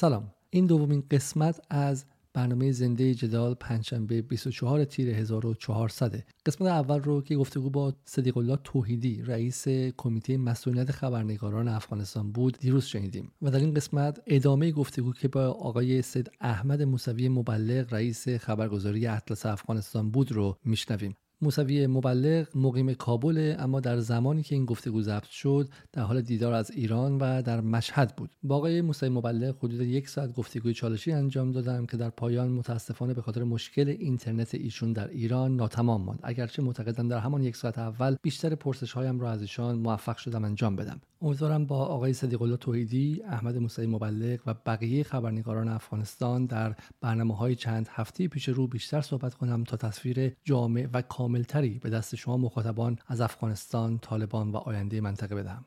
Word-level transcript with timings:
سلام. 0.00 0.30
این 0.50 0.66
دومین 0.66 1.04
قسمت 1.10 1.60
از 1.70 2.04
برنامه 2.32 2.72
زنده 2.72 3.14
جدال 3.14 3.54
پنجشنبه 3.54 4.22
24 4.22 4.84
تیر 4.84 5.10
1400 5.10 6.24
قسمت 6.46 6.68
اول 6.68 7.00
رو 7.00 7.22
که 7.22 7.36
گفتگو 7.36 7.70
با 7.70 7.94
صدیق 8.04 8.36
الله 8.36 8.58
توحیدی 8.64 9.22
رئیس 9.22 9.68
کمیته 9.96 10.36
مسئولیت 10.36 10.90
خبرنگاران 10.90 11.68
افغانستان 11.68 12.32
بود 12.32 12.58
دیروز 12.60 12.84
شنیدیم. 12.84 13.32
و 13.42 13.50
در 13.50 13.58
این 13.58 13.74
قسمت 13.74 14.20
ادامه 14.26 14.72
گفتگو 14.72 15.12
که 15.12 15.28
با 15.28 15.40
آقای 15.40 16.02
سید 16.02 16.30
احمد 16.40 16.82
موسوی 16.82 17.28
مبلغ 17.28 17.94
رئیس 17.94 18.28
خبرگزاری 18.28 19.06
اطلس 19.06 19.46
افغانستان 19.46 20.10
بود 20.10 20.32
رو 20.32 20.56
میشنویم. 20.64 21.16
موسوی 21.42 21.86
مبلغ 21.86 22.46
مقیم 22.54 22.94
کابل 22.94 23.54
اما 23.58 23.80
در 23.80 23.98
زمانی 23.98 24.42
که 24.42 24.54
این 24.54 24.64
گفتگو 24.64 25.02
ضبط 25.02 25.24
شد 25.24 25.68
در 25.92 26.02
حال 26.02 26.20
دیدار 26.20 26.52
از 26.52 26.70
ایران 26.70 27.18
و 27.18 27.42
در 27.42 27.60
مشهد 27.60 28.16
بود. 28.16 28.30
با 28.42 28.56
آقای 28.56 28.80
موسوی 28.80 29.08
مبلغ 29.08 29.56
حدود 29.58 29.80
یک 29.80 30.08
ساعت 30.08 30.32
گفتگوی 30.32 30.74
چالشی 30.74 31.12
انجام 31.12 31.52
دادم 31.52 31.86
که 31.86 31.96
در 31.96 32.10
پایان 32.10 32.48
متاسفانه 32.48 33.14
به 33.14 33.22
خاطر 33.22 33.42
مشکل 33.42 33.88
اینترنت 33.88 34.54
ایشون 34.54 34.92
در 34.92 35.08
ایران 35.08 35.56
ناتمام 35.56 36.02
ماند. 36.02 36.20
اگرچه 36.22 36.62
معتقدم 36.62 37.08
در 37.08 37.18
همان 37.18 37.42
یک 37.42 37.56
ساعت 37.56 37.78
اول 37.78 38.16
بیشتر 38.22 38.54
پرسش 38.54 38.92
هایم 38.92 39.20
را 39.20 39.30
از 39.30 39.40
ایشان 39.40 39.78
موفق 39.78 40.16
شدم 40.16 40.44
انجام 40.44 40.76
بدم. 40.76 41.00
امیدوارم 41.22 41.66
با 41.66 41.76
آقای 41.76 42.12
صدیق 42.12 42.42
الله 42.42 42.56
توحیدی 42.56 43.22
احمد 43.26 43.56
موسوی 43.56 43.86
مبلغ 43.86 44.40
و 44.46 44.54
بقیه 44.66 45.02
خبرنگاران 45.02 45.68
افغانستان 45.68 46.46
در 46.46 46.74
برنامه 47.00 47.36
های 47.36 47.54
چند 47.54 47.88
هفته 47.90 48.28
پیش 48.28 48.48
رو 48.48 48.66
بیشتر 48.66 49.00
صحبت 49.00 49.34
کنم 49.34 49.64
تا 49.64 49.76
تصویر 49.76 50.32
جامع 50.44 50.88
و 50.92 51.02
کاملتری 51.02 51.78
به 51.78 51.90
دست 51.90 52.14
شما 52.14 52.36
مخاطبان 52.36 52.98
از 53.06 53.20
افغانستان، 53.20 53.98
طالبان 53.98 54.50
و 54.50 54.56
آینده 54.56 55.00
منطقه 55.00 55.34
بدهم. 55.34 55.64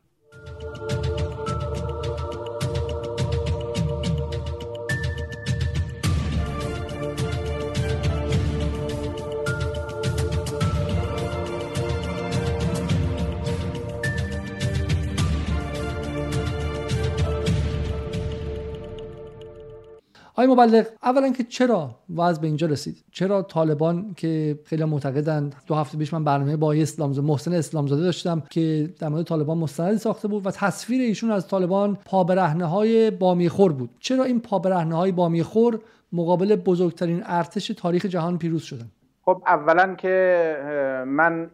آقای 20.34 20.48
مبلغ 20.48 20.86
اولا 21.04 21.30
که 21.30 21.44
چرا 21.44 21.96
وضع 22.16 22.42
به 22.42 22.48
اینجا 22.48 22.68
رسید؟ 22.68 23.04
چرا 23.12 23.42
طالبان 23.42 24.14
که 24.18 24.60
خیلی 24.66 24.84
معتقدند 24.84 25.56
دو 25.68 25.76
هفته 25.76 25.98
پیش 25.98 26.14
من 26.14 26.24
برنامه 26.24 26.58
با 26.58 26.74
اسلام 26.74 27.12
محسن 27.12 27.54
اسلامزاده 27.54 28.02
داشتم 28.02 28.44
که 28.50 28.90
در 29.00 29.10
مورد 29.10 29.26
طالبان 29.26 29.58
مستندی 29.58 29.98
ساخته 29.98 30.28
بود 30.28 30.48
و 30.48 30.52
تصویر 30.52 31.02
ایشون 31.02 31.32
از 31.32 31.48
طالبان 31.48 31.98
پابرهنه 32.06 32.66
های 32.66 33.12
بامیخور 33.12 33.74
بود. 33.74 33.90
چرا 34.00 34.24
این 34.24 34.40
پابرهنه 34.40 34.96
های 34.96 35.12
بامیخور 35.12 35.80
مقابل 36.14 36.56
بزرگترین 36.56 37.24
ارتش 37.26 37.68
تاریخ 37.68 38.06
جهان 38.06 38.38
پیروز 38.38 38.64
شدن؟ 38.64 38.86
خب 39.26 39.44
اولا 39.48 39.96
که 39.96 41.04
من 41.08 41.50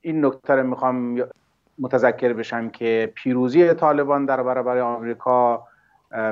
این 0.00 0.24
نکته 0.24 0.54
رو 0.54 0.66
می‌خوام 0.66 1.22
متذکر 1.78 2.32
بشم 2.32 2.68
که 2.68 3.12
پیروزی 3.14 3.74
طالبان 3.74 4.24
در 4.24 4.42
برابر 4.42 4.78
آمریکا 4.78 5.67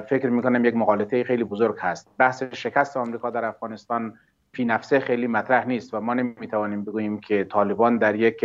فکر 0.08 0.28
می‌کنم 0.28 0.64
یک 0.64 0.76
مقالطه 0.76 1.24
خیلی 1.24 1.44
بزرگ 1.44 1.76
هست. 1.80 2.10
بحث 2.18 2.42
شکست 2.42 2.96
آمریکا 2.96 3.30
در 3.30 3.44
افغانستان 3.44 4.14
فی 4.54 4.64
نفسه 4.64 5.00
خیلی 5.00 5.26
مطرح 5.26 5.66
نیست 5.66 5.94
و 5.94 6.00
ما 6.00 6.14
نمی‌توانیم 6.14 6.84
بگوییم 6.84 7.20
که 7.20 7.44
طالبان 7.44 7.98
در 7.98 8.14
یک 8.14 8.44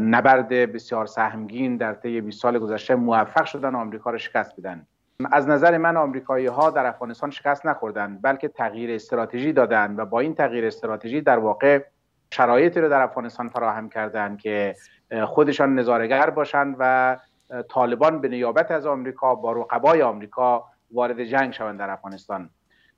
نبرد 0.00 0.48
بسیار 0.48 1.06
سهمگین 1.06 1.76
در 1.76 1.94
طی 1.94 2.20
20 2.20 2.42
سال 2.42 2.58
گذشته 2.58 2.94
موفق 2.94 3.44
شدن 3.44 3.74
آمریکا 3.74 4.10
را 4.10 4.18
شکست 4.18 4.60
بدن. 4.60 4.86
از 5.32 5.48
نظر 5.48 5.78
من 5.78 5.96
آمریکایی 5.96 6.46
ها 6.46 6.70
در 6.70 6.86
افغانستان 6.86 7.30
شکست 7.30 7.66
نخوردن 7.66 8.18
بلکه 8.22 8.48
تغییر 8.48 8.90
استراتژی 8.90 9.52
دادن 9.52 9.94
و 9.96 10.04
با 10.04 10.20
این 10.20 10.34
تغییر 10.34 10.66
استراتژی 10.66 11.20
در 11.20 11.38
واقع 11.38 11.84
شرایطی 12.30 12.80
رو 12.80 12.88
در 12.88 13.00
افغانستان 13.00 13.48
فراهم 13.48 13.88
کردند 13.88 14.38
که 14.38 14.74
خودشان 15.24 15.74
نظارگر 15.74 16.30
باشند 16.30 16.76
و 16.78 17.16
طالبان 17.68 18.20
به 18.20 18.28
نیابت 18.28 18.70
از 18.70 18.86
آمریکا 18.86 19.34
با 19.34 19.52
رقبای 19.52 20.02
آمریکا 20.02 20.64
وارد 20.90 21.24
جنگ 21.24 21.52
شوند 21.52 21.78
در 21.78 21.90
افغانستان. 21.90 22.50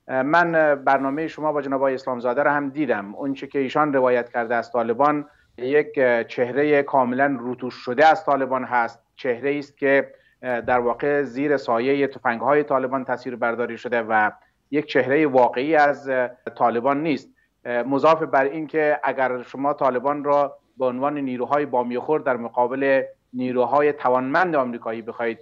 من 0.07 0.75
برنامه 0.75 1.27
شما 1.27 1.51
با 1.51 1.61
جناب 1.61 1.83
اسلامزاده 1.83 2.43
را 2.43 2.51
هم 2.53 2.69
دیدم. 2.69 3.15
اونچه 3.15 3.47
که 3.47 3.59
ایشان 3.59 3.93
روایت 3.93 4.29
کرده 4.29 4.55
از 4.55 4.71
طالبان 4.71 5.25
یک 5.57 5.93
چهره 6.27 6.83
کاملا 6.83 7.35
روتوش 7.39 7.73
شده 7.73 8.07
از 8.07 8.25
طالبان 8.25 8.63
هست. 8.63 8.99
چهره 9.15 9.57
است 9.57 9.77
که 9.77 10.13
در 10.41 10.79
واقع 10.79 11.21
زیر 11.21 11.57
سایه 11.57 12.07
تفنگ 12.07 12.41
های 12.41 12.63
طالبان 12.63 13.05
تصویر 13.05 13.35
برداری 13.35 13.77
شده 13.77 14.01
و 14.01 14.31
یک 14.71 14.85
چهره 14.85 15.27
واقعی 15.27 15.75
از 15.75 16.11
طالبان 16.55 17.03
نیست. 17.03 17.29
مضاف 17.65 18.23
بر 18.23 18.45
این 18.45 18.67
که 18.67 18.99
اگر 19.03 19.41
شما 19.41 19.73
طالبان 19.73 20.23
را 20.23 20.57
به 20.77 20.85
عنوان 20.85 21.17
نیروهای 21.17 21.65
بامیخور 21.65 22.19
در 22.19 22.37
مقابل 22.37 23.03
نیروهای 23.33 23.93
توانمند 23.93 24.55
آمریکایی 24.55 25.01
بخواید 25.01 25.39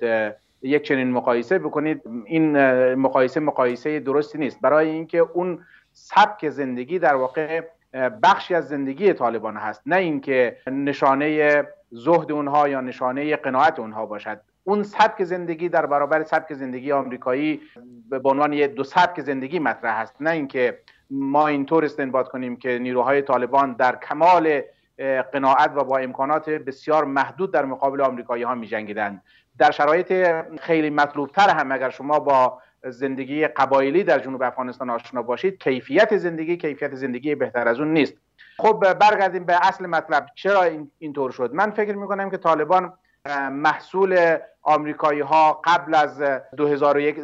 یک 0.62 0.84
چنین 0.84 1.12
مقایسه 1.12 1.60
بکنید 1.60 2.02
این 2.26 2.58
مقایسه 2.94 3.40
مقایسه 3.40 4.00
درستی 4.00 4.38
نیست. 4.38 4.62
برای 4.62 4.90
اینکه 4.90 5.18
اون 5.18 5.60
سبک 5.92 6.50
زندگی 6.50 7.00
در 7.00 7.16
واقع 7.16 7.62
بخشی 8.24 8.56
از 8.56 8.68
زندگی 8.68 9.14
طالبان 9.14 9.58
هست. 9.58 9.82
نه 9.86 9.96
اینکه 9.96 10.58
نشانه 10.68 11.64
زهد 11.92 12.32
اونها 12.32 12.68
یا 12.68 12.82
نشانه 12.82 13.36
قناعت 13.36 13.80
اونها 13.80 14.06
باشد. 14.06 14.42
اون 14.64 14.84
سبک 14.84 15.24
زندگی 15.24 15.70
در 15.70 15.86
برابر 15.86 16.24
سبک 16.24 16.54
زندگی 16.54 16.92
آمریکایی 16.92 17.62
به 18.10 18.30
عنوان 18.30 18.54
یک 18.54 18.72
دو 18.72 18.84
سبک 18.84 19.22
زندگی 19.22 19.60
مطرح 19.60 20.00
است 20.00 20.16
نه 20.20 20.30
اینکه 20.30 20.78
ما 21.10 21.48
اینطور 21.48 21.86
استنباط 21.86 22.28
کنیم 22.28 22.56
که 22.56 22.80
نیروهای 22.80 23.22
طالبان 23.22 23.74
در 23.74 23.96
کمال 23.96 24.62
قناعت 25.34 25.72
و 25.76 25.84
با 25.84 25.98
امکانات 25.98 26.50
بسیار 26.50 27.06
محدود 27.06 27.54
در 27.54 27.66
مقابل 27.66 28.02
آمریکایی 28.02 28.44
ها 28.44 28.56
می 28.56 28.68
جنگیدند 28.68 29.24
در 29.58 29.72
شرایط 29.72 30.14
خیلی 30.60 30.90
مطلوب 30.90 31.32
تر 31.32 31.50
هم 31.50 31.72
اگر 31.72 31.90
شما 31.90 32.20
با 32.20 32.62
زندگی 32.84 33.48
قبایلی 33.48 34.04
در 34.04 34.20
جنوب 34.20 34.44
افغانستان 34.44 34.90
آشنا 34.90 35.22
باشید 35.22 35.64
کیفیت 35.64 36.18
زندگی 36.18 36.58
کیفیت 36.58 36.96
زندگی 36.96 37.36
بهتر 37.36 37.68
از 37.68 37.80
اون 37.80 37.94
نیست. 37.94 38.14
خب 38.58 38.94
برگردیم 38.94 39.44
به 39.44 39.68
اصل 39.68 39.86
مطلب. 39.86 40.26
چرا 40.36 40.64
اینطور 41.00 41.32
شد؟ 41.32 41.54
من 41.54 41.72
فکر 41.72 41.96
می 41.96 42.08
کنم 42.08 42.30
که 42.30 42.38
طالبان 42.38 42.94
محصول 43.52 44.38
آمریکایی 44.64 45.20
ها 45.20 45.62
قبل 45.64 45.96
از 45.96 46.24
2001 46.58 47.16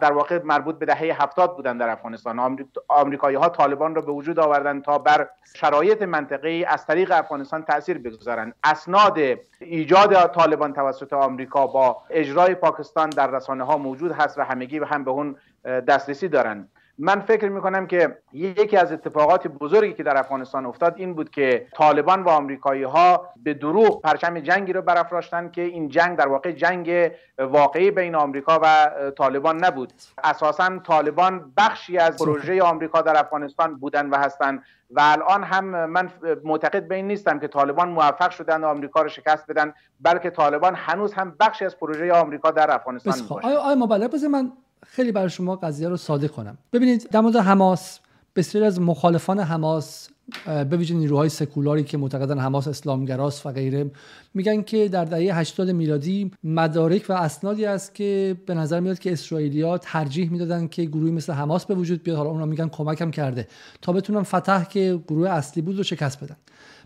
در 0.00 0.12
واقع 0.12 0.42
مربوط 0.44 0.78
به 0.78 0.86
دهه 0.86 1.22
70 1.22 1.56
بودن 1.56 1.78
در 1.78 1.88
افغانستان. 1.88 2.66
آمریکایی 2.88 3.36
ها 3.36 3.48
طالبان 3.48 3.94
را 3.94 4.02
به 4.02 4.12
وجود 4.12 4.38
آوردن 4.38 4.80
تا 4.80 4.98
بر 4.98 5.28
شرایط 5.54 6.02
منطقی 6.02 6.64
از 6.64 6.86
طریق 6.86 7.10
افغانستان 7.10 7.62
تاثیر 7.64 7.98
بگذارند. 7.98 8.54
اسناد 8.64 9.18
ایجاد 9.58 10.34
طالبان 10.34 10.72
توسط 10.72 11.12
آمریکا 11.12 11.66
با 11.66 12.02
اجرای 12.10 12.54
پاکستان 12.54 13.10
در 13.10 13.30
رسانه 13.30 13.64
ها 13.64 13.78
موجود 13.78 14.12
هست 14.12 14.38
و 14.38 14.42
همگی 14.42 14.80
به 14.80 14.86
هم 14.86 15.04
به 15.04 15.10
اون 15.10 15.36
دسترسی 15.64 16.28
دارند. 16.28 16.68
من 16.98 17.20
فکر 17.20 17.48
می‌کنم 17.48 17.86
که 17.86 18.18
یکی 18.32 18.76
از 18.76 18.92
اتفاقات 18.92 19.48
بزرگی 19.48 19.92
که 19.92 20.02
در 20.02 20.16
افغانستان 20.16 20.66
افتاد 20.66 20.94
این 20.96 21.14
بود 21.14 21.30
که 21.30 21.66
طالبان 21.74 22.22
و 22.22 22.28
آمریکایی 22.28 22.82
ها 22.82 23.28
به 23.42 23.54
دروغ 23.54 24.02
پرچم 24.02 24.40
جنگی 24.40 24.72
رو 24.72 24.82
برافراشتن 24.82 25.50
که 25.50 25.62
این 25.62 25.88
جنگ 25.88 26.18
در 26.18 26.28
واقع 26.28 26.52
جنگ 26.52 27.10
واقعی 27.38 27.90
بین 27.90 28.14
آمریکا 28.14 28.60
و 28.62 28.90
طالبان 29.18 29.64
نبود. 29.64 29.92
اساسا 30.24 30.78
طالبان 30.78 31.52
بخشی 31.56 31.98
از 31.98 32.16
پروژه 32.16 32.62
آمریکا 32.62 33.02
در 33.02 33.20
افغانستان 33.20 33.74
بودن 33.74 34.10
و 34.10 34.16
هستند 34.16 34.62
و 34.90 35.00
الان 35.00 35.42
هم 35.42 35.64
من 35.86 36.10
معتقد 36.44 36.88
به 36.88 36.94
این 36.94 37.06
نیستم 37.06 37.38
که 37.38 37.48
طالبان 37.48 37.88
موفق 37.88 38.30
شدن 38.30 38.64
آمریکا 38.64 39.02
رو 39.02 39.08
شکست 39.08 39.46
بدن 39.50 39.74
بلکه 40.00 40.30
طالبان 40.30 40.74
هنوز 40.74 41.12
هم 41.12 41.36
بخشی 41.40 41.64
از 41.64 41.76
پروژه 41.76 42.12
آمریکا 42.12 42.50
در 42.50 42.74
افغانستان 42.74 43.28
باشه 43.28 43.46
آیا 43.46 43.60
آیا 43.60 44.28
من 44.28 44.52
خیلی 44.86 45.12
برای 45.12 45.30
شما 45.30 45.56
قضیه 45.56 45.88
رو 45.88 45.96
ساده 45.96 46.28
کنم. 46.28 46.58
ببینید 46.72 47.08
در 47.10 47.20
مورد 47.20 47.36
حماس 47.36 47.98
بسیاری 48.36 48.66
از 48.66 48.80
مخالفان 48.80 49.40
حماس 49.40 50.08
به 50.46 50.76
ویژه 50.76 50.94
نیروهای 50.94 51.28
سکولاری 51.28 51.84
که 51.84 51.98
معتقدن 51.98 52.38
حماس 52.38 52.68
اسلامگراست 52.68 53.46
و 53.46 53.52
غیره 53.52 53.90
میگن 54.34 54.62
که 54.62 54.88
در 54.88 55.04
دهه 55.04 55.38
80 55.38 55.70
میلادی 55.70 56.30
مدارک 56.44 57.06
و 57.08 57.12
اسنادی 57.12 57.66
است 57.66 57.94
که 57.94 58.36
به 58.46 58.54
نظر 58.54 58.80
میاد 58.80 58.98
که 58.98 59.12
اسرائیلیا 59.12 59.78
ترجیح 59.78 60.30
می‌دادن 60.30 60.68
که 60.68 60.84
گروهی 60.84 61.12
مثل 61.12 61.32
حماس 61.32 61.66
به 61.66 61.74
وجود 61.74 62.02
بیاد. 62.02 62.16
حالا 62.16 62.30
اونا 62.30 62.46
میگن 62.46 62.68
کمکم 62.68 63.10
کرده 63.10 63.48
تا 63.82 63.92
بتونن 63.92 64.22
فتح 64.22 64.64
که 64.64 65.00
گروه 65.08 65.28
اصلی 65.28 65.62
بود 65.62 65.76
رو 65.76 65.82
شکست 65.82 66.24
بدن. 66.24 66.36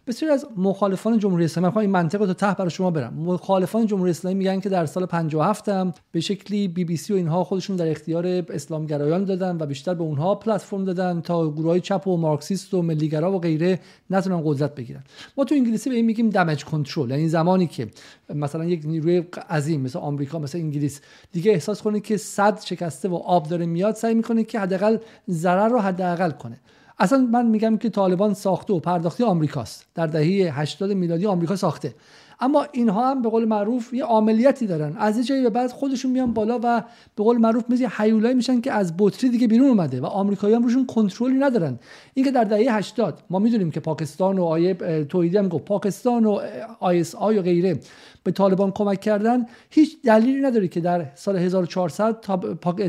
بسیاری 0.07 0.35
از 0.35 0.47
مخالفان 0.57 1.19
جمهوری 1.19 1.45
اسلامی 1.45 1.75
من 1.75 1.81
این 1.81 1.91
منطق 1.91 2.23
رو 2.23 2.33
ته 2.33 2.55
برای 2.55 2.71
شما 2.71 2.91
برم. 2.91 3.15
مخالفان 3.15 3.87
جمهوری 3.87 4.11
اسلامی 4.11 4.35
میگن 4.35 4.61
که 4.61 4.69
در 4.69 4.87
سال 4.87 5.07
57 5.07 5.69
هم 5.69 5.93
به 6.13 6.21
شکلی 6.21 6.69
بی 6.69 6.85
بی 6.85 6.97
سی 6.97 7.13
و 7.13 7.17
اینها 7.17 7.45
خودشون 7.45 7.77
در 7.77 7.91
اختیار 7.91 8.27
اسلامگرایان 8.27 9.25
دادن 9.25 9.57
و 9.61 9.67
بیشتر 9.67 9.95
به 9.95 10.03
اونها 10.03 10.35
پلتفرم 10.35 10.85
دادن 10.85 11.21
تا 11.21 11.51
گروهای 11.51 11.81
چپ 11.81 12.07
و 12.07 12.17
مارکسیست 12.17 12.75
و 12.75 12.83
ملیگرا 12.83 13.33
و 13.33 13.39
غیره 13.39 13.81
نتونن 14.11 14.43
قدرت 14.45 14.75
بگیرن. 14.75 15.05
ما 15.37 15.45
تو 15.45 15.55
انگلیسی 15.55 15.91
به 15.91 15.97
این 15.97 16.05
میگیم 16.05 16.31
دمج 16.31 16.65
کنترل 16.65 17.11
یعنی 17.11 17.29
زمانی 17.29 17.67
که 17.67 17.89
مثلا 18.35 18.65
یک 18.65 18.83
نیروی 18.85 19.25
عظیم 19.51 19.81
مثل 19.81 19.99
آمریکا 19.99 20.39
مثل 20.39 20.59
انگلیس 20.59 21.01
دیگه 21.33 21.53
احساس 21.53 21.83
کنه 21.83 22.01
که 22.01 22.17
صد 22.17 22.61
شکسته 22.61 23.09
و 23.09 23.15
آب 23.15 23.49
داره 23.49 23.67
میاد 23.67 23.95
سعی 23.95 24.15
می‌کنه 24.15 24.45
که 24.45 24.61
حداقل 24.61 24.97
ضرر 25.31 25.69
رو 25.69 25.79
حداقل 25.79 26.31
کنه. 26.31 26.57
اصلا 27.01 27.19
من 27.19 27.47
میگم 27.47 27.77
که 27.77 27.89
طالبان 27.89 28.35
ساخته 28.35 28.73
و 28.73 28.81
پرداخته‌ی 28.81 29.25
آمریکاست. 29.25 29.87
در 29.95 30.07
دهه 30.07 30.61
80 30.61 30.93
میلادی 30.93 31.27
آمریکا 31.27 31.57
ساخته. 31.57 31.95
اما 32.41 32.67
اینها 32.73 33.11
هم 33.11 33.23
به 33.23 33.29
قول 33.29 33.45
معروف 33.45 33.93
یه 33.93 34.05
عملیاتی 34.05 34.67
دارن. 34.67 34.97
از 34.97 35.19
یه 35.19 35.25
جایی 35.25 35.43
به 35.43 35.51
بعد 35.51 35.71
خودشون 35.71 36.11
میان 36.11 36.33
بالا 36.33 36.59
و 36.63 36.83
به 37.17 37.25
قول 37.25 37.37
معروف 37.37 37.65
مثل 37.69 37.87
حیولایی 37.87 38.35
میشن 38.35 38.61
که 38.61 38.73
از 38.73 38.95
بطری 38.99 39.31
دیگه 39.31 39.49
بیرون 39.49 39.69
اومده 39.69 40.01
و 40.01 40.07
آمریکایی 40.07 40.55
هم 40.55 40.63
روشون 40.63 40.87
کنترلی 40.87 41.39
ندارن. 41.39 41.79
اینکه 42.15 42.31
در 42.31 42.45
دهه 42.45 42.75
80 42.75 43.23
ما 43.31 43.39
می‌دونیم 43.39 43.71
که 43.71 43.81
پاکستان 43.81 44.39
و 44.39 44.45
آقای 44.45 44.75
توحیدی 45.05 45.37
هم 45.37 45.49
گفت 45.49 45.65
پاکستان 45.65 46.27
و 46.27 46.41
آی 46.81 47.01
اس 47.01 47.15
آی 47.15 47.39
و 47.39 47.43
غیره. 47.43 47.81
به 48.25 48.31
طالبان 48.31 48.71
کمک 48.71 49.01
کردن 49.01 49.47
هیچ 49.71 50.03
دلیلی 50.03 50.41
نداره 50.41 50.69
که 50.69 50.81
در 50.81 51.07
سال 51.15 51.37
1400 51.37 52.21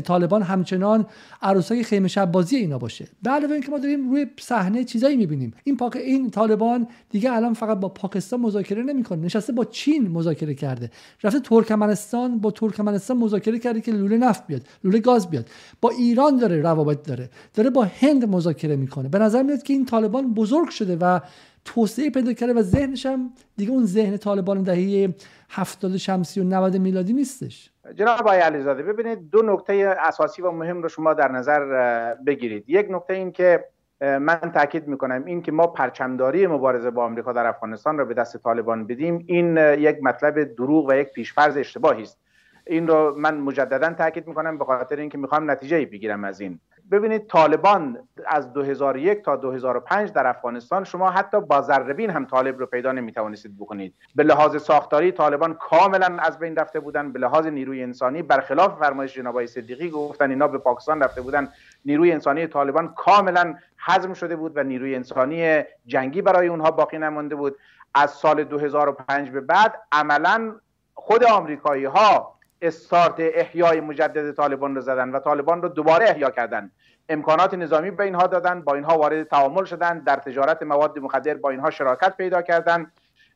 طالبان 0.00 0.42
همچنان 0.42 1.06
عروسای 1.42 1.82
خیمه 1.82 2.08
شب 2.08 2.32
بازی 2.32 2.56
اینا 2.56 2.78
باشه. 2.78 3.08
به 3.22 3.30
علاوه 3.30 3.52
اینکه 3.52 3.70
ما 3.70 3.78
داریم 3.78 4.10
روی 4.10 4.26
صحنه 4.40 4.84
چیزایی 4.84 5.16
می‌بینیم. 5.16 5.54
این 5.64 5.76
پاک 5.76 5.96
این 5.96 6.30
طالبان 6.30 6.86
دیگه 7.10 7.32
الان 7.32 7.54
فقط 7.54 7.80
با 7.80 7.88
پاکستان 7.88 8.40
مذاکره 8.40 8.82
نمی‌کنه. 8.82 9.24
نشسته 9.24 9.52
با 9.52 9.64
چین 9.64 10.08
مذاکره 10.08 10.54
کرده. 10.54 10.90
رفته 11.22 11.40
ترکمنستان 11.40 12.38
با 12.38 12.50
ترکمنستان 12.50 13.16
مذاکره 13.16 13.58
کرده 13.58 13.80
که 13.80 13.92
لوله 13.92 14.16
نفت 14.16 14.46
بیاد 14.46 14.62
لوله 14.84 14.98
گاز 14.98 15.30
بیاد. 15.30 15.46
با 15.80 15.90
ایران 15.90 16.36
داره 16.36 16.60
روابط 16.62 17.06
داره. 17.06 17.30
داره 17.54 17.70
با 17.70 17.88
هند 18.00 18.24
مذاکره 18.24 18.76
می‌کنه. 18.76 19.08
به 19.08 19.18
نظر 19.18 19.42
میاد 19.42 19.62
که 19.62 19.72
این 19.72 19.86
طالبان 19.86 20.34
بزرگ 20.34 20.68
شده 20.68 20.96
و 21.00 21.20
توسعه 21.64 22.10
پیدا 22.10 22.32
کرده 22.32 22.54
و 22.54 22.62
ذهنش 22.62 23.06
هم 23.06 23.30
دیگه 23.56 23.72
اون 23.72 23.84
ذهن 23.84 24.16
طالبان 24.16 24.62
دهه 24.62 25.14
70 25.50 25.96
شمسی 25.96 26.40
و 26.40 26.44
90 26.44 26.76
میلادی 26.76 27.12
نیستش. 27.12 27.70
جناب 27.94 28.20
آقای 28.20 28.38
علیزاده 28.38 28.82
ببینید 28.82 29.30
دو 29.30 29.42
نکته 29.42 29.94
اساسی 29.98 30.42
و 30.42 30.50
مهم 30.50 30.82
رو 30.82 30.88
شما 30.88 31.14
در 31.14 31.32
نظر 31.32 32.14
بگیرید. 32.14 32.64
یک 32.68 32.86
نکته 32.90 33.14
این 33.14 33.32
که 33.32 33.64
من 34.00 34.38
تاکید 34.54 34.88
می‌کنم 34.88 35.24
این 35.24 35.42
که 35.42 35.52
ما 35.52 35.66
پرچمداری 35.66 36.46
مبارزه 36.46 36.90
با 36.90 37.04
آمریکا 37.04 37.32
در 37.32 37.46
افغانستان 37.46 37.98
را 37.98 38.04
به 38.04 38.14
دست 38.14 38.36
طالبان 38.36 38.86
بدیم 38.86 39.24
این 39.26 39.56
یک 39.56 39.96
مطلب 40.02 40.54
دروغ 40.54 40.88
و 40.88 40.94
یک 40.94 41.08
پیشفرض 41.08 41.56
اشتباهی 41.56 42.02
است. 42.02 42.18
این 42.66 42.86
رو 42.88 43.14
من 43.18 43.36
مجددا 43.36 43.92
تاکید 43.92 44.26
می‌کنم 44.26 44.58
به 44.58 44.64
خاطر 44.64 44.96
اینکه 44.96 45.18
می‌خوام 45.18 45.50
نتیجه 45.50 45.86
بگیرم 45.86 46.24
از 46.24 46.40
این. 46.40 46.60
ببینید 46.90 47.26
طالبان 47.26 47.98
از 48.26 48.52
2001 48.52 49.22
تا 49.22 49.36
2005 49.36 50.12
در 50.12 50.26
افغانستان 50.26 50.84
شما 50.84 51.10
حتی 51.10 51.40
با 51.40 51.60
ذربین 51.60 52.10
هم 52.10 52.24
طالب 52.24 52.58
رو 52.58 52.66
پیدا 52.66 52.92
نمی‌توانستید 52.92 53.56
بکنید. 53.58 53.94
به 54.14 54.22
لحاظ 54.22 54.62
ساختاری 54.62 55.12
طالبان 55.12 55.54
کاملا 55.54 56.16
از 56.18 56.38
بین 56.38 56.56
رفته 56.56 56.80
بودن. 56.80 57.12
به 57.12 57.18
لحاظ 57.18 57.46
نیروی 57.46 57.82
انسانی 57.82 58.22
برخلاف 58.22 58.78
فرمایش 58.78 59.14
جناب 59.14 59.46
صدیقی 59.46 59.90
گفتن 59.90 60.30
اینا 60.30 60.48
به 60.48 60.58
پاکستان 60.58 61.02
رفته 61.02 61.20
بودن. 61.20 61.48
نیروی 61.84 62.12
انسانی 62.12 62.46
طالبان 62.46 62.94
کاملا 62.94 63.54
حزم 63.86 64.14
شده 64.14 64.36
بود 64.36 64.56
و 64.56 64.62
نیروی 64.62 64.94
انسانی 64.94 65.62
جنگی 65.86 66.22
برای 66.22 66.48
اونها 66.48 66.70
باقی 66.70 66.98
نمانده 66.98 67.34
بود. 67.34 67.56
از 67.94 68.10
سال 68.10 68.44
2005 68.44 69.30
به 69.30 69.40
بعد 69.40 69.74
عملا 69.92 70.54
خود 70.94 71.24
آمریکایی 71.24 71.84
ها 71.84 72.31
استارت 72.62 73.14
احیای 73.18 73.80
مجدد 73.80 74.32
طالبان 74.32 74.74
رو 74.74 74.80
زدن 74.80 75.08
و 75.08 75.18
طالبان 75.18 75.62
رو 75.62 75.68
دوباره 75.68 76.10
احیا 76.10 76.30
کردن. 76.30 76.70
امکانات 77.08 77.54
نظامی 77.54 77.90
به 77.90 78.04
اینها 78.04 78.26
دادن 78.26 78.60
با 78.60 78.74
اینها 78.74 78.98
وارد 78.98 79.22
تعامل 79.22 79.64
شدن 79.64 79.98
در 79.98 80.16
تجارت 80.16 80.62
مواد 80.62 80.98
مخدر 80.98 81.34
با 81.34 81.50
اینها 81.50 81.70
شراکت 81.70 82.16
پیدا 82.16 82.42
کردن 82.42 82.90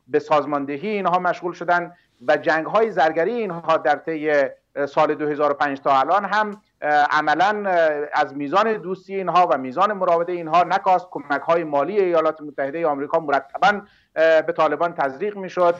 به 0.07 0.19
سازماندهی 0.19 0.87
اینها 0.87 1.19
مشغول 1.19 1.53
شدن 1.53 1.93
و 2.27 2.37
جنگ 2.37 2.65
های 2.65 2.91
زرگری 2.91 3.33
اینها 3.33 3.77
در 3.77 3.95
طی 3.95 4.43
سال 4.85 5.15
2005 5.15 5.81
تا 5.81 5.99
الان 5.99 6.25
هم 6.25 6.61
عملا 7.11 7.69
از 8.13 8.35
میزان 8.35 8.73
دوستی 8.73 9.15
اینها 9.15 9.47
و 9.51 9.57
میزان 9.57 9.93
مراوده 9.93 10.33
اینها 10.33 10.63
نکاست 10.63 11.07
کمک 11.11 11.41
های 11.41 11.63
مالی 11.63 11.99
ایالات 11.99 12.41
متحده 12.41 12.87
آمریکا 12.87 13.19
مرتبا 13.19 13.81
به 14.13 14.53
طالبان 14.57 14.93
تزریق 14.93 15.37
می‌شد. 15.37 15.75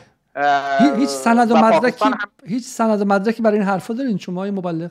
هیچ 0.96 1.08
سند 1.08 1.50
و, 1.50 1.56
مدرکی 1.56 2.10
هیچ 2.46 2.64
سند 2.64 3.02
و 3.02 3.04
مدرکی 3.04 3.42
برای 3.42 3.58
این 3.58 3.66
حرفا 3.66 3.94
دارین 3.94 4.18
شما 4.18 4.44
مبلغ؟ 4.44 4.90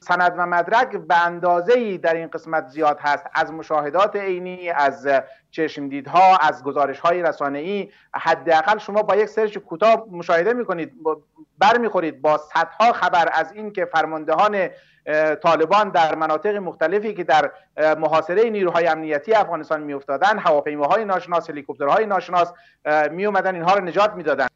سند 0.00 0.34
و 0.38 0.46
مدرک 0.46 0.96
به 0.96 1.26
اندازه 1.26 1.72
ای 1.72 1.98
در 1.98 2.14
این 2.14 2.26
قسمت 2.26 2.68
زیاد 2.68 2.98
هست. 3.00 3.24
از 3.34 3.52
مشاهدات 3.52 4.16
عینی 4.16 4.70
از 4.70 5.08
چشم 5.50 5.88
دیدها 5.88 6.36
از 6.36 6.64
گزارش 6.64 7.00
های 7.00 7.22
رسانه 7.22 7.58
ای 7.58 7.88
حداقل 8.14 8.78
شما 8.78 9.02
با 9.02 9.16
یک 9.16 9.28
سرچ 9.28 9.58
کوتاه 9.58 10.06
مشاهده 10.10 10.52
می‌کنید 10.52 10.92
برمیخورید 11.58 12.22
با 12.22 12.38
صدها 12.38 12.92
خبر 12.92 13.28
از 13.32 13.52
این 13.52 13.72
که 13.72 13.84
فرماندهان 13.84 14.68
طالبان 15.42 15.88
در 15.88 16.14
مناطق 16.14 16.56
مختلفی 16.56 17.14
که 17.14 17.24
در 17.24 17.50
محاصره 17.98 18.50
نیروهای 18.50 18.86
امنیتی 18.86 19.34
افغانستان 19.34 19.82
میافتادن 19.82 20.38
هواپیماهای 20.38 21.04
ناشناس 21.04 21.50
هلیکوپترهای 21.50 22.06
ناشناس 22.06 22.52
می 23.10 23.26
اومدن 23.26 23.54
اینها 23.54 23.74
رو 23.74 23.84
نجات 23.84 24.14
می‌دادن. 24.14 24.46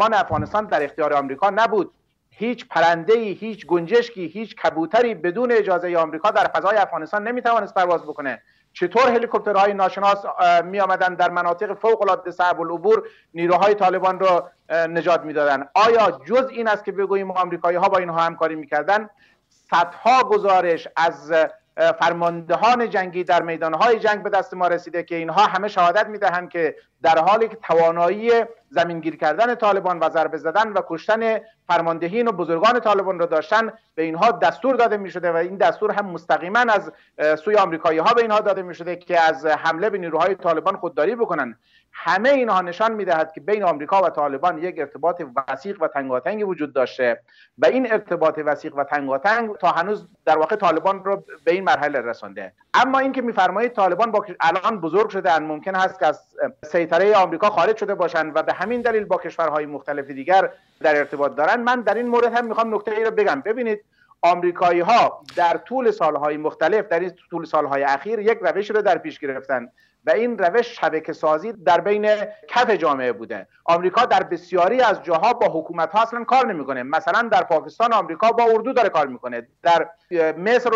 افغانستان 0.00 0.66
در 0.66 0.84
اختیار 0.84 1.12
آمریکا 1.12 1.50
نبود. 1.50 1.92
هیچ 2.30 2.68
پرنده 2.68 3.14
هیچ 3.14 3.66
گنجشکی 3.66 4.26
هیچ 4.26 4.56
کبوتری 4.56 5.14
بدون 5.14 5.52
اجازه 5.52 5.96
آمریکا 5.96 6.30
در 6.30 6.44
فضای 6.44 6.76
افغانستان 6.76 7.28
نمی‌توانست 7.28 7.74
پرواز 7.74 8.02
بکنه. 8.02 8.42
چطور 8.72 9.08
هلیکوپترهای 9.08 9.74
ناشناس 9.74 10.24
می 10.64 10.80
آمدن 10.80 11.14
در 11.14 11.30
مناطق 11.30 11.74
فوق 11.74 12.02
العاده 12.02 12.30
صعب 12.30 12.60
العبور 12.60 13.08
نیروهای 13.34 13.74
طالبان 13.74 14.20
را 14.20 14.50
نجات 14.70 15.20
می‌دادن 15.20 15.68
آیا 15.74 16.20
جز 16.24 16.48
این 16.50 16.68
است 16.68 16.84
که 16.84 16.92
بگوییم 16.92 17.30
آمریکایی 17.30 17.76
ها 17.76 17.88
با 17.88 17.98
اینها 17.98 18.20
همکاری 18.20 18.54
می‌کردن؟ 18.54 19.10
صدها 19.48 20.22
گزارش 20.22 20.88
از 20.96 21.32
فرماندهان 21.76 22.90
جنگی 22.90 23.24
در 23.24 23.42
میدانهای 23.42 23.98
جنگ 23.98 24.22
به 24.22 24.30
دست 24.30 24.54
ما 24.54 24.68
رسیده 24.68 25.02
که 25.02 25.16
اینها 25.16 25.44
همه 25.44 25.68
شهادت 25.68 26.06
می‌دهند 26.06 26.48
که 26.48 26.76
در 27.02 27.18
حالی 27.18 27.48
که 27.48 27.56
توانایی 27.56 28.30
زمینگیر 28.70 29.16
کردن 29.16 29.54
طالبان 29.54 29.98
و 29.98 30.10
ضربه 30.10 30.36
زدن 30.36 30.72
و 30.72 30.80
کشتن 30.86 31.40
فرماندهین 31.68 32.28
و 32.28 32.32
بزرگان 32.32 32.80
طالبان 32.80 33.18
را 33.18 33.26
داشتن 33.26 33.72
به 33.94 34.02
اینها 34.02 34.30
دستور 34.30 34.76
داده 34.76 34.96
می 34.96 35.10
شده 35.10 35.32
و 35.32 35.36
این 35.36 35.56
دستور 35.56 35.90
هم 35.90 36.06
مستقیما 36.06 36.58
از 36.58 36.92
سوی 37.40 37.56
آمریکایی 37.56 37.98
ها 37.98 38.14
به 38.14 38.22
اینها 38.22 38.40
داده 38.40 38.62
می 38.62 38.74
شده 38.74 38.96
که 38.96 39.20
از 39.20 39.46
حمله 39.46 39.90
به 39.90 39.98
نیروهای 39.98 40.34
طالبان 40.34 40.76
خودداری 40.76 41.14
بکنن. 41.14 41.56
همه 41.96 42.28
اینها 42.28 42.60
نشان 42.60 42.92
می‌دهد 42.92 43.32
که 43.32 43.40
بین 43.40 43.64
آمریکا 43.64 44.02
و 44.02 44.08
طالبان 44.08 44.58
یک 44.58 44.78
ارتباط 44.78 45.22
وسیق 45.48 45.82
و 45.82 45.88
تنگاتنگی 45.88 46.42
وجود 46.42 46.72
داشته 46.72 47.20
و 47.58 47.66
این 47.66 47.92
ارتباط 47.92 48.40
وسیق 48.44 48.76
و 48.76 48.84
تنگاتنگ 48.84 49.56
تا 49.56 49.68
هنوز 49.68 50.06
در 50.24 50.38
واقع 50.38 50.56
طالبان 50.56 51.04
رو 51.04 51.24
به 51.44 51.52
این 51.52 51.64
مرحله 51.64 52.00
رسانده. 52.00 52.52
اما 52.74 52.98
اینکه 52.98 53.22
میفرمایید 53.22 53.72
طالبان 53.72 54.10
با 54.10 54.26
الان 54.40 54.80
بزرگ 54.80 55.08
شده 55.08 55.38
ممکن 55.38 55.74
هست 55.74 55.98
که 55.98 56.06
از 56.06 56.20
سیطره 56.64 57.16
آمریکا 57.16 57.50
خارج 57.50 57.76
شده 57.76 57.94
باشند 57.94 58.32
و 58.34 58.42
به 58.42 58.52
همین 58.52 58.80
دلیل 58.80 59.04
با 59.04 59.16
کشورهای 59.16 59.66
مختلف 59.66 60.06
دیگر 60.06 60.50
در 60.80 60.96
ارتباط 60.96 61.34
دارند. 61.34 61.60
من 61.60 61.80
در 61.80 61.94
این 61.94 62.08
مورد 62.08 62.34
هم 62.34 62.46
می‌خوام 62.46 62.74
نکته 62.74 62.90
ای 62.90 63.04
رو 63.04 63.10
بگم. 63.10 63.40
ببینید 63.40 63.84
آمریکایی 64.24 64.80
ها 64.80 65.22
در 65.36 65.56
طول 65.56 65.90
سالهای 65.90 66.36
مختلف 66.36 66.88
در 66.88 67.00
این 67.00 67.12
طول 67.30 67.44
سالهای 67.44 67.82
اخیر 67.82 68.18
یک 68.18 68.38
روش 68.42 68.70
رو 68.70 68.82
در 68.82 68.98
پیش 68.98 69.18
گرفتن 69.18 69.68
و 70.06 70.10
این 70.10 70.38
روش 70.38 70.80
شبکه 70.80 71.12
سازی 71.12 71.52
در 71.52 71.80
بین 71.80 72.06
کف 72.48 72.70
جامعه 72.70 73.12
بوده. 73.12 73.48
آمریکا 73.64 74.04
در 74.04 74.22
بسیاری 74.22 74.80
از 74.80 75.02
جاها 75.02 75.32
با 75.32 75.46
حکومت 75.46 75.90
ها 75.92 76.02
اصلا 76.02 76.24
کار 76.24 76.46
نمی‌کنه. 76.52 76.82
مثلا 76.82 77.28
در 77.32 77.42
پاکستان 77.42 77.92
آمریکا 77.92 78.32
با 78.32 78.44
اردو 78.44 78.72
داره 78.72 78.88
کار 78.88 79.06
می‌کنه. 79.06 79.48
در 79.62 79.88
مصر 80.36 80.70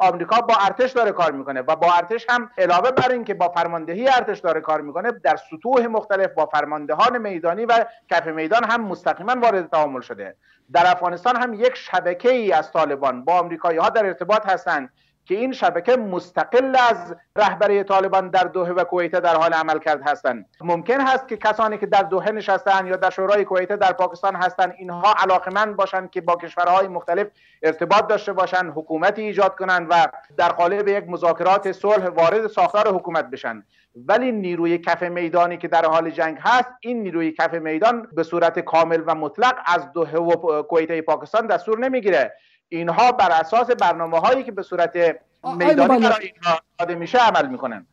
آمریکا 0.00 0.40
با 0.40 0.54
ارتش 0.60 0.92
داره 0.92 1.12
کار 1.12 1.32
می‌کنه 1.32 1.60
و 1.60 1.76
با 1.76 1.92
ارتش 1.94 2.26
هم 2.28 2.50
علاوه 2.58 2.90
بر 2.90 3.10
اینکه 3.10 3.34
با 3.34 3.48
فرماندهی 3.48 4.08
ارتش 4.08 4.38
داره 4.38 4.60
کار 4.60 4.80
می‌کنه 4.80 5.12
در 5.12 5.36
سطوح 5.36 5.86
مختلف 5.86 6.30
با 6.32 6.46
فرماندهان 6.46 7.18
میدانی 7.18 7.64
و 7.64 7.84
کف 8.10 8.26
میدان 8.26 8.64
هم 8.64 8.84
مستقیما 8.84 9.36
وارد 9.42 9.70
تعامل 9.70 10.00
شده. 10.00 10.36
در 10.72 10.90
افغانستان 10.90 11.36
هم 11.36 11.54
یک 11.54 11.74
شبکه 11.74 12.30
ای 12.30 12.52
از 12.52 12.72
طالبان 12.72 13.24
با 13.24 13.38
آمریکایی 13.38 13.78
ها 13.78 13.88
در 13.88 14.06
ارتباط 14.06 14.46
هستند 14.46 14.90
که 15.24 15.34
این 15.34 15.52
شبکه 15.52 15.96
مستقل 15.96 16.76
از 16.90 17.16
رهبری 17.36 17.82
طالبان 17.82 18.28
در 18.28 18.44
دوحه 18.44 18.72
و 18.72 18.84
کویت 18.84 19.12
در 19.12 19.36
حال 19.36 19.52
عمل 19.52 19.78
کرد 19.78 20.08
هستند. 20.08 20.46
ممکن 20.60 21.00
هست 21.00 21.28
که 21.28 21.36
کسانی 21.36 21.78
که 21.78 21.86
در 21.86 22.02
دوحه 22.02 22.32
نشستن 22.32 22.86
یا 22.86 22.96
در 22.96 23.10
شورای 23.10 23.44
کویت 23.44 23.72
در 23.72 23.92
پاکستان 23.92 24.36
هستند 24.36 24.74
اینها 24.78 25.14
علاقمند 25.18 25.76
باشند 25.76 26.10
که 26.10 26.20
با 26.20 26.36
کشورهای 26.36 26.88
مختلف 26.88 27.26
ارتباط 27.62 28.06
داشته 28.06 28.32
باشند 28.32 28.72
حکومتی 28.76 29.22
ایجاد 29.22 29.56
کنند 29.56 29.86
و 29.90 30.06
در 30.36 30.48
قالب 30.48 30.88
یک 30.88 31.04
مذاکرات 31.08 31.72
صلح 31.72 32.08
وارد 32.08 32.46
ساختار 32.46 32.88
حکومت 32.88 33.30
بشن. 33.30 33.62
ولی 33.96 34.32
نیروی 34.32 34.78
کف 34.78 35.02
میدانی 35.02 35.56
که 35.56 35.68
در 35.68 35.84
حال 35.84 36.10
جنگ 36.10 36.38
هست 36.40 36.70
این 36.80 37.02
نیروی 37.02 37.32
کف 37.32 37.54
میدان 37.54 38.08
به 38.12 38.22
صورت 38.22 38.58
کامل 38.58 39.02
و 39.06 39.14
مطلق 39.14 39.54
از 39.66 39.92
دوحه 39.92 40.18
و 40.18 40.62
کویت 40.62 41.04
پاکستان 41.04 41.46
دستور 41.46 41.78
نمی‌گیره. 41.78 42.32
اینها 42.68 43.12
بر 43.12 43.30
اساس 43.32 43.70
برنامه 43.70 44.18
هایی 44.18 44.42
که 44.44 44.52
به 44.52 44.62
صورت 44.62 44.96
میدانی 45.58 45.98
برای 45.98 46.32
اینها 46.34 46.60
داده 46.78 46.94
میشه 46.94 47.18
عمل 47.18 47.48
می‌کنن. 47.48 47.86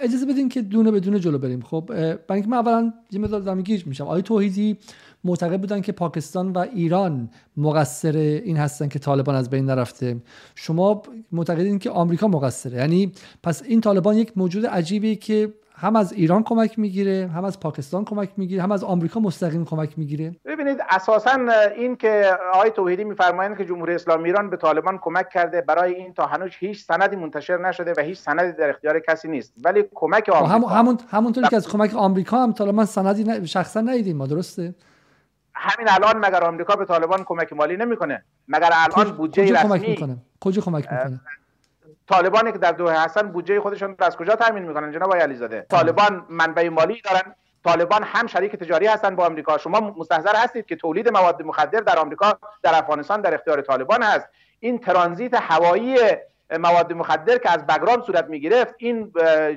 اجازه 0.00 0.26
بدین 0.26 0.48
که 0.48 0.62
دونه 0.62 0.90
بدون 0.90 1.20
جلو 1.20 1.38
بریم. 1.38 1.62
خب 1.62 1.84
برای 1.86 2.16
اینکه 2.30 2.48
من 2.48 2.56
اولا 2.56 2.92
یه 3.10 3.20
مقدار 3.20 3.40
دارم 3.40 3.62
گیج 3.62 3.86
میشم. 3.86 4.04
آقای 4.04 4.22
توحیدی 4.22 4.78
معتقد 5.24 5.60
بودن 5.60 5.80
که 5.80 5.92
پاکستان 5.92 6.52
و 6.52 6.58
ایران 6.58 7.30
مقصر 7.56 8.16
این 8.16 8.56
هستن 8.56 8.88
که 8.88 8.98
طالبان 8.98 9.34
از 9.34 9.50
بین 9.50 9.66
نرفته. 9.66 10.16
شما 10.54 11.02
معتقدین 11.32 11.78
که 11.78 11.90
آمریکا 11.90 12.28
مقصره. 12.28 12.78
یعنی 12.78 13.12
پس 13.42 13.62
این 13.62 13.80
طالبان 13.80 14.16
یک 14.16 14.32
موجود 14.36 14.66
عجیبی 14.66 15.16
که 15.16 15.54
هم 15.78 15.96
از 15.96 16.12
ایران 16.12 16.42
کمک 16.42 16.78
می‌گیره 16.78 17.30
هم 17.34 17.44
از 17.44 17.60
پاکستان 17.60 18.04
کمک 18.04 18.30
می‌گیره 18.36 18.62
هم 18.62 18.72
از 18.72 18.84
آمریکا 18.84 19.20
مستقیم 19.20 19.64
کمک 19.64 19.98
می‌گیره. 19.98 20.36
ببینید 20.44 20.78
اساسا 20.90 21.30
این 21.76 21.96
که 21.96 22.38
آقای 22.52 22.70
توحیدی 22.70 23.04
میفرمایند 23.04 23.58
که 23.58 23.64
جمهوری 23.64 23.94
اسلامی 23.94 24.24
ایران 24.24 24.50
به 24.50 24.56
طالبان 24.56 24.98
کمک 24.98 25.28
کرده 25.28 25.60
برای 25.60 25.94
این 25.94 26.14
تا 26.14 26.26
هنوز 26.26 26.50
هیچ 26.58 26.84
سندی 26.84 27.16
منتشر 27.16 27.56
نشده 27.68 27.92
و 27.96 28.00
هیچ 28.00 28.18
سندی 28.18 28.52
در 28.52 28.70
اختیار 28.70 29.00
کسی 29.00 29.28
نیست. 29.28 29.54
ولی 29.64 29.84
کمک 29.94 30.28
آمریکا. 30.28 30.68
هم 30.68 30.78
همون 30.78 30.98
همونطوری 31.10 31.48
که 31.48 31.56
از 31.56 31.68
کمک 31.68 31.94
آمریکا 31.94 32.42
هم 32.42 32.52
طالبان 32.52 32.84
سندی 32.84 33.24
ن... 33.24 33.44
شخصا 33.44 33.80
ندیدیم 33.80 34.16
ما 34.16 34.26
درسته؟ 34.26 34.74
همین 35.54 35.88
الان 35.90 36.26
مگر 36.26 36.44
آمریکا 36.44 36.76
به 36.76 36.84
طالبان 36.84 37.24
کمک 37.24 37.52
مالی 37.52 37.76
نمی‌کنه؟ 37.76 38.24
مگر 38.48 38.70
الان 38.72 39.16
بودجه 39.16 39.42
رسمی 39.42 39.68
کمک 39.68 39.88
می‌کنه؟ 39.88 40.16
کجا 40.40 40.62
کمک 40.62 40.92
می‌کنه؟ 40.92 41.20
طالبانی 42.08 42.52
که 42.52 42.58
در 42.58 42.72
دوحه 42.72 42.98
هستن 42.98 43.22
بودجه 43.22 43.60
خودشون 43.60 43.96
رو 43.98 44.06
از 44.06 44.16
کجا 44.16 44.36
تامین 44.36 44.62
می‌کنن؟ 44.62 44.92
جناب 44.92 45.08
آقای 45.08 45.20
علیزاده. 45.20 45.66
طالبان 45.70 46.26
منبع 46.28 46.68
مالی 46.68 47.00
دارن. 47.00 47.34
طالبان 47.64 48.02
هم 48.02 48.26
شریک 48.26 48.56
تجاری 48.56 48.86
هستن 48.86 49.16
با 49.16 49.26
آمریکا. 49.26 49.58
شما 49.58 49.80
مستحضر 49.80 50.36
هستید 50.36 50.66
که 50.66 50.76
تولید 50.76 51.08
مواد 51.08 51.42
مخدر 51.42 51.80
در 51.80 51.98
آمریکا 51.98 52.38
در 52.62 52.74
افغانستان 52.74 53.20
در 53.20 53.34
اختیار 53.34 53.60
طالبان 53.60 54.02
هست. 54.02 54.28
این 54.60 54.78
ترانزیت 54.78 55.34
هوایی 55.34 55.98
مواد 56.50 56.92
مخدر 56.92 57.38
که 57.38 57.50
از 57.50 57.66
بگرام 57.66 58.02
صورت 58.02 58.26
می 58.26 58.40
گرفت 58.40 58.74
این 58.78 59.12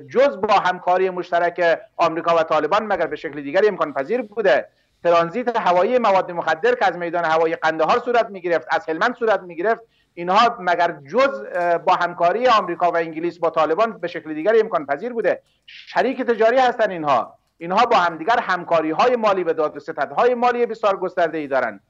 جز 0.09 0.41
با 0.41 0.53
همکاری 0.53 1.09
مشترک 1.09 1.79
آمریکا 1.97 2.35
و 2.35 2.43
طالبان 2.43 2.83
مگر 2.83 3.07
به 3.07 3.15
شکل 3.15 3.41
دیگری 3.41 3.67
امکان 3.67 3.93
پذیر 3.93 4.21
بوده؟ 4.21 4.67
ترانزیت 5.03 5.57
هوایی 5.57 5.97
مواد 5.97 6.31
مخدر 6.31 6.75
که 6.75 6.85
از 6.85 6.97
میدان 6.97 7.25
هوایی 7.25 7.55
قندهار 7.55 7.99
صورت 7.99 8.29
می 8.29 8.41
گرفت 8.41 8.67
از 8.71 8.89
هلمند 8.89 9.15
صورت 9.15 9.39
می 9.39 9.55
گرفت 9.55 9.81
اینها 10.13 10.57
مگر 10.59 10.97
جز 11.11 11.43
با 11.85 11.93
همکاری 11.95 12.47
آمریکا 12.47 12.91
و 12.91 12.97
انگلیس 12.97 13.39
با 13.39 13.49
طالبان 13.49 13.97
به 13.97 14.07
شکل 14.07 14.33
دیگری 14.33 14.59
امکان 14.59 14.85
پذیر 14.85 15.13
بوده؟ 15.13 15.41
شریک 15.65 16.21
تجاری 16.21 16.57
هستن 16.57 16.91
اینها. 16.91 17.35
اینها 17.57 17.85
با 17.85 17.97
همدیگر 17.97 18.39
همکاری 18.39 18.91
های 18.91 19.15
مالی 19.15 19.43
و 19.43 19.53
داد 19.53 19.77
های 20.17 20.33
مالی 20.33 20.65
بسیار 20.65 20.97
گسترده 20.97 21.37
ای 21.37 21.47
دارند 21.47 21.81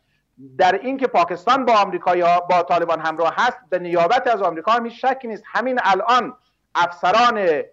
در 0.57 0.75
اینکه 0.75 1.07
پاکستان 1.07 1.65
با 1.65 1.73
آمریکا 1.73 2.15
یا 2.15 2.39
با 2.39 2.63
طالبان 2.63 2.99
همراه 2.99 3.33
هست 3.38 3.57
به 3.69 3.79
نیابت 3.79 4.27
از 4.27 4.41
آمریکا 4.41 4.71
هم 4.71 4.89
شکی 4.89 5.27
نیست. 5.27 5.43
همین 5.45 5.79
الان 5.83 6.33
افسران 6.75 7.63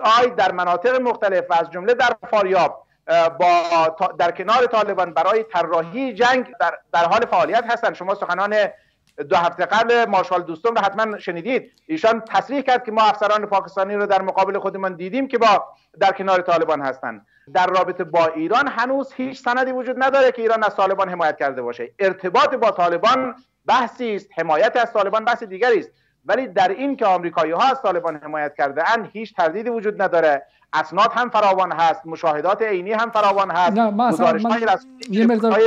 آی 0.00 0.30
در 0.36 0.52
مناطق 0.52 1.00
مختلف 1.00 1.44
و 1.50 1.54
از 1.54 1.70
جمله 1.70 1.94
در 1.94 2.16
فاریاب 2.30 2.86
با 3.40 3.96
در 4.18 4.30
کنار 4.30 4.66
طالبان 4.66 5.14
برای 5.14 5.42
طراحی 5.42 6.14
جنگ 6.14 6.54
در, 6.60 6.78
در 6.92 7.04
حال 7.04 7.26
فعالیت 7.26 7.64
هستند 7.72 7.94
شما 7.94 8.14
سخنان 8.14 8.54
دو 9.28 9.36
هفته 9.36 9.66
قبل 9.66 10.04
مارشال 10.04 10.42
دوستم 10.42 10.74
رو 10.74 10.80
حتما 10.80 11.18
شنیدید. 11.18 11.72
ایشان 11.86 12.20
تصریح 12.20 12.60
کرد 12.60 12.84
که 12.84 12.92
ما 12.92 13.02
افسران 13.02 13.46
پاکستانی 13.46 13.94
رو 13.94 14.06
در 14.06 14.22
مقابل 14.22 14.58
خودمان 14.58 14.96
دیدیم 14.96 15.28
که 15.28 15.38
با 15.38 15.64
در 16.00 16.12
کنار 16.12 16.40
طالبان 16.42 16.80
هستند 16.80 17.26
در 17.54 17.66
رابطه 17.66 18.04
با 18.04 18.26
ایران 18.26 18.68
هنوز 18.68 19.12
هیچ 19.12 19.42
سندی 19.42 19.72
وجود 19.72 20.02
نداره 20.02 20.32
که 20.32 20.42
ایران 20.42 20.64
از 20.64 20.76
طالبان 20.76 21.08
حمایت 21.08 21.38
کرده 21.38 21.62
باشه. 21.62 21.90
ارتباط 21.98 22.54
با 22.54 22.70
طالبان 22.70 23.34
بحثی 23.66 24.14
است 24.14 24.28
حمایت 24.36 24.76
از 24.76 24.92
طالبان 24.92 25.24
بحث 25.24 25.42
دیگری 25.42 25.78
است. 25.78 25.90
ولی 26.26 26.46
در 26.46 26.68
این 26.68 26.96
که 26.96 27.06
آمریکایی 27.06 27.52
ها 27.52 27.62
از 27.70 27.82
طالبان 27.82 28.16
حمایت 28.16 28.54
کرده 28.58 28.92
اند 28.92 29.08
هیچ 29.12 29.34
تردیدی 29.34 29.70
وجود 29.70 30.02
نداره. 30.02 30.42
اسناد 30.72 31.10
هم 31.14 31.30
فراوان 31.30 31.72
هست 31.72 32.06
مشاهدات 32.06 32.62
عینی 32.62 32.92
هم 32.92 33.10
فراوان 33.10 33.50
هست. 33.50 33.72
نه 33.72 33.90
من, 33.90 34.14
من 34.42 34.60
یه 35.10 35.26
مقدار 35.26 35.58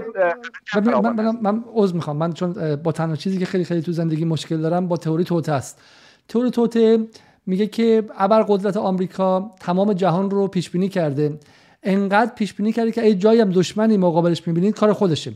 من, 0.76 1.14
من, 1.14 1.38
من 1.42 1.64
عذر 1.74 1.96
می‌خوام. 1.96 2.18
من 2.18 2.34
چون 2.34 2.76
با 2.76 2.92
تنها 2.92 3.16
چیزی 3.16 3.38
که 3.38 3.46
خیلی 3.46 3.64
خیلی 3.64 3.82
تو 3.82 3.92
زندگی 3.92 4.26
مشکل 4.26 4.58
دارم 4.58 4.88
با 4.88 4.98
تئوری 4.98 5.24
توته 5.24 5.52
است. 5.52 5.82
تئوری 6.28 6.52
توته 6.52 7.08
میگه 7.46 7.68
که 7.68 8.04
ابر 8.18 8.46
قدرت 8.48 8.78
آمریکا 8.78 9.52
تمام 9.60 9.94
جهان 9.94 10.30
رو 10.30 10.48
پیش 10.48 10.70
بینی 10.70 10.90
کرده. 10.90 11.40
انقدر 11.84 12.32
پیش 12.36 12.54
بینی 12.54 12.72
کرده 12.72 12.92
که 12.92 13.02
ای 13.02 13.16
جایی 13.16 13.42
هم 13.42 13.52
دشمنی 13.52 13.98
مقابلش 13.98 14.48
می‌بینید 14.48 14.76
کار 14.76 14.94
خودشه. 14.94 15.32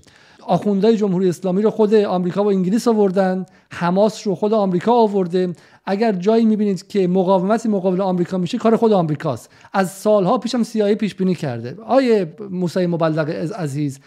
آخوندهای 0.47 0.97
جمهوری 0.97 1.29
اسلامی 1.29 1.61
رو 1.61 1.69
خود 1.69 1.93
آمریکا 1.93 2.43
و 2.43 2.47
انگلیس 2.47 2.87
آوردن 2.87 3.45
حماس 3.71 4.27
رو 4.27 4.35
خود 4.35 4.53
آمریکا 4.53 4.93
آورده. 4.93 5.53
اگر 5.85 6.11
جایی 6.11 6.45
می‌بینید 6.45 6.87
که 6.87 7.07
مقاومتی 7.07 7.69
مقابل 7.69 8.01
آمریکا 8.01 8.37
میشه 8.37 8.57
کار 8.57 8.75
خود 8.75 8.93
آمریکاست. 8.93 9.49
از 9.73 9.91
سالها 9.91 10.37
پیشم 10.37 10.63
سیاهی 10.63 10.95
پیش 10.95 11.15
بینی 11.15 11.35
کرده. 11.35 11.77
آیه 11.85 12.33
موسی 12.49 12.85
مبلغ 12.85 13.29
عزیز 13.55 13.99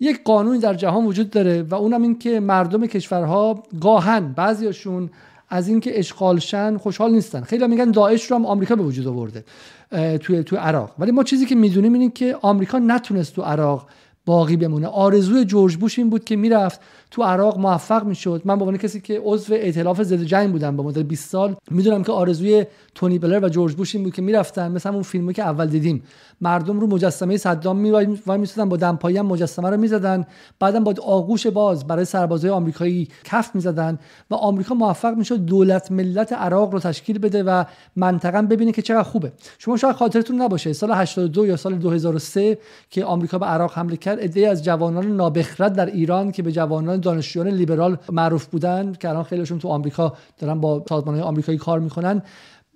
یک 0.00 0.24
قانونی 0.24 0.58
در 0.58 0.74
جهان 0.74 1.04
وجود 1.04 1.30
داره 1.30 1.62
و 1.62 1.74
اونم 1.74 2.02
این 2.02 2.18
که 2.18 2.40
مردم 2.40 2.86
کشورها 2.86 3.62
گاهن 3.80 4.32
بعضیاشون 4.32 5.10
از 5.48 5.68
اینکه 5.68 5.98
اشغالشن 5.98 6.76
خوشحال 6.76 7.10
نیستن. 7.10 7.40
خیلی 7.40 7.66
میگن 7.66 7.90
داعش 7.90 8.30
رو 8.30 8.36
هم 8.36 8.46
آمریکا 8.46 8.76
به 8.76 8.82
وجود 8.82 9.06
آورده 9.06 9.44
توی 10.20 10.42
تو 10.42 10.56
عراق. 10.56 10.94
ولی 10.98 11.10
ما 11.10 11.22
چیزی 11.22 11.46
که 11.46 11.54
می‌دونیم 11.54 11.92
اینه 11.92 12.10
که 12.10 12.36
آمریکا 12.42 12.78
نتونست 12.78 13.34
تو 13.34 13.42
عراق 13.42 13.86
باقی 14.26 14.56
بمونه. 14.56 14.86
آرزوی 14.86 15.44
جورج 15.44 15.76
بوش 15.76 15.98
این 15.98 16.10
بود 16.10 16.24
که 16.24 16.36
می‌رفت 16.36 16.80
تو 17.16 17.22
عراق 17.22 17.58
موفق 17.58 18.04
می‌شد. 18.04 18.42
من 18.44 18.56
به 18.56 18.64
عنوان 18.64 18.76
کسی 18.76 19.00
که 19.00 19.20
عضو 19.24 19.54
ائتلاف 19.54 20.02
ضد 20.02 20.22
جنگ 20.22 20.52
بودم 20.52 20.76
به 20.76 20.82
مدت 20.82 20.98
20 20.98 21.30
سال 21.30 21.56
می‌دونم 21.70 22.02
که 22.02 22.12
آرزوی 22.12 22.64
تونی 22.94 23.18
بلر 23.18 23.44
و 23.44 23.48
جورج 23.48 23.74
بوش 23.74 23.94
این 23.94 24.04
بود 24.04 24.14
که 24.14 24.22
می‌رفتن 24.22 24.72
مثلا 24.72 24.92
اون 24.92 25.02
فیلمی 25.02 25.34
که 25.34 25.42
اول 25.42 25.66
دیدیم. 25.66 26.02
مردم 26.40 26.80
رو 26.80 26.86
مجسمه 26.86 27.36
صدام 27.36 27.76
می 27.76 27.90
وای 27.90 28.38
میسودن 28.38 28.68
با 28.68 28.76
دمپایی 28.76 29.16
هم 29.16 29.26
مجسمه 29.26 29.70
رو 29.70 29.76
می‌زدن. 29.76 30.24
بعدم 30.60 30.84
با 30.84 30.94
آغوش 31.02 31.46
باز 31.46 31.86
برای 31.86 32.04
سربازای 32.04 32.50
آمریکایی 32.50 33.08
کف 33.24 33.54
می‌زدن 33.54 33.98
و 34.30 34.34
آمریکا 34.34 34.74
موفق 34.74 35.14
می‌شد 35.14 35.36
دولت 35.36 35.92
ملت 35.92 36.32
عراق 36.32 36.72
رو 36.72 36.78
تشکیل 36.78 37.18
بده 37.18 37.42
و 37.42 37.64
منطقه 37.96 38.42
ببینه 38.42 38.72
که 38.72 38.82
چقدر 38.82 39.02
خوبه. 39.02 39.32
شما 39.58 39.76
شاید 39.76 39.96
خاطرتون 39.96 40.42
نباشه 40.42 40.72
سال 40.72 40.92
82 40.92 41.46
یا 41.46 41.56
سال 41.56 41.74
2003 41.74 42.58
که 42.90 43.04
آمریکا 43.04 43.38
به 43.38 43.46
عراق 43.46 43.72
حمله 43.72 43.96
کرد 43.96 44.18
ایده 44.18 44.48
از 44.48 44.64
جوانان 44.64 45.06
نابخرد 45.06 45.72
در 45.72 45.86
ایران 45.86 46.32
که 46.32 46.42
به 46.42 46.52
جوانان 46.52 47.00
دانشجویان 47.06 47.48
لیبرال 47.48 47.98
معروف 48.12 48.46
بودن 48.46 48.92
که 49.00 49.08
الان 49.08 49.22
خیلیشون 49.22 49.58
تو 49.58 49.68
آمریکا 49.68 50.12
دارن 50.38 50.60
با 50.60 50.84
سازمان‌های 50.88 51.24
آمریکایی 51.24 51.58
کار 51.58 51.80
می‌کنن. 51.80 52.22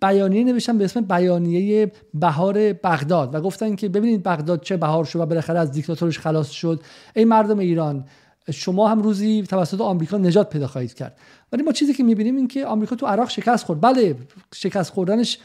بیانیه 0.02 0.44
نوشتن 0.44 0.78
به 0.78 0.84
اسم 0.84 1.00
بیانیه 1.00 1.92
بهار 2.14 2.72
بغداد 2.72 3.34
و 3.34 3.40
گفتن 3.40 3.76
که 3.76 3.88
ببینید 3.88 4.22
بغداد 4.22 4.60
چه 4.60 4.76
بهار 4.76 5.04
شد 5.04 5.20
و 5.20 5.26
بالاخره 5.26 5.58
از 5.58 5.72
دیکتاتورش 5.72 6.18
خلاص 6.18 6.50
شد. 6.50 6.80
ای 7.16 7.24
مردم 7.24 7.58
ایران 7.58 8.04
شما 8.52 8.88
هم 8.88 9.02
روزی 9.02 9.42
توسط 9.42 9.80
آمریکا 9.80 10.18
نجات 10.18 10.50
پیدا 10.50 10.66
خواهید 10.66 10.94
کرد. 10.94 11.16
ولی 11.52 11.62
ما 11.62 11.72
چیزی 11.72 11.94
که 11.94 12.02
می‌بینیم 12.02 12.36
این 12.36 12.48
که 12.48 12.66
آمریکا 12.66 12.96
تو 12.96 13.06
عراق 13.06 13.28
شکست 13.28 13.64
خورد. 13.64 13.80
بله 13.80 14.16
شکست 14.54 14.92
خوردنش 14.92 15.38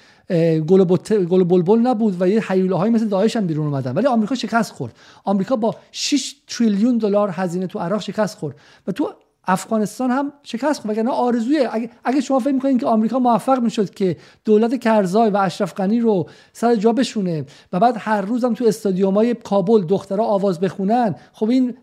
گل 0.68 0.84
بلبل 0.84 1.80
نبود 1.80 2.22
و 2.22 2.30
یه 2.30 2.52
حیوله 2.52 2.76
های 2.76 2.90
مثل 2.90 3.08
داعش 3.08 3.36
هم 3.36 3.48
بیرون 3.48 3.66
اومدن. 3.66 3.94
ولی 3.94 4.08
آمریکا 4.08 4.36
شکست 4.36 4.72
خورد. 4.72 4.94
آمریکا 5.24 5.56
با 5.56 5.76
6 5.92 6.36
تریلیون 6.48 6.98
دلار 6.98 7.30
هزینه 7.34 7.68
تو 7.68 7.80
عراق 7.80 8.02
شکست 8.02 8.38
خورد. 8.38 8.56
و 8.88 8.92
تو 8.92 9.14
افغانستان 9.48 10.12
هم 10.12 10.34
شکست 10.44 10.82
خورد 10.82 10.94
وگرنه 10.94 11.12
آرزوی 11.12 11.68
اگه, 11.72 11.90
اگه 12.04 12.22
شما 12.22 12.40
فکر 12.40 12.54
می‌کنید 12.54 12.80
که 12.80 12.86
آمریکا 12.86 13.20
موفق 13.20 13.60
می‌شد 13.60 13.90
که 13.90 14.18
دولت 14.46 14.80
کرزای 14.80 15.30
و 15.30 15.38
اشرف 15.38 15.74
غنی 15.74 16.00
رو 16.00 16.30
سر 16.54 16.76
جا 16.76 16.94
بشونه 16.94 17.46
و 17.74 17.80
بعد 17.80 17.96
هر 18.00 18.22
روزم 18.22 18.54
تو 18.54 18.66
استادیومای 18.66 19.34
کابل 19.34 19.86
دخترها 19.86 20.26
آواز 20.26 20.60
بخونن 20.60 21.16
خب 21.34 21.50
این 21.50 21.74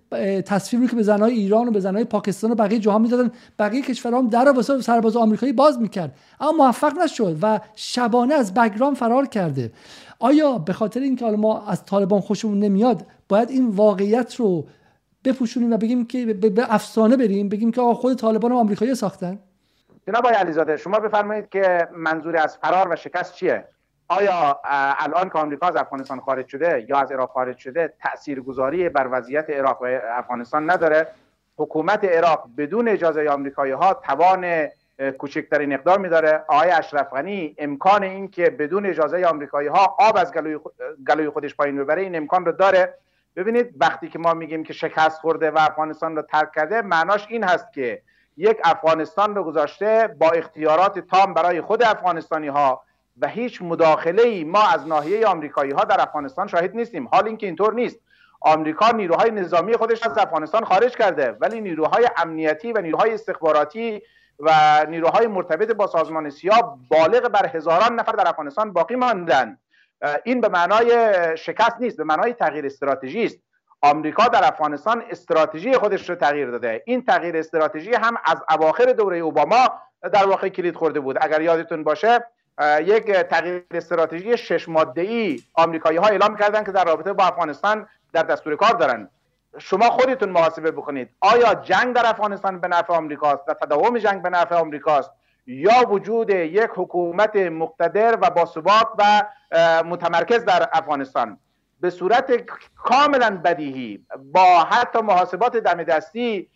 تصویری 0.43 0.87
که 0.87 0.97
به 0.97 1.03
زنهای 1.03 1.33
ایران 1.33 1.69
و 1.69 1.71
به 1.71 1.81
زنهای 1.81 2.05
پاکستان 2.05 2.51
و 2.51 2.55
بقیه 2.55 2.79
جهان 2.79 3.03
می‌دادن 3.03 3.31
بقیه 3.59 3.83
کشورها 3.83 4.19
هم 4.19 4.29
در 4.29 4.49
واسه 4.49 4.81
سرباز 4.81 5.17
آمریکایی 5.17 5.53
باز 5.53 5.81
می‌کرد. 5.81 6.17
اما 6.41 6.53
موفق 6.53 6.99
نشد 7.05 7.39
و 7.43 7.61
شبانه 7.75 8.35
از 8.35 8.55
بگرام 8.55 8.95
فرار 8.95 9.27
کرده. 9.27 9.73
آیا 10.19 10.59
به 10.59 10.73
خاطر 10.73 11.01
اینکه 11.01 11.25
حالا 11.25 11.37
ما 11.37 11.67
از 11.67 11.85
طالبان 11.85 12.21
خوشمون 12.21 12.59
نمیاد 12.59 13.07
باید 13.29 13.51
این 13.51 13.69
واقعیت 13.69 14.35
رو 14.35 14.67
بپوشونیم 15.25 15.73
و 15.73 15.77
بگیم 15.77 16.07
که 16.07 16.27
به 16.27 16.75
افسانه 16.75 17.17
بریم 17.17 17.49
بگیم 17.49 17.73
که 17.73 17.81
آقا 17.81 17.95
خود 17.95 18.19
طالبان 18.19 18.53
و 18.53 18.57
آمریکایی 18.57 18.95
ساختن. 18.95 19.39
جناب 20.07 20.27
آقای 20.27 20.35
علیزاده 20.35 20.77
شما 20.77 20.99
بفرمایید 20.99 21.49
که 21.49 21.89
منظور 21.97 22.37
از 22.37 22.57
فرار 22.57 22.89
و 22.93 22.97
شکست 22.97 23.35
چیه؟ 23.35 23.65
آیا 24.09 24.61
الان 24.99 25.29
که 25.29 25.39
آمریکا 25.39 25.67
از 25.67 25.77
افغانستان 25.77 26.21
خارج 26.21 26.49
شده 26.49 26.87
یا 26.89 26.99
از 26.99 27.13
عراق 27.13 27.31
خارج 27.31 27.59
شده 27.59 27.93
تاثیرگذاری 28.03 28.89
بر 28.89 29.09
وضعیت 29.11 29.51
عراق 29.51 29.83
و 29.83 29.99
افغانستان 30.17 30.71
نداره؟ 30.71 31.09
حکومت 31.57 32.05
عراق 32.05 32.49
بدون 32.59 32.89
اجازه 32.89 33.29
آمریکایی 33.29 33.73
ها 33.73 33.95
توان 33.95 34.69
کوچکترین 35.19 35.73
اقدامی 35.73 36.09
داره 36.09 36.45
آقای 36.49 36.71
اشرف 36.71 37.13
غنی 37.13 37.55
امکان 37.59 38.03
این 38.03 38.29
که 38.29 38.51
بدون 38.51 38.87
اجازه 38.87 39.27
آمریکایی 39.27 39.69
ها 39.69 39.97
آب 39.99 40.17
از 40.17 40.33
گلوی 41.09 41.29
خودش 41.29 41.55
پایین 41.55 41.77
ببره 41.77 42.03
این 42.03 42.17
امکان 42.17 42.45
رو 42.45 42.53
داره. 42.53 42.95
ببینید 43.37 43.75
وقتی 43.81 44.09
که 44.09 44.19
ما 44.19 44.35
میگیم 44.35 44.65
که 44.65 44.73
شکست 44.73 45.21
خورده 45.21 45.51
و 45.51 45.59
افغانستان 45.59 46.17
رو 46.17 46.23
ترک 46.23 46.53
کرده 46.53 46.83
معناش 46.83 47.27
این 47.29 47.45
هست 47.45 47.73
که 47.73 48.03
یک 48.37 48.59
افغانستان 48.65 49.35
رو 49.35 49.45
گذاشته 49.45 50.17
با 50.19 50.31
اختیارات 50.31 50.99
تام 50.99 51.35
برای 51.35 51.61
خود 51.61 51.83
افغانستانی 51.83 52.49
ها 52.49 52.83
و 53.21 53.29
هیچ 53.29 53.63
مداخله 53.63 54.23
ای 54.23 54.45
ما 54.45 54.69
از 54.69 54.87
ناحیه 54.87 55.27
آمریکایی 55.27 55.73
ها 55.73 55.85
در 55.85 56.01
افغانستان 56.01 56.47
شاهد 56.47 56.77
نیستیم. 56.77 57.09
حال 57.09 57.27
اینکه 57.27 57.47
اینطور 57.47 57.75
نیست. 57.75 58.01
آمریکا 58.41 58.91
نیروهای 58.91 59.31
نظامی 59.31 59.77
خودش 59.77 60.07
از 60.07 60.19
افغانستان 60.19 60.65
خارج 60.65 60.97
کرده 60.97 61.37
ولی 61.41 61.61
نیروهای 61.61 62.09
امنیتی 62.17 62.73
و 62.73 62.81
نیروهای 62.81 63.15
استخباراتی 63.15 64.03
و 64.39 64.51
نیروهای 64.89 65.27
مرتبط 65.27 65.71
با 65.71 65.87
سازمان 65.87 66.31
سیا 66.31 66.79
بالغ 66.91 67.29
بر 67.29 67.47
هزاران 67.47 67.95
نفر 68.01 68.13
در 68.13 68.29
افغانستان 68.29 68.73
باقی 68.73 68.95
ماندن. 68.95 69.59
این 70.25 70.41
به 70.41 70.49
معنای 70.49 71.17
شکست 71.37 71.77
نیست 71.81 71.97
به 71.97 72.05
معنای 72.05 72.33
تغییر 72.33 72.67
استراتژی 72.67 73.25
است. 73.25 73.39
آمریکا 73.81 74.29
در 74.29 74.45
افغانستان 74.45 75.05
استراتژی 75.11 75.73
خودش 75.73 76.11
رو 76.11 76.17
تغییر 76.17 76.51
داده. 76.51 76.83
این 76.87 77.05
تغییر 77.05 77.37
استراتژی 77.37 77.95
هم 77.95 78.15
از 78.25 78.37
اواخر 78.51 78.85
دوره 78.85 79.19
اوباما 79.19 79.69
در 80.13 80.27
واقع 80.27 80.49
کلید 80.49 80.77
خورده 80.77 81.01
بود. 81.01 81.19
اگر 81.21 81.41
یادتون 81.41 81.85
باشه 81.85 82.25
یک 82.81 83.13
تغییر 83.13 83.65
استراتژی 83.71 84.37
شش 84.37 84.69
ماده 84.69 85.01
ای 85.01 85.41
آمریکایی 85.55 85.99
ها 85.99 86.07
اعلام 86.07 86.37
کردن 86.37 86.65
که 86.65 86.73
در 86.73 86.85
رابطه 86.85 87.13
با 87.13 87.25
افغانستان 87.25 87.89
در 88.13 88.23
دستور 88.23 88.57
کار 88.57 88.73
دارن. 88.73 89.09
شما 89.59 89.91
خودتون 89.91 90.29
محاسبه 90.29 90.71
بکنید. 90.71 91.11
آیا 91.21 91.55
جنگ 91.55 91.95
در 91.95 92.07
افغانستان 92.07 92.61
به 92.61 92.69
نفع 92.69 92.95
آمریکاست؟ 92.95 93.43
و 93.49 93.55
تداوم 93.55 93.99
جنگ 93.99 94.23
به 94.23 94.31
نفع 94.31 94.55
آمریکاست؟ 94.55 95.11
یا 95.47 95.89
وجود 95.89 96.31
یک 96.31 96.71
حکومت 96.77 97.37
مقتدر 97.37 98.19
و 98.23 98.31
باثبات 98.31 98.89
و 98.99 99.23
متمرکز 99.85 100.45
در 100.45 100.69
افغانستان. 100.73 101.39
به 101.81 101.91
صورت 101.91 102.33
کاملا 102.77 103.41
بدیهی 103.45 104.07
با 104.33 104.65
حتی 104.65 105.01
محاسبات 105.01 105.57
دم 105.57 105.83
دستی 105.83 106.49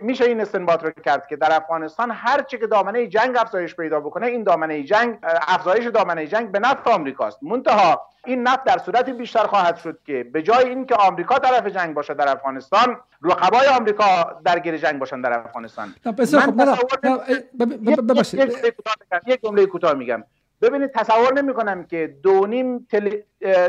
میشه 0.00 0.24
این 0.24 0.40
استنباط 0.40 0.84
رو 0.84 0.90
کرد 1.04 1.26
که 1.26 1.36
در 1.36 1.56
افغانستان 1.56 2.10
هر 2.10 2.42
چی 2.42 2.58
که 2.58 2.66
دامنه 2.66 3.06
جنگ 3.06 3.36
افزایش 3.36 3.76
پیدا 3.76 4.00
بکنه 4.00 4.26
این 4.26 4.42
دامنه 4.42 4.82
جنگ 4.82 5.18
افزایش 5.48 5.86
دامنه 5.86 6.26
جنگ 6.26 6.52
به 6.52 6.58
نفع 6.58 6.90
آمریکاست. 6.90 7.42
منتها 7.42 8.06
این 8.26 8.42
نفع 8.42 8.64
در 8.64 8.78
صورتی 8.78 9.12
بیشتر 9.12 9.46
خواهد 9.46 9.76
شد 9.76 9.98
که 10.06 10.24
به 10.32 10.42
جای 10.42 10.68
اینکه 10.68 10.94
آمریکا 10.94 11.38
طرف 11.38 11.66
جنگ 11.66 11.94
باشه 11.94 12.14
در 12.14 12.28
افغانستان 12.28 13.00
رقبای 13.22 13.66
آمریکا 13.66 14.40
درگیر 14.44 14.76
جنگ 14.76 14.98
باشن 14.98 15.20
در 15.20 15.38
افغانستان. 15.38 15.94
یک 19.26 19.42
جمله 19.42 19.66
کوتاه 19.66 19.94
میگم 19.94 20.24
ببینید 20.62 20.90
تصور 20.90 21.34
نمی 21.34 21.54
کنم 21.54 21.84
که 21.84 22.14
دو 22.22 22.46
نیم 22.46 22.86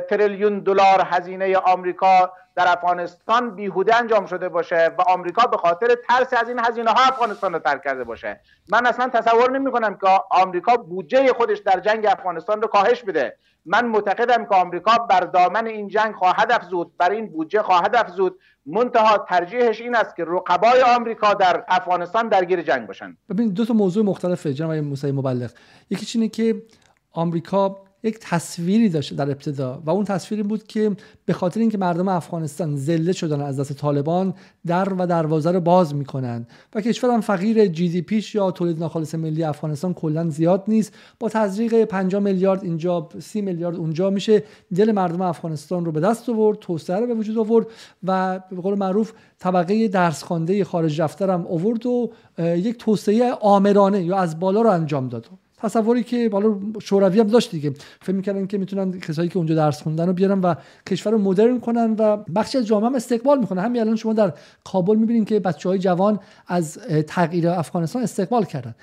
تریلیون 0.10 0.60
دلار 0.60 1.02
هزینه 1.06 1.58
آمریکا 1.58 2.32
در 2.56 2.66
افغانستان 2.68 3.56
بیهوده 3.56 3.96
انجام 3.96 4.26
شده 4.26 4.50
باشه 4.50 4.92
و 4.98 5.02
آمریکا 5.02 5.48
به 5.48 5.58
خاطر 5.58 5.96
ترس 6.10 6.34
از 6.34 6.50
این 6.50 6.60
هزینه 6.60 6.92
ها 6.92 7.04
افغانستان 7.04 7.54
رو 7.54 7.60
ترک 7.60 7.84
کرده 7.84 8.04
باشه. 8.04 8.40
من 8.70 8.86
اصلا 8.86 9.10
تصور 9.10 9.52
نمی 9.52 9.72
کنم 9.72 9.98
که 9.98 10.08
آمریکا 10.32 10.78
بودجه 10.78 11.34
خودش 11.34 11.60
در 11.60 11.80
جنگ 11.80 12.06
افغانستان 12.06 12.62
رو 12.62 12.68
کاهش 12.68 13.04
بده. 13.04 13.38
من 13.66 13.86
معتقدم 13.86 14.46
که 14.46 14.56
آمریکا 14.56 14.98
بر 14.98 15.20
دامن 15.20 15.68
این 15.68 15.88
جنگ 15.88 16.16
خواهد 16.16 16.52
افزود 16.52 16.98
بر 16.98 17.10
این 17.10 17.28
بودجه 17.28 17.62
خواهد 17.62 17.96
افزود. 17.96 18.40
منتها 18.66 19.18
ترجیحش 19.18 19.82
این 19.82 19.96
است 19.96 20.16
که 20.16 20.26
رقبای 20.26 20.82
آمریکا 20.82 21.34
در 21.34 21.64
افغانستان 21.68 22.30
درگیر 22.30 22.62
جنگ 22.62 22.88
باشن. 22.88 23.18
ببین 23.30 23.50
دو 23.50 23.66
تا 23.66 23.74
موضوع 23.74 24.06
مختلفه 24.06 24.54
جناب 24.54 24.72
موسی 24.72 25.12
مبلغ. 25.12 25.52
یکی 25.90 26.20
اینه 26.20 26.30
که 26.30 26.64
آمریکا 27.12 27.85
یک 28.06 28.18
تصویری 28.22 28.90
داشته 28.90 29.16
در 29.16 29.32
ابتدا 29.32 29.82
و 29.86 29.90
اون 29.90 30.06
تصویری 30.06 30.44
بود 30.44 30.68
که 30.68 30.92
به 31.26 31.34
خاطر 31.34 31.60
اینکه 31.60 31.78
مردم 31.78 32.08
افغانستان 32.08 32.78
ذله 32.78 33.12
شدن 33.12 33.42
از 33.42 33.60
دست 33.60 33.74
طالبان 33.74 34.34
در 34.66 34.94
و 34.94 35.06
دروازه 35.06 35.52
رو 35.52 35.60
باز 35.60 35.96
می‌کنن 35.96 36.48
و 36.76 36.82
کشورم 36.82 37.22
فقیر 37.22 37.66
جی 37.68 37.90
دی 37.90 38.02
پیش 38.02 38.36
یا 38.36 38.52
تولید 38.52 38.80
ناخالص 38.80 39.16
ملی 39.16 39.44
افغانستان 39.44 39.94
کلا 39.94 40.30
زیاد 40.30 40.64
نیست. 40.68 40.94
با 41.20 41.30
تزریق 41.30 41.84
5 41.84 42.16
میلیارد 42.16 42.64
اینجا 42.64 43.10
30 43.20 43.42
میلیارد 43.42 43.76
اونجا 43.76 44.10
میشه. 44.10 44.44
دل 44.76 44.92
مردم 44.92 45.22
افغانستان 45.22 45.86
رو 45.86 45.92
به 45.92 46.00
دست 46.00 46.30
آورد 46.30 46.60
توسعه 46.60 47.00
رو 47.00 47.08
به 47.08 47.14
وجود 47.14 47.38
آورد 47.38 47.68
و 48.04 48.40
به 48.52 48.62
قول 48.62 48.78
معروف 48.78 49.14
طبقه 49.40 49.88
درس 49.88 50.24
خوانده 50.24 50.64
خارج 50.64 51.02
رفته 51.02 51.34
هم 51.34 51.48
آورد 51.48 51.86
و 51.86 52.12
یک 52.40 52.78
توسعه 52.78 53.34
آمرانه 53.42 54.04
یا 54.04 54.18
از 54.18 54.40
بالا 54.40 54.62
رو 54.62 54.70
انجام 54.70 55.10
داد. 55.10 55.30
تصوری 55.66 56.04
که 56.04 56.30
بالا 56.30 56.56
شوروی 56.82 57.20
هم 57.20 57.28
داشت 57.28 57.52
دیگه. 57.52 57.74
فکر 58.02 58.16
می‌کردن 58.16 58.48
که 58.48 58.58
می‌تونن 58.58 59.00
کسایی 59.00 59.30
که 59.30 59.38
اونجا 59.38 59.56
درس 59.56 59.82
خوندن 59.82 60.08
رو 60.08 60.14
بیارن 60.14 60.40
و 60.40 60.56
کشور 60.88 61.12
رو 61.12 61.18
مدرن 61.18 61.60
کنن 61.60 61.96
و 62.00 62.18
بخشی 62.18 62.58
از 62.58 62.68
جامعه 62.68 62.90
هم 62.90 62.96
استقبال 62.96 63.40
می‌کنن. 63.40 63.64
همین 63.64 63.82
الان 63.82 63.96
شما 63.96 64.14
در 64.14 64.34
کابل 64.64 64.96
می‌بینید 64.96 65.28
که 65.28 65.40
بچه 65.40 65.70
های 65.70 65.80
جوان 65.80 66.20
از 66.48 66.78
تغییر 67.08 67.50
افغانستان 67.50 68.04
استقبال 68.04 68.46
کردن. 68.46 68.76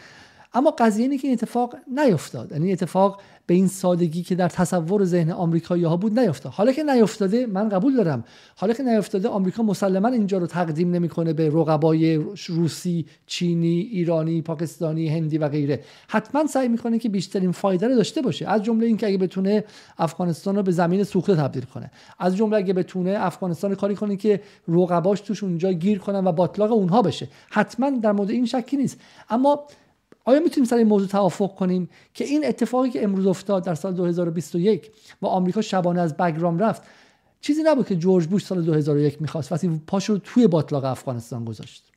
اما 0.55 0.71
قضیه 0.71 1.03
اینه 1.03 1.19
که 1.19 1.29
این 1.29 1.37
اتفاق 1.37 1.77
نیفتاد. 1.97 2.53
یعنی 2.53 2.73
اتفاق 2.73 3.21
به 3.47 3.55
این 3.55 3.69
سادگی 3.69 4.23
که 4.23 4.35
در 4.35 4.49
تصور 4.49 5.05
ذهن 5.05 5.31
آمریکایی 5.31 5.85
ها 5.85 5.97
بود 5.97 6.19
نیفتاد. 6.19 6.53
حالا 6.53 6.73
که 6.73 6.83
نیفتاده 6.83 7.47
من 7.47 7.69
قبول 7.69 7.97
دارم. 7.97 8.25
حالا 8.57 8.73
که 8.73 8.83
نیفتاده 8.83 9.29
آمریکا 9.29 9.63
مسلما 9.63 10.09
اینجا 10.09 10.39
رو 10.39 10.47
تقدیم 10.47 10.91
نمی‌کنه 10.91 11.33
به 11.33 11.49
رقبای 11.49 12.25
روسی 12.49 13.07
چینی 13.27 13.81
ایرانی 13.81 14.43
پاکستانی 14.43 15.09
هندی 15.09 15.39
و 15.39 15.49
غیره. 15.49 15.81
حتما 16.09 16.47
سعی 16.47 16.69
می‌کنه 16.69 16.99
که 16.99 17.09
بیشترین 17.09 17.53
فایده 17.53 17.89
رو 17.89 17.95
داشته 17.95 18.23
باشه. 18.23 18.49
از 18.49 18.63
جمله 18.63 18.87
اینکه 18.87 19.07
اگه 19.07 19.19
بتونه 19.19 19.65
افغانستان 19.99 20.57
رو 20.57 20.63
به 20.63 20.73
زمین 20.73 21.05
سوخته 21.05 21.37
تبدیل 21.37 21.65
کنه. 21.65 21.91
از 22.19 22.37
جمله 22.37 22.57
اگه 22.57 22.73
بتونه 22.73 23.17
افغانستان 23.19 23.75
کاری 23.75 23.95
کنه 23.95 24.17
که 24.17 24.41
رقباش 24.69 25.21
توش 25.21 25.43
اونجا 25.43 25.73
گیر 25.73 25.99
کنن 25.99 26.25
و 26.25 26.33
باطلاق 26.33 26.73
اونها 26.73 27.03
بشه. 27.03 27.29
حتما 27.51 27.91
در 27.91 28.13
مورد 28.13 28.31
این 28.31 28.47
شکی 28.47 28.77
نیست. 28.77 29.01
اما 29.31 29.65
آیا 30.25 30.41
می‌تونیم 30.41 30.69
سر 30.69 30.77
این 30.77 30.87
موضوع 30.87 31.09
توافق 31.09 31.55
کنیم 31.55 31.89
که 32.15 32.25
این 32.25 32.47
اتفاقی 32.47 32.91
که 32.91 33.05
امروز 33.05 33.27
افتاد 33.27 33.65
در 33.65 33.75
سال 33.75 33.93
2021 33.93 34.91
و 35.23 35.27
آمریکا 35.27 35.61
شبانه 35.61 36.01
از 36.01 36.17
بگرام 36.17 36.59
رفت 36.59 36.83
چیزی 37.41 37.63
نبود 37.63 37.87
که 37.87 37.97
جورج 37.97 38.27
بوش 38.27 38.45
سال 38.45 38.63
2001 38.63 39.23
می‌خواست 39.23 39.53
وقتی 39.53 39.83
پاشو 39.87 40.19
توی 40.19 40.47
باطلاق 40.47 40.85
افغانستان 40.85 41.45
گذاشت؟ 41.45 41.93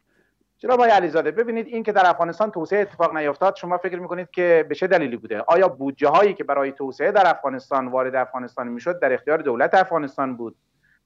جناب 0.57 0.79
آقای 0.79 0.91
علیزاده 0.91 1.31
ببینید 1.31 1.67
این 1.67 1.83
که 1.83 1.91
در 1.91 2.09
افغانستان 2.09 2.51
توسعه 2.51 2.81
اتفاق 2.81 3.17
نیفتاد 3.17 3.55
شما 3.55 3.77
فکر 3.77 3.99
می‌کنید 3.99 4.31
که 4.31 4.65
به 4.69 4.75
چه 4.75 4.87
دلیلی 4.87 5.17
بوده؟ 5.17 5.43
آیا 5.47 5.67
بودجه 5.67 6.07
هایی 6.07 6.33
که 6.33 6.43
برای 6.43 6.71
توسعه 6.71 7.11
در 7.11 7.29
افغانستان 7.29 7.87
وارد 7.87 8.15
افغانستان 8.15 8.67
می‌شد 8.67 8.99
در 8.99 9.13
اختیار 9.13 9.37
دولت 9.37 9.73
افغانستان 9.73 10.37
بود؟ 10.37 10.55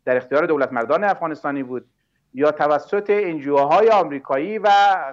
در 0.06 0.18
اختیار 0.18 0.46
دولت 0.46 0.74
مردان 0.74 1.04
افغانستانی 1.04 1.64
بود؟ 1.64 1.86
یا 2.34 2.52
توسط 2.52 3.10
انجیوهای 3.10 3.90
آمریکایی 3.90 4.58
و 4.58 4.70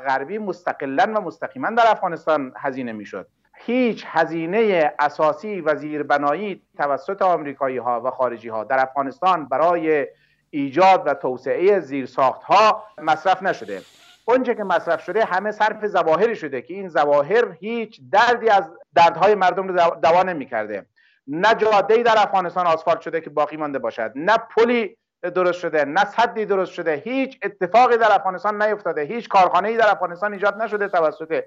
غربی 0.09 0.39
مستقلا 0.39 1.13
و 1.17 1.21
مستقیما 1.21 1.71
در 1.71 1.85
افغانستان 1.87 2.53
هزینه 2.57 2.93
می‌شد. 2.93 3.27
هیچ 3.57 4.05
هزینه 4.07 4.93
اساسی 4.99 5.61
و 5.61 5.75
زیربنایی 5.75 6.63
توسط 6.77 7.23
آمریکایی 7.23 7.79
ها 7.79 8.01
و 8.05 8.11
خارجی 8.11 8.49
ها 8.49 8.65
در 8.65 8.83
افغانستان 8.83 9.49
برای 9.49 10.07
ایجاد 10.51 11.03
و 11.07 11.15
توسعه 11.15 11.81
زیرساخت 11.81 12.43
ها 12.43 12.85
مصرف 12.99 13.43
نشده. 13.43 13.81
اونچه 14.25 14.55
که 14.55 14.65
مصرف 14.65 15.05
شده 15.05 15.25
همه 15.25 15.51
صرف 15.51 15.87
زواهری 15.87 16.37
شده 16.37 16.63
که 16.63 16.75
این 16.75 16.89
زواهر 16.89 17.53
هیچ 17.61 18.01
دردی 18.13 18.49
از 18.49 18.71
دردهای 18.95 19.35
مردم 19.35 19.69
رو 19.69 19.97
دوا 20.03 20.23
نمی‌کرده. 20.23 20.87
نه 21.27 21.55
جاده 21.55 22.03
در 22.03 22.15
افغانستان 22.17 22.67
آسفالت 22.67 23.01
شده 23.01 23.21
که 23.21 23.31
باقی 23.31 23.57
مانده 23.57 23.79
باشد. 23.79 24.13
نه 24.15 24.37
پلی 24.57 24.97
درست 25.23 25.59
شده 25.59 25.85
نه 25.85 26.05
صدی 26.05 26.45
درست 26.45 26.73
شده 26.73 27.03
هیچ 27.05 27.39
اتفاقی 27.43 27.97
در 27.97 28.13
افغانستان 28.13 28.63
نیفتاده 28.63 29.03
هیچ 29.03 29.29
کارخانه 29.29 29.69
ای 29.69 29.77
در 29.77 29.91
افغانستان 29.91 30.33
ایجاد 30.33 30.63
نشده 30.63 30.89
توسط 30.89 31.43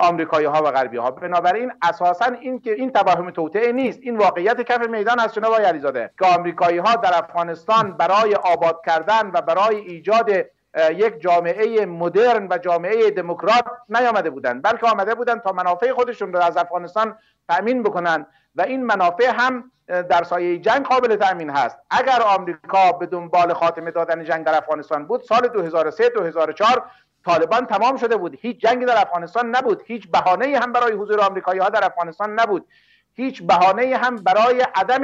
آمریکایی 0.00 0.46
ها 0.46 0.62
و 0.62 0.70
غربی 0.70 0.96
ها 0.96 1.10
بنابراین 1.10 1.72
اساسا 1.82 2.24
این 2.24 2.60
که 2.60 2.72
این 2.72 2.92
توهم 2.92 3.30
توطئه 3.30 3.72
نیست 3.72 3.98
این 4.02 4.16
واقعیت 4.16 4.62
کف 4.62 4.88
میدان 4.88 5.18
هست 5.18 5.34
جناب 5.34 5.54
علیزاده. 5.54 6.10
که 6.18 6.26
آمریکایی 6.26 6.78
ها 6.78 6.96
در 6.96 7.18
افغانستان 7.18 7.92
برای 7.92 8.34
آباد 8.34 8.80
کردن 8.86 9.30
و 9.34 9.40
برای 9.40 9.76
ایجاد 9.76 10.30
یک 10.76 11.20
جامعه 11.20 11.86
مدرن 11.86 12.48
و 12.50 12.58
جامعه 12.58 13.10
دموکرات 13.10 13.64
نیامده 13.88 14.30
بودند 14.30 14.62
بلکه 14.62 14.86
آمده 14.86 15.14
بودند 15.14 15.42
تا 15.42 15.52
منافع 15.52 15.92
خودشون 15.92 16.32
رو 16.32 16.38
از 16.38 16.56
افغانستان 16.56 17.18
تأمین 17.48 17.82
بکنن. 17.82 18.26
و 18.54 18.62
این 18.62 18.84
منافع 18.84 19.30
هم 19.34 19.70
در 19.88 20.22
سایه 20.22 20.58
جنگ 20.58 20.86
قابل 20.86 21.16
تأمین 21.16 21.50
هست. 21.50 21.78
اگر 21.90 22.22
آمریکا 22.22 22.92
به 22.92 23.06
دنبال 23.06 23.52
خاتمه 23.52 23.90
دادن 23.90 24.24
جنگ 24.24 24.46
در 24.46 24.56
افغانستان 24.56 25.06
بود 25.06 25.22
سال 25.22 25.48
2003 25.48 26.08
2004 26.08 26.90
طالبان 27.24 27.66
تمام 27.66 27.96
شده 27.96 28.16
بود. 28.16 28.38
هیچ 28.40 28.60
جنگی 28.60 28.84
در 28.84 29.00
افغانستان 29.00 29.56
نبود. 29.56 29.82
هیچ 29.86 30.10
بهانه 30.10 30.58
هم 30.58 30.72
برای 30.72 30.92
حضور 30.92 31.20
آمریکایی 31.20 31.60
ها 31.60 31.68
در 31.68 31.84
افغانستان 31.84 32.40
نبود. 32.40 32.66
هیچ 33.14 33.42
بهانه 33.42 33.96
هم 33.96 34.16
برای 34.16 34.66
عدم 34.74 35.02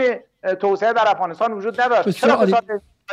توسعه 0.61 0.93
در 0.93 1.11
افغانستان 1.11 1.53
وجود 1.53 1.81
نداشت. 1.81 2.09
چرا 2.11 2.47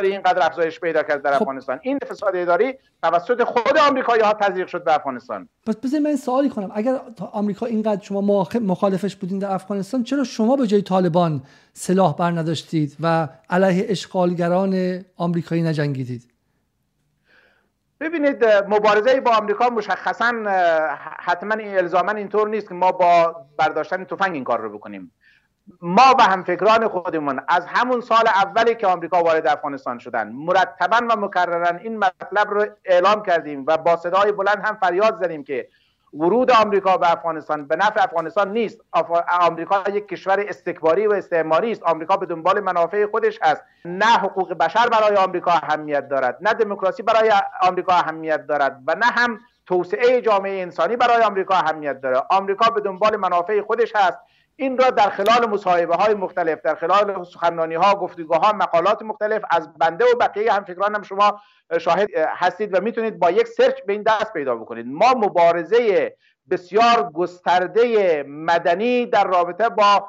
اینقدر 0.02 0.46
افزایش 0.46 0.80
پیدا 0.80 1.02
کرد 1.02 1.22
در 1.22 1.34
خب. 1.34 1.42
افغانستان. 1.42 1.80
این 1.82 1.98
فساد 2.10 2.36
اداری 2.36 2.74
توسط 3.02 3.44
خود 3.44 3.78
آمریکایی 3.78 4.22
ها 4.22 4.32
تزریق 4.32 4.66
شد 4.66 4.84
به 4.84 4.94
افغانستان. 4.94 5.48
پس 5.66 5.76
بذارید 5.76 6.06
من 6.06 6.16
سوالی 6.16 6.48
کنم. 6.48 6.72
اگر 6.74 7.00
آمریکا 7.32 7.66
اینقدر 7.66 8.02
شما 8.02 8.46
مخالفش 8.60 9.16
بودین 9.16 9.38
در 9.38 9.52
افغانستان 9.52 10.02
چرا 10.02 10.24
شما 10.24 10.56
به 10.56 10.66
جای 10.66 10.82
طالبان 10.82 11.42
سلاح 11.72 12.16
بر 12.16 12.30
نداشتید 12.30 12.96
و 13.00 13.28
علیه 13.50 13.86
اشغالگران 13.88 15.04
آمریکایی 15.16 15.62
نجنگیدید؟ 15.62 16.30
ببینید 18.00 18.44
مبارزه 18.68 19.20
با 19.20 19.30
آمریکا 19.30 19.68
مشخصا 19.68 20.32
حتما 21.18 21.54
الزاما 21.60 22.12
اینطور 22.12 22.48
نیست 22.48 22.68
که 22.68 22.74
ما 22.74 22.92
با 22.92 23.36
برداشتن 23.58 24.04
تفنگ 24.04 24.34
این 24.34 24.44
کار 24.44 24.60
رو 24.60 24.78
بکنیم. 24.78 25.12
ما 25.82 26.14
و 26.18 26.22
همفکران 26.22 26.88
خودمون 26.88 27.40
از 27.48 27.66
همون 27.66 28.00
سال 28.00 28.24
اولی 28.26 28.74
که 28.74 28.86
آمریکا 28.86 29.22
وارد 29.22 29.46
افغانستان 29.46 29.98
شدن 29.98 30.28
مرتبا 30.28 30.96
و 31.10 31.16
مکررا 31.16 31.78
این 31.78 31.98
مطلب 31.98 32.50
رو 32.50 32.66
اعلام 32.84 33.22
کردیم 33.22 33.64
و 33.66 33.76
با 33.76 33.96
صدای 33.96 34.32
بلند 34.32 34.62
هم 34.64 34.78
فریاد 34.82 35.18
زدیم 35.24 35.44
که 35.44 35.68
ورود 36.14 36.50
آمریکا 36.50 36.96
به 36.96 37.12
افغانستان 37.12 37.66
به 37.66 37.76
نفع 37.76 38.02
افغانستان 38.02 38.52
نیست. 38.52 38.80
آمریکا 39.40 39.82
یک 39.92 40.08
کشور 40.08 40.44
استکباری 40.48 41.06
و 41.06 41.12
استعماری 41.12 41.72
است. 41.72 41.82
آمریکا 41.82 42.16
به 42.16 42.26
دنبال 42.26 42.60
منافع 42.60 43.06
خودش 43.06 43.38
است 43.42 43.62
نه 43.84 44.06
حقوق 44.06 44.52
بشر 44.52 44.88
برای 44.88 45.16
آمریکا 45.16 45.50
اهمیت 45.50 46.08
دارد 46.08 46.38
نه 46.40 46.54
دموکراسی 46.54 47.02
برای 47.02 47.32
آمریکا 47.62 47.92
اهمیت 47.92 48.46
دارد 48.46 48.82
و 48.86 48.94
نه 48.94 49.06
هم 49.06 49.40
توسعه 49.66 50.20
جامعه 50.20 50.62
انسانی 50.62 50.96
برای 50.96 51.22
آمریکا 51.22 51.54
اهمیت 51.54 52.00
دارد 52.00 52.26
آمریکا 52.30 52.70
به 52.70 52.80
دنبال 52.80 53.16
منافع 53.16 53.60
خودش 53.60 53.92
هست. 53.96 54.18
این 54.56 54.78
را 54.78 54.90
در 54.90 55.10
خلال 55.10 55.46
مصاحبه 55.46 55.94
های 55.94 56.14
مختلف 56.14 56.62
در 56.62 56.74
خلال 56.74 57.24
سخنرانی 57.24 57.74
ها 57.74 57.94
گفتگوها 57.94 58.52
مقالات 58.52 59.02
مختلف 59.02 59.42
از 59.50 59.78
بنده 59.78 60.04
و 60.04 60.18
بقیه 60.20 60.52
هم 60.52 60.64
فکران 60.64 60.94
هم 60.94 61.02
شما 61.02 61.40
شاهد 61.80 62.08
هستید 62.14 62.74
و 62.74 62.80
می‌تونید 62.80 63.18
با 63.18 63.30
یک 63.30 63.46
سرچ 63.46 63.82
به 63.86 63.92
این 63.92 64.02
دست 64.02 64.32
پیدا 64.32 64.56
بکنید. 64.56 64.86
ما 64.86 65.14
مبارزه 65.14 66.12
بسیار 66.50 67.10
گسترده 67.14 68.22
مدنی 68.28 69.06
در 69.06 69.24
رابطه 69.24 69.68
با 69.68 70.08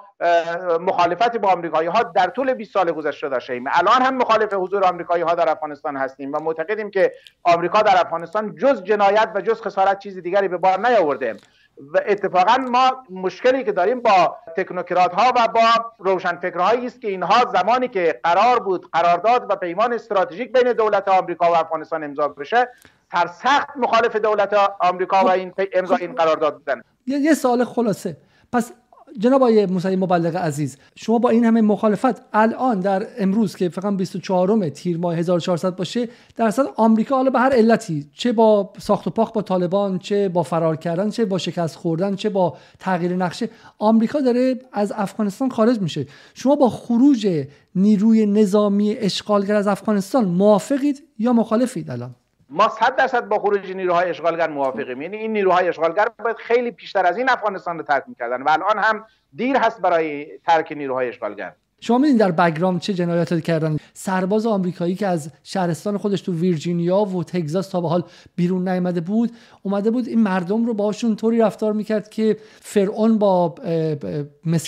مخالفت 0.79 1.37
با 1.37 1.49
آمریکایی 1.49 1.87
ها 1.87 2.03
در 2.03 2.27
طول 2.27 2.53
20 2.53 2.73
سال 2.73 2.91
گذشته 2.91 3.29
داشته 3.29 3.61
الان 3.71 4.01
هم 4.01 4.17
مخالف 4.17 4.53
حضور 4.53 4.83
آمریکایی 4.83 5.23
ها 5.23 5.35
در 5.35 5.49
افغانستان 5.49 5.97
هستیم 5.97 6.31
و 6.33 6.39
معتقدیم 6.39 6.89
که 6.91 7.13
آمریکا 7.43 7.81
در 7.81 8.01
افغانستان 8.01 8.55
جز 8.55 8.83
جنایت 8.83 9.31
و 9.35 9.41
جز 9.41 9.61
خسارت 9.61 9.99
چیز 9.99 10.17
دیگری 10.17 10.47
به 10.47 10.57
بار 10.57 10.87
نیاورده. 10.87 11.35
و 11.77 12.01
اتفاقا 12.05 12.57
ما 12.57 13.03
مشکلی 13.09 13.63
که 13.63 13.71
داریم 13.71 14.01
با 14.01 14.37
تکنوکرات 14.57 15.13
ها 15.13 15.33
و 15.35 15.47
با 15.47 15.91
روشنفکرهایی 15.99 16.85
است 16.85 17.01
که 17.01 17.07
اینها 17.07 17.45
زمانی 17.53 17.87
که 17.87 18.19
قرار 18.23 18.59
بود 18.59 18.91
قرارداد 18.91 19.45
و 19.49 19.55
پیمان 19.55 19.93
استراتژیک 19.93 20.51
بین 20.51 20.73
دولت 20.73 21.07
آمریکا 21.07 21.51
و 21.51 21.55
افغانستان 21.55 22.03
امضا 22.03 22.27
بشه 22.27 22.69
سرسخت 23.11 23.77
مخالف 23.77 24.15
دولت 24.15 24.53
آمریکا 24.79 25.25
و 25.25 25.29
این 25.29 25.53
امضا 25.73 25.95
این 25.95 26.15
قرارداد 26.15 26.57
بودن. 26.57 26.81
یه 27.07 27.33
سال 27.33 27.63
خلاصه. 27.63 28.17
پس 28.53 28.73
جناب 29.19 29.41
آقای 29.41 29.65
موسوی 29.65 29.95
مبلغ 29.95 30.35
عزیز 30.35 30.77
شما 30.95 31.17
با 31.17 31.29
این 31.29 31.45
همه 31.45 31.61
مخالفت 31.61 32.21
الان 32.33 32.79
در 32.79 33.07
امروز 33.17 33.55
که 33.55 33.69
فقط 33.69 33.93
24 33.93 34.69
تیر 34.69 34.97
ماه 34.97 35.15
1400 35.15 35.75
باشه 35.75 36.09
در 36.35 36.45
اصل 36.45 36.63
آمریکا 36.75 37.15
حالا 37.15 37.29
به 37.29 37.39
هر 37.39 37.51
علتی 37.51 38.09
چه 38.13 38.31
با 38.31 38.73
ساخت 38.77 39.07
و 39.07 39.09
پاخت 39.09 39.33
با 39.33 39.41
طالبان 39.41 39.99
چه 39.99 40.29
با 40.29 40.43
فرار 40.43 40.75
کردن 40.75 41.09
چه 41.09 41.25
با 41.25 41.37
شکست 41.37 41.75
خوردن 41.75 42.15
چه 42.15 42.29
با 42.29 42.57
تغییر 42.79 43.15
نقشه 43.15 43.49
آمریکا 43.79 44.21
داره 44.21 44.59
از 44.73 44.93
افغانستان 44.95 45.49
خارج 45.49 45.79
میشه. 45.79 46.07
شما 46.33 46.55
با 46.55 46.69
خروج 46.69 47.45
نیروی 47.75 48.25
نظامی 48.25 48.95
اشغالگر 48.97 49.55
از 49.55 49.67
افغانستان 49.67 50.25
موافقید 50.25 51.03
یا 51.19 51.33
مخالفید 51.33 51.91
الان؟ 51.91 52.15
ما 52.55 52.69
صد 52.69 52.95
درصد 52.95 53.27
با 53.27 53.39
خروج 53.39 53.71
نیروهای 53.71 54.09
اشغالگر 54.09 54.49
موافقیم. 54.49 55.01
یعنی 55.01 55.17
این 55.17 55.33
نیروهای 55.33 55.67
اشغالگر 55.67 56.07
باید 56.23 56.37
خیلی 56.37 56.71
پیشتر 56.71 57.05
از 57.05 57.17
این 57.17 57.29
افغانستان 57.29 57.77
رو 57.77 57.83
ترک 57.83 58.03
می‌کردن. 58.07 58.41
و 58.41 58.49
الان 58.49 58.77
هم 58.77 59.05
دیر 59.33 59.57
هست 59.57 59.81
برای 59.81 60.39
ترک 60.39 60.71
نیروهای 60.71 61.07
اشغالگر. 61.07 61.53
شما 61.81 61.97
میدین 61.97 62.17
در 62.17 62.31
بگرام 62.31 62.79
چه 62.79 62.93
جنایاتی 62.93 63.41
کردن؟ 63.41 63.77
سرباز 63.93 64.45
آمریکایی 64.45 64.95
که 64.95 65.07
از 65.07 65.29
شهرستان 65.43 65.97
خودش 65.97 66.21
تو 66.21 66.33
ویرجینیا 66.33 66.99
و 66.99 67.23
تگزاس 67.23 67.69
تا 67.69 67.81
به 67.81 67.89
حال 67.89 68.03
بیرون 68.35 68.67
نیامده 68.67 69.01
بود 69.01 69.31
اومده 69.63 69.91
بود 69.91 70.07
این 70.07 70.21
مردم 70.21 70.65
رو 70.65 70.73
باشون 70.73 71.15
طوری 71.15 71.39
رفتار 71.39 71.73
می‌کرد 71.73 72.09
که 72.09 72.37
فرعون 72.61 73.17
با 73.17 73.55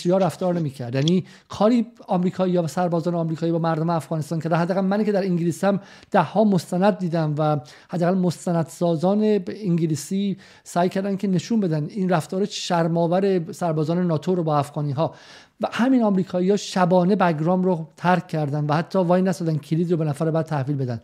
ها 0.10 0.18
رفتار 0.18 0.54
نمی‌کرد. 0.54 0.96
یعنی 0.96 1.26
کاری 1.50 1.88
آمریکایی 2.08 2.58
و 2.58 2.68
سربازان 2.68 3.16
آمریکایی 3.16 3.52
با 3.52 3.60
مردم 3.60 3.90
افغانستان 3.90 4.40
که 4.40 4.50
حداقل 4.50 4.82
منی 4.82 5.06
که 5.06 5.12
در 5.12 5.24
انگلیس 5.24 5.64
هم 5.64 5.80
ده 6.12 6.22
ها 6.22 6.44
مستند 6.44 6.98
دیدم 6.98 7.36
و 7.38 7.60
حداقل 7.90 8.18
مستندسازان 8.18 9.44
انگلیسی 9.48 10.38
سعی 10.64 10.90
کردن 10.90 11.18
که 11.18 11.28
نشون 11.28 11.60
بدن 11.60 11.88
این 11.90 12.10
رفتار 12.10 12.46
شرماور 12.46 13.52
سربازان 13.52 14.08
ناتو 14.08 14.36
رو 14.36 14.44
با 14.44 14.58
افغانی 14.58 14.92
ها 14.92 15.14
و 15.62 15.68
همین 15.72 16.04
آمریکایی 16.04 16.50
ها 16.50 16.58
شبانه 16.58 17.16
بگرام 17.16 17.64
رو 17.64 17.88
ترک 17.98 18.28
کردن 18.28 18.66
و 18.66 18.74
حتی 18.74 19.00
وای 19.00 19.22
نسادن 19.22 19.58
کلید 19.58 19.92
رو 19.92 19.98
به 19.98 20.06
نفر 20.06 20.32
بعد 20.32 20.46
تحویل 20.46 20.78
بدن. 20.78 21.02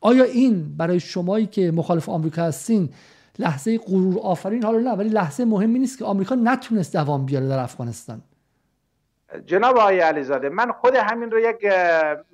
آیا 0.00 0.24
این 0.24 0.76
برای 0.76 1.00
شمایی 1.00 1.46
که 1.46 1.70
مخالف 1.70 2.08
آمریکا 2.08 2.42
هستین 2.42 2.90
لحظه 3.38 3.78
غرور 3.78 4.18
آفرین؟ 4.22 4.64
حالا 4.64 4.78
نه 4.78 4.90
ولی 4.90 5.08
لحظه 5.08 5.44
مهمی 5.44 5.78
نیست 5.78 5.98
که 5.98 6.04
آمریکا 6.04 6.34
نتونست 6.34 6.92
دوام 6.92 7.26
بیاره 7.26 7.48
در 7.48 7.58
افغانستان. 7.58 8.22
جناب 9.46 9.76
آقای 9.76 10.00
علیزاده 10.00 10.48
من 10.48 10.72
خود 10.72 10.94
همین 10.94 11.30
رو 11.30 11.38
یک 11.38 11.56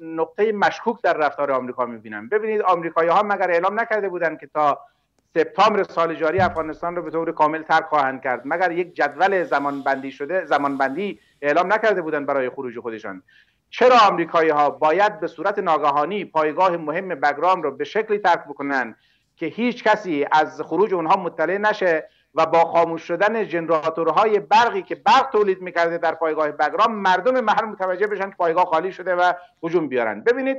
نقطه 0.02 0.52
مشکوک 0.52 1.02
در 1.02 1.12
رفتار 1.12 1.52
آمریکا 1.52 1.86
می‌بینم. 1.86 2.28
ببینید 2.28 2.60
آمریکایی 2.60 3.08
ها 3.08 3.22
مگر 3.22 3.50
اعلام 3.50 3.80
نکرده 3.80 4.08
بودن 4.08 4.36
که 4.36 4.46
تا 4.46 4.78
سپتامبر 5.34 5.82
سال 5.82 6.14
جاری 6.14 6.38
افغانستان 6.38 6.96
رو 6.96 7.02
به 7.02 7.10
طور 7.10 7.32
کامل 7.32 7.62
ترک 7.62 7.84
خواهند 7.84 8.22
کرد. 8.22 8.42
مگر 8.44 8.72
یک 8.72 8.94
جدول 8.94 9.44
زمان 9.44 9.82
بندی 9.82 10.10
شده 10.10 10.44
زمان 10.44 10.78
بندی 10.78 11.20
اعلام 11.42 11.72
نکرده 11.72 12.02
بودند 12.02 12.26
برای 12.26 12.50
خروج 12.50 12.78
خودشان. 12.78 13.22
چرا 13.70 13.96
آمریکایی 13.98 14.50
ها 14.50 14.70
باید 14.70 15.20
به 15.20 15.26
صورت 15.26 15.58
ناگهانی 15.58 16.24
پایگاه 16.24 16.76
مهم 16.76 17.08
بگرام 17.08 17.62
رو 17.62 17.70
به 17.70 17.84
شکلی 17.84 18.18
ترک 18.18 18.44
بکنن 18.44 18.96
که 19.36 19.46
هیچ 19.46 19.84
کسی 19.84 20.26
از 20.32 20.60
خروج 20.62 20.94
اونها 20.94 21.16
مطلع 21.16 21.58
نشه 21.58 22.08
و 22.34 22.46
با 22.46 22.64
خاموش 22.64 23.02
شدن 23.02 23.48
جنراتورهای 23.48 24.40
برقی 24.40 24.82
که 24.82 24.94
برق 24.94 25.30
تولید 25.32 25.62
می‌کرده 25.62 25.98
در 25.98 26.14
پایگاه 26.14 26.50
بگرام 26.50 26.94
مردم 26.94 27.40
محل 27.40 27.64
متوجه 27.64 28.06
بشن 28.06 28.30
که 28.30 28.36
پایگاه 28.36 28.64
خالی 28.64 28.92
شده 28.92 29.14
و 29.14 29.32
هجوم 29.62 29.88
بیارن. 29.88 30.20
ببینید 30.20 30.56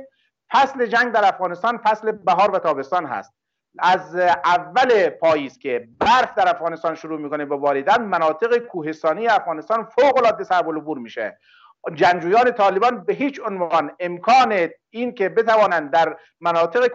فصل 0.50 0.86
جنگ 0.86 1.12
در 1.12 1.28
افغانستان 1.28 1.78
فصل 1.78 2.12
بهار 2.12 2.50
و 2.50 2.58
تابستان 2.58 3.06
هست. 3.06 3.34
از 3.78 4.16
اول 4.44 5.08
پاییز 5.08 5.58
که 5.58 5.88
برف 6.00 6.34
در 6.34 6.48
افغانستان 6.48 6.94
شروع 6.94 7.20
می‌کنه 7.20 7.44
به 7.44 7.56
باریدن 7.56 8.02
مناطق 8.02 8.58
کوهستانی 8.58 9.28
افغانستان 9.28 9.84
فوق 9.84 10.16
العاده 10.16 10.44
صعب 10.44 10.68
العبور 10.68 10.98
میشه. 10.98 11.38
جنگجویان 11.94 12.50
طالبان 12.50 13.04
به 13.04 13.12
هیچ 13.12 13.40
عنوان 13.46 13.90
امکان 14.00 14.68
این 14.90 15.14
که 15.14 15.28
بتوانند 15.28 15.90
در 15.90 16.16
مناطق 16.40 16.86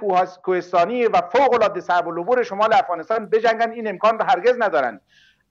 کوهستانی 0.41 1.05
و 1.05 1.21
فوق 1.21 1.53
العاده 1.53 1.81
صعب 1.81 2.07
العبور 2.07 2.43
شمال 2.43 2.73
افغانستان 2.73 3.25
بجنگن 3.25 3.71
این 3.71 3.87
امکان 3.87 4.19
رو 4.19 4.25
هرگز 4.25 4.55
ندارند. 4.59 5.01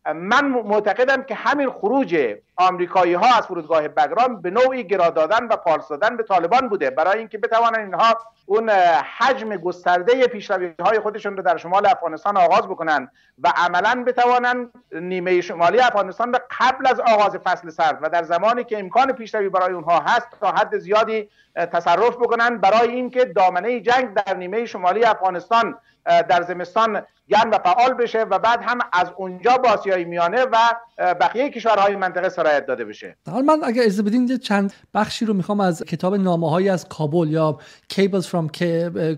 من 0.07 0.49
معتقدم 0.49 1.23
که 1.23 1.35
همین 1.35 1.71
خروج 1.71 2.37
آمریکایی 2.57 3.15
ها 3.15 3.37
از 3.39 3.47
فرودگاه 3.47 3.89
بگرام 3.89 4.43
به 4.43 4.51
نوعی 4.51 4.85
گرا 4.85 5.11
دادن 5.11 5.47
و 5.47 5.57
پالس 5.57 5.89
دادن 5.89 6.17
به 6.17 6.23
طالبان 6.23 6.69
بوده. 6.69 6.91
برای 6.91 7.19
اینکه 7.19 7.39
بتوانند 7.39 7.85
اینها 7.85 8.19
اون 8.47 8.71
حجم 9.19 9.57
گسترده 9.57 10.27
پیشروی 10.27 10.75
های 10.81 11.01
خودشون 11.01 11.37
رو 11.37 11.43
در 11.43 11.57
شمال 11.57 11.87
افغانستان 11.87 12.37
آغاز 12.37 12.63
بکنن 12.63 13.11
و 13.43 13.53
عملا 13.57 14.05
بتوانند 14.07 14.71
نیمه 14.93 15.41
شمالی 15.41 15.81
افغانستان 15.81 16.33
رو 16.33 16.39
قبل 16.61 16.87
از 16.87 17.01
آغاز 17.01 17.37
فصل 17.37 17.71
سرد 17.71 17.99
و 18.03 18.09
در 18.09 18.23
زمانی 18.23 18.65
که 18.65 18.79
امکان 18.79 19.13
پیشروی 19.13 19.49
برای 19.49 19.73
اونها 19.73 20.01
هست 20.01 20.29
تا 20.41 20.51
حد 20.51 20.79
زیادی 20.79 21.29
تصرف 21.55 22.17
بکنن 22.17 22.59
برای 22.59 22.89
اینکه 22.89 23.25
دامنه 23.25 23.81
جنگ 23.81 24.15
در 24.15 24.35
نیمه 24.35 24.65
شمالی 24.65 25.05
افغانستان 25.05 25.79
در 26.05 26.43
زمستان 26.43 27.03
گرم 27.29 27.51
و 27.51 27.59
فعال 27.59 27.95
بشه 27.95 28.23
و 28.23 28.39
بعد 28.39 28.61
هم 28.63 28.79
از 28.93 29.11
اونجا 29.17 29.57
با 29.57 29.71
آسیای 29.71 30.05
میانه 30.05 30.43
و 30.43 30.57
بقیه 30.99 31.51
کشورهای 31.51 31.97
منطقه 31.97 32.29
سرایت 32.29 32.67
داده 32.67 32.85
بشه. 32.85 33.17
حال 33.31 33.43
من 33.43 33.61
اگر 33.65 33.83
اجازه 33.83 34.03
بدین 34.03 34.39
چند 34.39 34.73
بخشی 34.95 35.25
رو 35.25 35.35
می‌خوام 35.35 35.61
از 35.61 35.83
کتاب 35.83 36.15
نامه 36.15 36.71
از 36.71 36.89
کابل 36.89 37.29
یا 37.29 37.59
Cables 37.93 38.25
from 38.25 38.65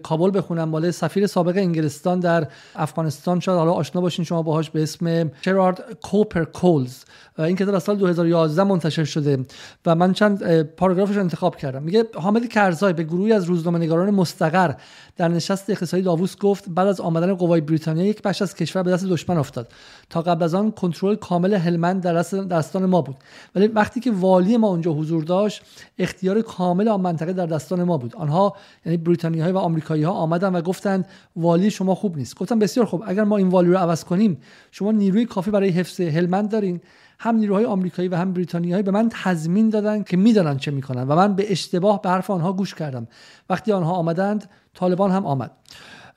کابل 0.02 0.38
بخونم. 0.38 0.68
مال 0.68 0.90
سفیر 0.90 1.26
سابق 1.26 1.56
انگلستان 1.56 2.20
در 2.20 2.46
افغانستان 2.76 3.40
شاید 3.40 3.58
حالا 3.58 3.72
آشنا 3.72 4.00
باشین 4.00 4.24
شما 4.24 4.42
باهاش 4.42 4.70
به 4.70 4.82
اسم 4.82 5.30
شرارد 5.42 5.84
کوپر 6.02 6.44
کولز 6.44 7.04
این 7.38 7.56
کتاب 7.56 7.74
از 7.74 7.82
سال 7.82 7.96
2011 7.96 8.64
منتشر 8.64 9.04
شده 9.04 9.38
و 9.86 9.94
من 9.94 10.12
چند 10.12 10.62
پاراگرافش 10.62 11.16
انتخاب 11.16 11.56
کردم. 11.56 11.82
میگه 11.82 12.04
حامد 12.14 12.48
کرزای 12.48 12.92
به 12.92 13.02
گروهی 13.02 13.32
از 13.32 13.44
روزنامه‌نگاران 13.44 14.10
مستقر 14.10 14.74
در 15.16 15.28
نشست 15.28 15.70
اقتصادی 15.70 16.02
داووس 16.02 16.36
گفت 16.38 16.64
بعد 16.74 16.86
از 16.86 17.00
آمدن 17.00 17.34
قوای 17.34 17.60
بریتانیا 17.60 18.04
یک 18.04 18.22
بخش 18.22 18.42
از 18.42 18.54
کشور 18.54 18.82
به 18.82 18.90
دست 18.90 19.06
دشمن 19.06 19.36
افتاد. 19.36 19.72
تا 20.10 20.22
قبل 20.22 20.42
از 20.42 20.54
آن 20.54 20.70
کنترل 20.70 21.14
کامل 21.14 21.54
هلمند 21.54 22.02
در 22.02 22.14
دست 22.14 22.34
دستان 22.34 22.86
ما 22.86 23.02
بود. 23.02 23.16
ولی 23.54 23.66
وقتی 23.66 24.00
که 24.00 24.12
والی 24.12 24.56
ما 24.56 24.68
اونجا 24.68 24.92
حضور 24.92 25.24
داشت 25.24 25.62
اختیار 25.98 26.42
کامل 26.42 26.88
آن 26.88 27.00
منطقه 27.00 27.32
در 27.32 27.46
دستان 27.46 27.82
ما 27.82 27.98
بود. 27.98 28.16
آنها 28.16 28.56
یعنی 28.86 28.96
بریتانیایی 28.96 29.52
و 29.52 29.58
آمریکایی 29.58 30.02
ها 30.02 30.12
آمدن 30.12 30.56
و 30.56 30.60
گفتند 30.60 31.08
والی 31.36 31.70
شما 31.70 31.94
خوب 31.94 32.16
نیست. 32.16 32.36
گفتم 32.36 32.58
بسیار 32.58 32.86
خوب. 32.86 33.02
اگر 33.06 33.24
ما 33.24 33.36
این 33.36 33.48
والی 33.48 33.70
رو 33.70 33.78
عوض 33.78 34.04
کنیم 34.04 34.38
شما 34.70 34.92
نیروی 34.92 35.26
کافی 35.26 35.50
برای 35.50 35.68
حفظ 35.68 36.00
هلمند 36.00 36.50
دارین. 36.50 36.80
هم 37.18 37.36
نیروهای 37.36 37.64
آمریکایی 37.64 38.08
و 38.08 38.16
هم 38.16 38.32
بریتانیایی 38.32 38.82
به 38.82 38.90
من 38.90 39.08
تضمین 39.08 39.70
دادن 39.70 40.02
که 40.02 40.16
می‌دانن 40.16 40.56
چه 40.56 40.70
می‌کنن 40.70 41.02
و 41.02 41.16
من 41.16 41.34
به 41.34 41.52
اشتباه 41.52 42.02
به 42.02 42.08
حرف 42.08 42.30
آنها 42.30 42.52
گوش 42.52 42.74
کردم. 42.74 43.08
وقتی 43.50 43.72
آنها 43.72 43.92
آمدند 43.92 44.50
طالبان 44.74 45.10
هم 45.10 45.26
آمد. 45.26 45.50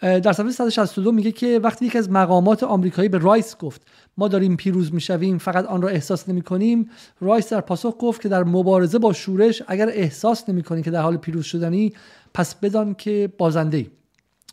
در 0.02 0.34
صفحه 0.34 0.52
162 0.52 1.12
میگه 1.12 1.32
که 1.32 1.60
وقتی 1.64 1.86
یکی 1.86 1.98
از 1.98 2.12
مقامات 2.12 2.64
آمریکایی 2.64 3.10
به 3.10 3.18
رایس 3.18 3.58
گفت 3.58 3.82
ما 4.18 4.28
داریم 4.28 4.56
پیروز 4.56 4.94
می‌شویم 4.94 5.38
فقط 5.38 5.66
آن 5.66 5.82
را 5.82 5.90
احساس 5.90 6.30
نمی 6.30 6.42
کنیم 6.42 6.90
رایس 7.22 7.54
در 7.54 7.62
پاسخ 7.62 7.96
گفت 8.00 8.22
که 8.22 8.30
در 8.30 8.44
مبارزه 8.44 9.00
با 9.00 9.14
شورش 9.14 9.64
اگر 9.68 9.90
احساس 9.90 10.50
نمی 10.50 10.64
کنی 10.64 10.82
که 10.84 10.92
در 10.92 11.02
حال 11.02 11.18
پیروز 11.18 11.46
شدنی 11.46 11.94
پس 12.34 12.56
بدان 12.56 12.94
که 12.94 13.30
بازنده 13.38 13.78
ای. 13.78 13.90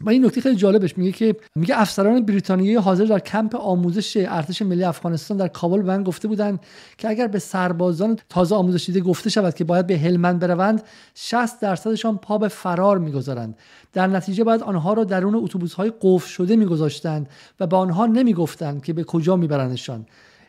و 0.01 0.11
این 0.11 0.25
نکته 0.25 0.41
خیلی 0.41 0.57
جالبش 0.57 0.99
میگه 0.99 1.13
که 1.13 1.37
میگه 1.55 1.81
افسران 1.81 2.27
بریتانیایی 2.27 2.77
حاضر 2.77 3.05
در 3.05 3.19
کمپ 3.19 3.57
آموزش 3.57 4.17
ارتش 4.17 4.63
ملی 4.63 4.85
افغانستان 4.85 5.37
در 5.37 5.49
کابل 5.49 5.83
به 5.83 5.89
من 5.89 6.03
گفته 6.03 6.29
بودند 6.29 6.61
که 6.99 7.09
اگر 7.09 7.27
به 7.27 7.39
سربازان 7.39 8.19
تازه 8.29 8.55
آموزش 8.55 8.87
دیده 8.87 9.01
گفته 9.01 9.31
شود 9.31 9.55
که 9.55 9.65
باید 9.65 9.87
به 9.87 9.99
هلمند 9.99 10.39
بروند 10.39 10.83
60 11.15 11.61
درصدشان 11.61 12.19
پا 12.19 12.39
به 12.39 12.49
فرار 12.49 12.99
می‌گذارند. 12.99 13.57
در 13.93 14.07
نتیجه 14.07 14.45
باید 14.45 14.63
آنها 14.63 14.93
را 14.93 15.05
درون 15.05 15.35
اتوبوس 15.35 15.75
های 15.75 15.93
قفل 16.01 16.29
شده 16.29 16.57
میگذاشتند 16.57 17.29
و 17.61 17.67
به 17.67 17.77
آنها 17.77 18.07
نمی‌گفتند 18.07 18.83
که 18.83 18.93
به 18.93 19.05
کجا 19.05 19.37
میبرندشان. 19.37 20.07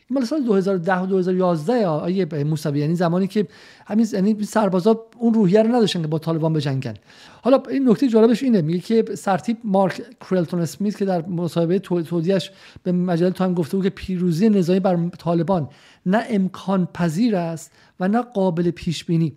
این 0.10 0.20
مال 0.20 0.26
سال 0.26 0.44
2010 0.44 0.98
و 0.98 1.06
2011 1.06 1.88
آیه 1.88 2.26
موسوی 2.44 2.80
یعنی 2.80 2.96
زمانی 2.96 3.28
که 3.28 3.48
همین 3.86 4.08
یعنی 4.14 4.44
سربازا 4.44 5.06
اون 5.18 5.34
روحیه 5.34 5.64
رو 5.64 5.76
نداشتن 5.76 6.02
که 6.02 6.08
با 6.08 6.20
طالبان 6.20 6.54
بجنگن. 6.54 6.94
حالا 7.42 7.64
این 7.70 7.90
نکته 7.90 8.08
جالبش 8.08 8.44
اینه 8.44 8.62
میگه 8.62 8.80
که 8.80 9.16
سرتیپ 9.16 9.58
مارک 9.64 10.02
کرلتون 10.30 10.60
اسمیت 10.60 10.98
که 10.98 11.06
در 11.06 11.26
مصاحبه 11.26 11.80
تودیعش 11.80 12.52
به 12.84 12.92
مجله 12.92 13.30
تایم 13.30 13.54
گفته 13.54 13.78
بود 13.78 13.84
که 13.84 13.90
پیروزی 13.90 14.50
نظامی 14.50 14.80
بر 14.80 15.10
طالبان 15.18 15.70
نه 16.06 16.24
امکان 16.30 16.86
پذیر 16.94 17.36
است 17.36 17.72
و 18.00 18.08
نه 18.08 18.22
قابل 18.22 18.72
پیش 18.72 19.06
بینی 19.06 19.34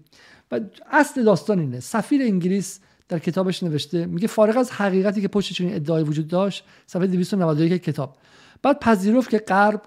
و 0.52 0.60
اصل 0.90 1.24
داستان 1.24 1.58
اینه. 1.58 1.80
سفیر 1.80 2.22
انگلیس 2.22 2.80
در 3.08 3.18
کتابش 3.18 3.62
نوشته 3.62 4.06
میگه 4.06 4.26
فارغ 4.26 4.56
از 4.56 4.70
حقیقتی 4.70 5.20
که 5.20 5.28
پشت 5.28 5.52
چنین 5.52 5.74
ادعای 5.74 6.02
وجود 6.02 6.28
داشت 6.28 6.64
صفحه 6.86 7.06
291 7.06 7.82
کتاب. 7.82 8.16
بعد 8.62 8.80
پذیرفت 8.80 9.30
که 9.30 9.38
غرب 9.38 9.82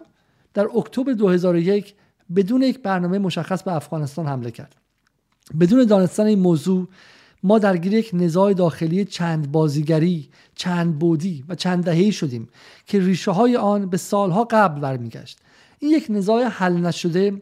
در 0.54 0.68
اکتبر 0.78 1.14
2001 1.14 1.94
بدون 2.36 2.62
یک 2.62 2.80
برنامه 2.80 3.20
مشخص 3.20 3.64
به 3.64 3.74
افغانستان 3.74 4.28
حمله 4.28 4.52
کرد. 4.52 4.76
بدون 5.60 5.86
دانستن 5.86 6.26
این 6.26 6.40
موضوع 6.40 6.88
ما 7.44 7.60
درگیر 7.60 7.94
یک 7.94 8.10
نزاع 8.14 8.54
داخلی 8.54 9.06
چند 9.06 9.52
بازیگری 9.52 10.30
چند 10.56 11.00
بودی 11.00 11.44
و 11.50 11.56
چند 11.56 11.84
دهه‌ای 11.84 12.12
شدیم 12.12 12.50
که 12.86 13.00
ریشه 13.00 13.32
های 13.32 13.58
آن 13.58 13.90
به 13.90 13.98
سالها 13.98 14.44
قبل 14.44 14.80
برمیگشت. 14.80 15.40
این 15.80 15.92
یک 15.92 16.06
نزاع 16.10 16.44
حل 16.44 16.78
نشده 16.78 17.42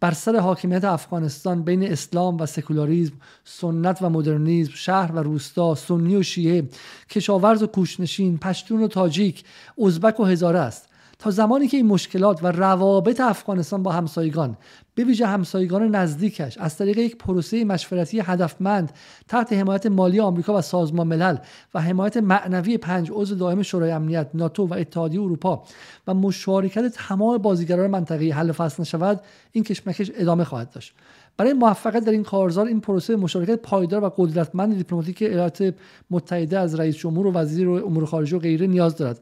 بر 0.00 0.10
سر 0.10 0.36
حاکمیت 0.36 0.84
افغانستان 0.84 1.62
بین 1.62 1.92
اسلام 1.92 2.40
و 2.40 2.46
سکولاریزم 2.46 3.14
سنت 3.44 4.02
و 4.02 4.08
مدرنیزم 4.10 4.72
شهر 4.74 5.12
و 5.12 5.18
روستا 5.18 5.74
سنی 5.74 6.16
و 6.16 6.22
شیعه 6.22 6.68
کشاورز 7.10 7.62
و 7.62 7.66
کوشنشین 7.66 8.38
پشتون 8.38 8.82
و 8.82 8.88
تاجیک 8.88 9.44
ازبک 9.86 10.20
و 10.20 10.24
هزاره 10.24 10.58
است. 10.58 10.87
تا 11.18 11.30
زمانی 11.30 11.68
که 11.68 11.76
این 11.76 11.86
مشکلات 11.86 12.44
و 12.44 12.46
روابط 12.46 13.20
افغانستان 13.20 13.82
با 13.82 13.92
همسایگان 13.92 14.56
به 14.94 15.04
ویژه 15.04 15.26
همسایگان 15.26 15.94
نزدیکش 15.96 16.58
از 16.58 16.76
طریق 16.76 16.98
یک 16.98 17.16
پروسه 17.16 17.64
مشورتی 17.64 18.20
هدفمند 18.20 18.92
تحت 19.28 19.52
حمایت 19.52 19.86
مالی 19.86 20.20
آمریکا 20.20 20.58
و 20.58 20.60
سازمان 20.60 21.06
ملل 21.06 21.36
و 21.74 21.80
حمایت 21.80 22.16
معنوی 22.16 22.78
پنج 22.78 23.10
عضو 23.12 23.34
دائم 23.34 23.62
شورای 23.62 23.90
امنیت 23.90 24.30
ناتو 24.34 24.66
و 24.66 24.74
اتحادیه 24.74 25.20
اروپا 25.20 25.62
و 26.06 26.14
مشارکت 26.14 26.88
تمام 26.88 27.38
بازیگران 27.38 27.90
منطقه 27.90 28.30
حل 28.30 28.52
فصل 28.52 28.82
نشود 28.82 29.20
این 29.52 29.64
کشمکش 29.64 30.10
ادامه 30.14 30.44
خواهد 30.44 30.70
داشت. 30.70 30.94
برای 31.36 31.52
موفقیت 31.52 32.04
در 32.04 32.12
این 32.12 32.22
کارزار 32.22 32.66
این 32.66 32.80
پروسه 32.80 33.16
مشارکت 33.16 33.56
پایدار 33.56 34.04
و 34.04 34.12
قدرتمند 34.16 34.76
دیپلماتیک 34.76 35.22
ایالات 35.22 35.74
متحده 36.10 36.58
از 36.58 36.74
رئیس 36.74 36.96
جمهور 36.96 37.26
و 37.26 37.32
وزیر 37.32 37.68
امور 37.70 38.06
خارجه 38.06 38.36
و 38.36 38.40
غیره 38.40 38.66
نیاز 38.66 38.96
دارد. 38.96 39.20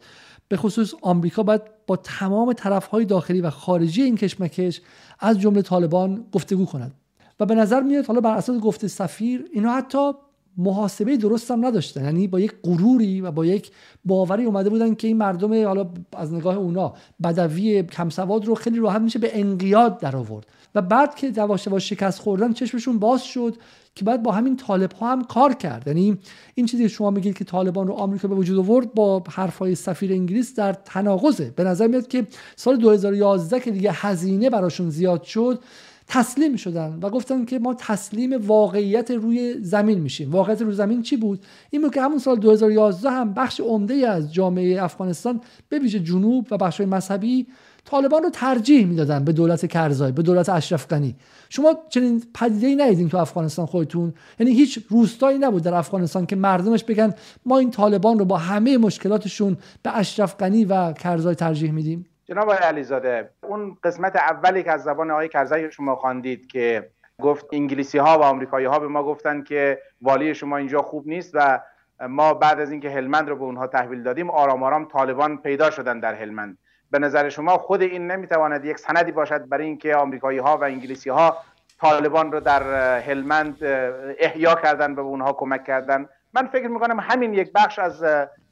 به 0.49 0.57
خصوص 0.57 0.95
آمریکا 1.03 1.43
باید 1.43 1.63
با 1.87 1.97
تمام 1.97 2.53
طرفهای 2.53 3.05
داخلی 3.05 3.41
و 3.41 3.51
خارجی 3.51 4.03
این 4.03 4.17
کشمکش 4.17 4.81
از 5.21 5.41
جمله 5.41 5.63
طالبان 5.63 6.25
گفتگو 6.33 6.67
کند. 6.67 6.95
و 7.41 7.47
به 7.47 7.55
نظر 7.55 7.81
میاد 7.81 8.07
حالا 8.07 8.21
بر 8.21 8.37
اساس 8.37 8.61
گفته 8.61 8.89
سفیر 8.89 9.45
اینا 9.53 9.73
حتی 9.73 10.13
محاسبه 10.57 11.17
درست 11.17 11.51
هم 11.51 11.67
نداشتن. 11.67 12.05
یعنی 12.05 12.29
با 12.29 12.41
یک 12.41 12.53
غروری 12.63 13.21
و 13.21 13.31
با 13.31 13.47
یک 13.47 13.71
باوری 14.05 14.45
اومده 14.45 14.71
بودن 14.71 14.95
که 14.95 15.09
این 15.09 15.17
مردم 15.17 15.65
حالا 15.65 15.89
از 16.17 16.35
نگاه 16.35 16.57
اونا 16.57 16.95
بدوی 17.23 17.83
کمسواد 17.83 18.45
رو 18.45 18.55
خیلی 18.55 18.79
راحت 18.79 19.01
میشه 19.01 19.19
به 19.19 19.41
انقیاد 19.41 19.99
در 19.99 20.17
آورد 20.17 20.47
و 20.75 20.83
بعد 20.83 21.15
که 21.15 21.31
دواش 21.31 21.69
و 21.69 21.79
شکست 21.79 22.21
خوردن 22.21 22.53
چشمشون 22.53 22.99
باز 22.99 23.25
شد 23.25 23.57
که 23.95 24.05
بعد 24.05 24.23
با 24.23 24.33
همین 24.33 24.57
طالب 24.57 24.93
ها 24.93 25.13
هم 25.13 25.25
کار 25.25 25.55
کرد. 25.55 25.87
یعنی 25.87 26.19
این 26.55 26.67
چیزی 26.67 26.83
که 26.83 26.89
شما 26.89 27.11
میگید 27.11 27.39
که 27.39 27.45
طالبان 27.45 27.87
رو 27.87 27.95
آمریکا 27.95 28.29
به 28.29 28.35
وجود 28.35 28.59
آورد 28.59 28.95
با 28.95 29.23
حرفهای 29.29 29.75
سفیر 29.75 30.13
انگلیس 30.13 30.55
در 30.55 30.73
تناقضه. 30.73 31.53
به 31.57 31.65
نظر 31.65 31.87
میاد 31.87 32.09
که 32.09 32.27
سال 32.57 32.77
2011 32.77 33.61
که 33.61 33.71
دیگه 33.71 33.91
هزینه 33.93 34.51
براشون 34.51 34.91
زیاد 34.91 35.23
شد 35.23 35.61
تسلیم 36.09 36.57
شدن 36.57 36.99
و 37.03 37.11
گفتن 37.11 37.45
که 37.45 37.59
ما 37.59 37.75
تسلیم 37.75 38.47
واقعیت 38.47 39.11
روی 39.11 39.55
زمین 39.61 40.01
میشیم. 40.01 40.31
واقعیت 40.31 40.63
روی 40.63 40.75
زمین 40.75 41.03
چی 41.03 41.17
بود؟ 41.17 41.47
این 41.71 41.83
بود 41.83 41.95
که 41.95 42.03
همون 42.03 42.19
سال 42.19 42.39
2011 42.39 43.11
هم 43.11 43.35
بخش 43.35 43.61
عمده 43.61 43.95
از 43.95 44.35
جامعه 44.35 44.83
افغانستان 44.83 45.41
به 45.69 45.79
ویژه 45.79 46.01
جنوب 46.01 46.47
و 46.51 46.57
بخش 46.57 46.81
مذهبی 46.81 47.47
طالبان 47.85 48.23
رو 48.23 48.31
ترجیح 48.31 48.87
می‌دادن 48.87 49.25
به 49.25 49.33
دولت 49.33 49.67
کرزای 49.67 50.13
به 50.13 50.23
دولت 50.23 50.49
اشرف 50.49 50.89
غنی 50.89 51.17
شما 51.49 51.75
چنین 51.89 52.23
پدیده 52.35 52.67
ای 52.67 52.77
ندیدین 52.77 53.09
تو 53.09 53.17
افغانستان 53.17 53.67
خودتون؟ 53.67 54.15
یعنی 54.41 54.53
هیچ 54.53 54.79
روستایی 54.89 55.39
نبود 55.39 55.63
در 55.63 55.75
افغانستان 55.75 56.27
که 56.27 56.37
مردمش 56.37 56.85
بگن 56.85 57.15
ما 57.47 57.59
این 57.59 57.71
طالبان 57.71 58.19
رو 58.19 58.25
با 58.25 58.37
همه 58.37 58.79
مشکلاتشون 58.79 59.57
به 59.83 59.99
اشرف 59.99 60.37
غنی 60.37 60.65
و 60.65 60.93
کرزای 60.93 61.35
ترجیح 61.35 61.71
میدیم؟ 61.71 62.07
جناب 62.27 62.53
علیزاده 62.53 63.31
اون 63.43 63.77
قسمت 63.85 64.17
اولی 64.17 64.63
که 64.63 64.71
از 64.71 64.83
زبان 64.83 65.11
آقای 65.11 65.29
کرزای 65.29 65.73
شما 65.73 65.97
خواندید 65.97 66.47
که 66.47 66.91
گفت 67.23 67.47
انگلیسی 67.53 67.99
ها 67.99 68.19
و 68.19 68.23
آمریکایی 68.23 68.67
ها 68.67 68.79
به 68.79 68.89
ما 68.89 69.03
گفتن 69.03 69.43
که 69.43 69.79
والی 70.03 70.35
شما 70.35 70.57
اینجا 70.57 70.83
خوب 70.83 71.09
نیست 71.09 71.31
و 71.35 71.61
ما 72.09 72.35
بعد 72.35 72.61
از 72.61 72.71
اینکه 72.71 72.91
هلمند 72.91 73.29
رو 73.29 73.37
به 73.37 73.45
اونها 73.45 73.67
تحویل 73.67 74.03
دادیم 74.03 74.31
آرام 74.31 74.63
آرام 74.63 74.85
طالبان 74.85 75.39
پیدا 75.39 75.71
شدن 75.71 76.01
در 76.01 76.15
هلمند. 76.15 76.59
به 76.91 76.99
نظر 76.99 77.29
شما 77.29 77.59
خود 77.59 77.83
این 77.83 78.11
نمی‌تواند 78.11 78.65
یک 78.65 78.79
سندی 78.79 79.13
باشد 79.13 79.49
برای 79.49 79.67
اینکه 79.67 79.97
آمریکایی 79.97 80.39
ها 80.39 80.57
و 80.57 80.65
انگلیسی 80.65 81.11
ها 81.11 81.37
طالبان 81.81 82.33
رو 82.33 82.41
در 82.41 82.99
هلمند 82.99 83.65
احیا 84.19 84.55
کردن 84.55 84.93
و 84.93 84.95
به 84.95 85.03
اونها 85.03 85.33
کمک 85.33 85.65
کردن؟ 85.65 86.09
من 86.35 86.47
فکر 86.47 86.69
می‌کنم 86.69 87.01
همین 87.01 87.35
یک 87.35 87.53
بخش 87.53 87.79
از 87.79 88.05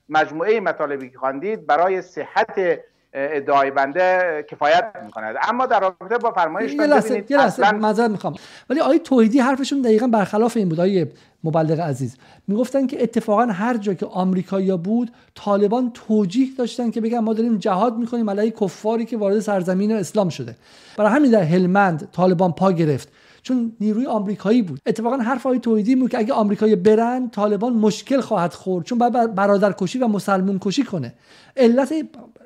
مجموعه 0.09 0.61
مطالبی 0.61 1.11
که 1.11 1.19
خواندید 1.19 1.67
برای 1.67 2.03
صحت 2.03 2.81
ادعای 3.15 3.71
بنده 3.71 4.45
کفایت 4.51 4.93
می‌کند 5.05 5.37
اما 5.49 5.67
در 5.67 5.81
رابطه 5.81 6.19
با 6.19 6.33
فرمایش 6.33 6.73
یه 6.73 6.87
لحظه 6.87 7.25
یه 7.29 7.37
لحظه 7.37 8.09
می‌خوام. 8.09 8.35
ولی 8.71 8.81
آیه 8.81 8.99
توحیدی 8.99 9.39
حرفشون 9.39 9.83
دقیقا 9.83 10.07
برخلاف 10.07 10.57
این 10.57 10.69
بود 10.69 10.81
آیه 10.81 11.13
مبلغ 11.45 11.81
عزیز. 11.81 12.17
می‌گفتن 12.49 12.87
که 12.87 13.03
اتفاقا 13.03 13.47
هر 13.47 13.77
جا 13.77 13.95
که 13.95 14.07
آمریکایا 14.07 14.77
بود 14.77 15.11
طالبان 15.35 15.91
توجیه 15.95 16.49
داشتن 16.59 16.91
که 16.91 17.01
بگن 17.01 17.19
ما 17.19 17.33
داریم 17.33 17.59
جهاد 17.59 17.97
می‌کنیم 17.97 18.31
علیه 18.31 18.51
کفاری 18.51 19.05
که 19.05 19.17
وارد 19.17 19.41
سرزمین 19.41 19.93
اسلام 19.93 20.29
شده. 20.29 20.57
برای 20.97 21.11
همین 21.13 21.31
در 21.31 21.43
هلمند 21.43 22.09
طالبان 22.13 22.53
پا 22.53 22.73
گرفت. 22.73 23.09
چون 23.45 23.73
نیروی 23.81 24.07
آمریکایی 24.07 24.63
بود. 24.63 24.81
اتفاقا 24.87 25.17
حرف 25.17 25.43
های 25.43 25.59
توحیدی 25.59 25.97
بود 25.97 26.11
که 26.11 26.19
اگه 26.19 26.33
آمریکایی 26.33 26.77
برن 26.77 27.31
طالبان 27.31 27.73
مشکل 27.73 28.21
خواهد 28.21 28.53
خورد 28.53 28.85
چون 28.85 28.99
باید 28.99 29.35
برادرکشی 29.35 29.99
و 29.99 30.09
مسلمون 30.09 30.59
کشی 30.63 30.85
کنه. 30.85 31.15
علت 31.57 31.93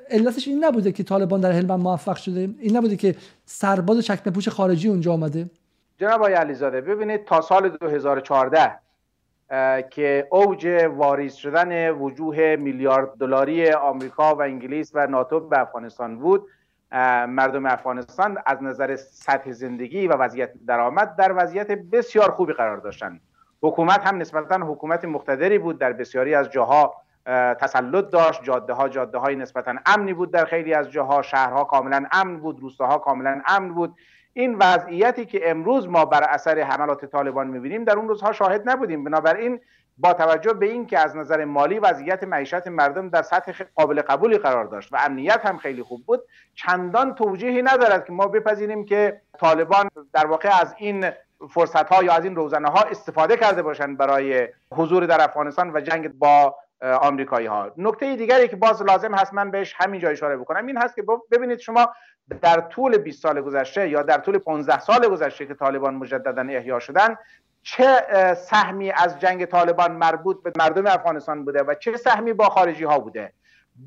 علتش 0.09 0.47
این 0.47 0.65
نبوده 0.65 0.91
که 0.91 1.03
طالبان 1.03 1.41
در 1.41 1.51
هلمند 1.51 1.79
موفق 1.79 2.15
شده. 2.15 2.49
این 2.59 2.77
نبوده 2.77 2.95
که 2.95 3.15
سرباز 3.45 4.05
چکمه 4.05 4.33
پوش 4.33 4.49
خارجی 4.49 4.89
اونجا 4.89 5.13
آمده. 5.13 5.49
جناب 5.97 6.19
آقای 6.19 6.33
علیزاده 6.33 6.81
ببینید 6.81 7.25
تا 7.25 7.41
سال 7.41 7.69
2014 7.69 8.71
که 9.89 10.27
اوج 10.31 10.67
واریز 10.97 11.33
شدن 11.33 11.89
وجوه 11.89 12.55
میلیارد 12.55 13.09
دلاری 13.19 13.71
آمریکا 13.71 14.35
و 14.35 14.41
انگلیس 14.41 14.91
و 14.93 15.07
ناتو 15.07 15.39
به 15.39 15.59
افغانستان 15.59 16.19
بود 16.19 16.45
مردم 17.27 17.65
افغانستان 17.65 18.37
از 18.45 18.63
نظر 18.63 18.95
سطح 18.95 19.51
زندگی 19.51 20.07
و 20.07 20.13
وضعیت 20.13 20.53
درآمد 20.67 21.15
در 21.15 21.33
وضعیت 21.43 21.71
بسیار 21.71 22.31
خوبی 22.31 22.53
قرار 22.53 22.77
داشتند 22.77 23.21
حکومت 23.61 24.07
هم 24.07 24.17
نسبتا 24.17 24.55
حکومت 24.55 25.05
مقتدری 25.05 25.57
بود 25.57 25.79
در 25.79 25.93
بسیاری 25.93 26.35
از 26.35 26.49
جاها 26.49 26.93
تسلط 27.59 28.09
داشت 28.09 28.43
جاده 28.43 28.73
ها 28.73 28.89
جاده 28.89 29.17
های 29.17 29.35
نسبتا 29.35 29.75
امنی 29.85 30.13
بود 30.13 30.31
در 30.31 30.45
خیلی 30.45 30.73
از 30.73 30.91
جاها 30.91 31.21
شهرها 31.21 31.63
کاملا 31.63 32.05
امن 32.11 32.39
بود 32.39 32.59
روستاها 32.59 32.97
کاملا 32.97 33.41
امن 33.47 33.73
بود. 33.73 33.95
این 34.33 34.55
وضعیتی 34.55 35.25
که 35.25 35.49
امروز 35.49 35.87
ما 35.87 36.05
بر 36.05 36.23
اثر 36.23 36.59
حملات 36.59 37.05
طالبان 37.05 37.47
می‌بینیم 37.47 37.83
در 37.83 37.97
اون 37.97 38.07
روزها 38.07 38.31
شاهد 38.31 38.69
نبودیم. 38.69 39.03
بنابراین 39.03 39.59
با 39.99 40.13
توجه 40.13 40.53
به 40.53 40.65
اینکه 40.65 40.99
از 40.99 41.15
نظر 41.15 41.45
مالی 41.45 41.79
وضعیت 41.79 42.23
معیشت 42.23 42.67
مردم 42.67 43.09
در 43.09 43.21
سطح 43.21 43.63
قابل 43.75 44.01
قبولی 44.01 44.37
قرار 44.37 44.65
داشت 44.65 44.93
و 44.93 44.97
امنیت 45.05 45.45
هم 45.45 45.57
خیلی 45.57 45.83
خوب 45.83 46.05
بود 46.05 46.21
چندان 46.55 47.15
توجیهی 47.15 47.61
ندارد 47.61 48.05
که 48.05 48.13
ما 48.13 48.27
بپذیریم 48.27 48.85
که 48.85 49.21
طالبان 49.39 49.89
در 50.13 50.27
واقع 50.27 50.59
از 50.61 50.75
این 50.77 51.11
فرصت 51.49 51.89
ها 51.89 52.03
یا 52.03 52.13
از 52.13 52.23
این 52.23 52.35
روزنه 52.35 52.69
ها 52.69 52.81
استفاده 52.81 53.37
کرده 53.37 53.61
باشند 53.61 53.97
برای 53.97 54.47
حضور 54.71 55.05
در 55.05 55.23
افغانستان 55.23 55.71
و 55.75 55.81
جنگ 55.81 56.09
با 56.19 56.55
آمریکایی 56.81 57.47
ها 57.47 57.71
نکته 57.77 58.15
دیگری 58.15 58.47
که 58.47 58.55
باز 58.55 58.81
لازم 58.81 59.15
هست 59.15 59.33
من 59.33 59.51
بهش 59.51 59.75
همینجا 59.77 60.09
اشاره 60.09 60.37
بکنم 60.37 60.65
این 60.65 60.77
هست 60.77 60.95
که 60.95 61.03
ببینید 61.31 61.59
شما 61.59 61.89
در 62.41 62.61
طول 62.61 62.97
20 62.97 63.21
سال 63.21 63.41
گذشته 63.41 63.89
یا 63.89 64.03
در 64.03 64.17
طول 64.17 64.37
15 64.37 64.79
سال 64.79 65.07
گذشته 65.07 65.45
که 65.45 65.53
طالبان 65.53 65.95
مجددا 65.95 66.41
احیا 66.41 66.79
شدن 66.79 67.17
چه 67.63 68.03
سهمی 68.33 68.91
از 68.91 69.19
جنگ 69.19 69.45
طالبان 69.45 69.91
مربوط 69.91 70.43
به 70.43 70.51
مردم 70.55 70.87
افغانستان 70.87 71.45
بوده 71.45 71.63
و 71.63 71.73
چه 71.73 71.97
سهمی 71.97 72.33
با 72.33 72.49
خارجی 72.49 72.83
ها 72.83 72.99
بوده؟ 72.99 73.33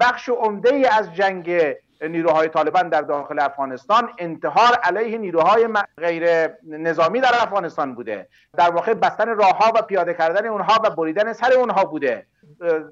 بخش 0.01 0.29
عمده 0.29 0.75
ای 0.75 0.87
از 0.87 1.15
جنگ 1.15 1.75
نیروهای 2.09 2.49
طالبان 2.49 2.89
در 2.89 3.03
داخل 3.03 3.39
افغانستان 3.39 4.09
انتحار 4.19 4.75
علیه 4.83 5.19
نیروهای 5.19 5.69
غیر 5.99 6.49
نظامی 6.69 7.21
در 7.21 7.33
افغانستان 7.33 7.95
بوده. 7.95 8.29
در 8.59 8.71
واقع 8.71 8.95
بستن 8.95 9.29
راهها 9.29 9.73
و 9.75 9.83
پیاده 9.83 10.15
کردن 10.15 10.47
اونها 10.47 10.81
و 10.85 10.91
بریدن 10.91 11.33
سر 11.33 11.53
اونها 11.53 11.85
بوده. 11.85 12.27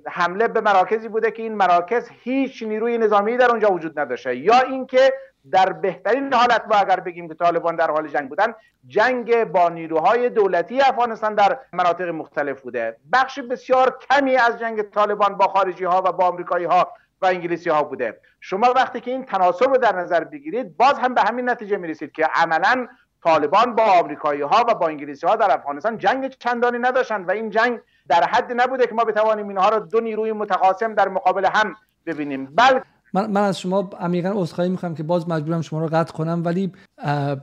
حمله 0.07 0.49
به 0.49 0.61
مراکزی 0.61 1.09
بوده 1.09 1.31
که 1.31 1.43
این 1.43 1.55
مراکز 1.55 2.11
هیچ 2.23 2.63
نیروی 2.63 2.99
نظامی 2.99 3.37
در 3.37 3.51
اونجا 3.51 3.73
وجود 3.73 3.99
نداشته. 3.99 4.37
یا 4.37 4.61
اینکه 4.61 5.13
در 5.51 5.73
بهترین 5.73 6.35
حالت 6.35 6.63
ما 6.69 6.75
اگر 6.77 7.01
بگیم 7.01 7.29
که 7.29 7.35
طالبان 7.35 7.77
در 7.77 7.91
حال 7.91 8.09
جنگ 8.09 8.29
بودن 8.29 8.55
جنگ 8.87 9.45
با 9.45 9.69
نیروهای 9.69 10.31
دولتی 10.31 10.81
افغانستان 10.81 11.35
در 11.35 11.59
مناطق 11.73 12.09
مختلف 12.09 12.61
بوده. 12.61 12.97
بخش 13.13 13.39
بسیار 13.39 13.99
کمی 14.11 14.37
از 14.37 14.59
جنگ 14.59 14.83
طالبان 14.83 15.35
با 15.35 15.49
خارجی 15.49 15.85
ها 15.85 16.03
و 16.07 16.13
با 16.13 16.27
آمریکایی 16.27 16.65
ها 16.65 16.93
و 17.23 17.27
انگلیسی 17.27 17.71
ها 17.71 17.83
بوده. 17.83 18.21
شما 18.41 18.73
وقتی 18.77 19.01
که 19.01 19.11
این 19.11 19.25
تناسب 19.25 19.71
رو 19.71 19.77
در 19.77 19.97
نظر 19.97 20.25
بگیرید 20.25 20.77
باز 20.77 20.99
هم 20.99 21.15
به 21.15 21.23
همین 21.23 21.51
نتیجه 21.51 21.77
می‌رسید 21.77 22.13
که 22.13 22.29
عملا 22.35 22.89
طالبان 23.25 23.75
با 23.75 23.83
آمریکایی 23.83 24.41
ها 24.43 24.65
و 24.69 24.75
با 24.75 24.87
انگلیسی 24.87 25.27
ها 25.27 25.37
در 25.37 25.55
افغانستان 25.55 25.99
جنگ 25.99 26.29
چندانی 26.29 26.79
نداشتند 26.79 27.29
و 27.29 27.31
این 27.31 27.51
جنگ 27.51 27.81
در 28.09 28.25
حد 28.25 28.61
نبوده 28.61 28.87
که 28.87 28.95
ما 28.95 29.05
بتوانیم 29.05 29.49
اینها 29.49 29.69
را 29.69 29.79
دو 29.79 30.01
نیروی 30.01 30.33
متقاسم 30.33 30.95
در 30.95 31.09
مقابل 31.09 31.45
هم 31.45 31.77
ببینیم. 32.07 32.47
بلکه 32.55 32.85
من, 33.15 33.31
من 33.31 33.41
از 33.41 33.61
شما 33.61 33.91
عمیقا 34.01 34.33
عذرخواهی 34.35 34.71
می‌کنم 34.71 34.95
که 34.95 35.03
باز 35.03 35.29
مجبورم 35.29 35.61
شما 35.61 35.81
رو 35.81 35.89
قطع 35.93 36.13
کنم 36.13 36.43
ولی 36.45 36.73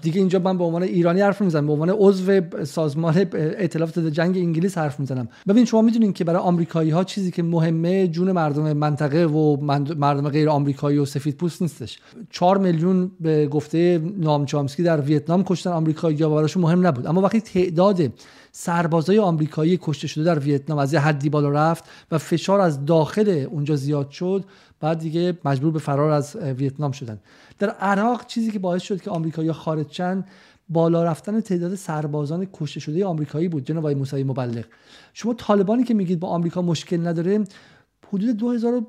دیگه 0.02 0.20
اینجا 0.20 0.40
من 0.40 0.58
به 0.58 0.64
عنوان 0.64 0.84
ایرانی 0.84 1.22
حرف 1.22 1.42
می‌زنم 1.42 1.68
به 1.68 1.74
عنوان 1.74 1.90
عضو 1.90 2.42
سازمان 2.64 3.28
ائتلاف 3.34 3.92
ضد 3.92 4.10
جنگ 4.10 4.38
انگلیس 4.38 4.78
حرف 4.78 5.00
می‌زنم. 5.00 5.28
ببین 5.48 5.66
شما 5.66 5.82
می‌دونین 5.82 6.14
که 6.14 6.24
برای 6.24 6.42
آمریکایی 6.42 6.90
ها 6.90 7.04
چیزی 7.04 7.32
که 7.32 7.44
مهمه 7.44 8.08
جون 8.08 8.32
مردم 8.32 8.74
منطقه 8.74 9.26
و 9.26 9.58
مردم 9.98 10.30
غیر 10.30 10.50
آمریکایی 10.50 10.98
و 10.98 11.06
سفید 11.06 11.38
پوست 11.38 11.62
نیستش. 11.62 12.00
4 12.30 12.58
میلیون 12.58 13.12
به 13.20 13.48
گفته 13.48 14.02
نام 14.18 14.46
چامسکی 14.46 14.84
در 14.84 15.02
ویتنام 15.02 15.44
کشتن 15.44 15.70
آمریکایی 15.70 16.24
ها 16.24 16.30
براشون 16.30 16.64
مهم 16.64 16.88
نبود. 16.88 17.08
اما 17.08 17.22
وقتی 17.22 17.42
تعداد 17.42 18.02
سربازای 18.52 19.20
آمریکایی 19.20 19.80
کشته 19.82 20.08
شده 20.08 20.24
در 20.24 20.40
ویتنام 20.40 20.80
از 20.80 20.94
یه 20.94 21.00
حدی 21.00 21.30
بالا 21.30 21.50
رفت 21.50 21.84
و 22.12 22.18
فشار 22.18 22.62
از 22.62 22.86
داخل 22.86 23.46
اونجا 23.52 23.76
زیاد 23.76 24.10
شد 24.10 24.44
بعد 24.80 25.00
دیگه 25.00 25.38
مجبور 25.46 25.72
به 25.72 25.80
فرار 25.80 26.12
از 26.12 26.36
ویتنام 26.36 26.92
شدن. 26.92 27.20
در 27.60 27.70
عراق 27.70 28.26
چیزی 28.26 28.52
که 28.52 28.60
باعث 28.60 28.82
شد 28.82 29.02
که 29.02 29.10
آمریکایی‌ها 29.10 29.54
خارج 29.54 29.92
شدن 29.92 30.26
بالا 30.70 31.04
رفتن 31.04 31.42
تعداد 31.42 31.76
سربازان 31.76 32.48
کشته 32.54 32.80
شده 32.80 33.06
آمریکایی 33.06 33.48
بود 33.48 33.66
جناب 33.66 33.88
موسی 33.88 34.24
مبلغ. 34.24 34.66
شما 35.14 35.34
طالبانی 35.34 35.84
که 35.84 35.94
میگید 35.94 36.20
با 36.20 36.28
آمریکا 36.28 36.62
مشکل 36.62 37.08
نداره 37.08 37.44
حدود 38.14 38.38
2000 38.38 38.82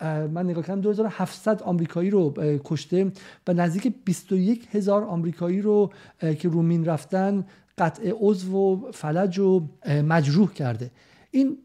من 0.00 0.44
نگاه 0.44 0.64
کردم 0.64 0.80
2700 0.80 1.62
آمریکایی 1.62 2.10
رو 2.10 2.34
کشته 2.64 3.12
و 3.46 3.52
نزدیک 3.52 3.94
21 4.04 4.68
هزار 4.70 5.04
آمریکایی 5.04 5.62
رو 5.62 5.92
که 6.38 6.48
رومین 6.48 6.84
رفتن 6.84 7.46
قطع 7.78 8.12
عضو 8.20 8.56
و 8.56 8.92
فلج 8.92 9.38
و 9.38 9.68
مجروح 9.86 10.52
کرده. 10.52 10.90
این 11.30 11.58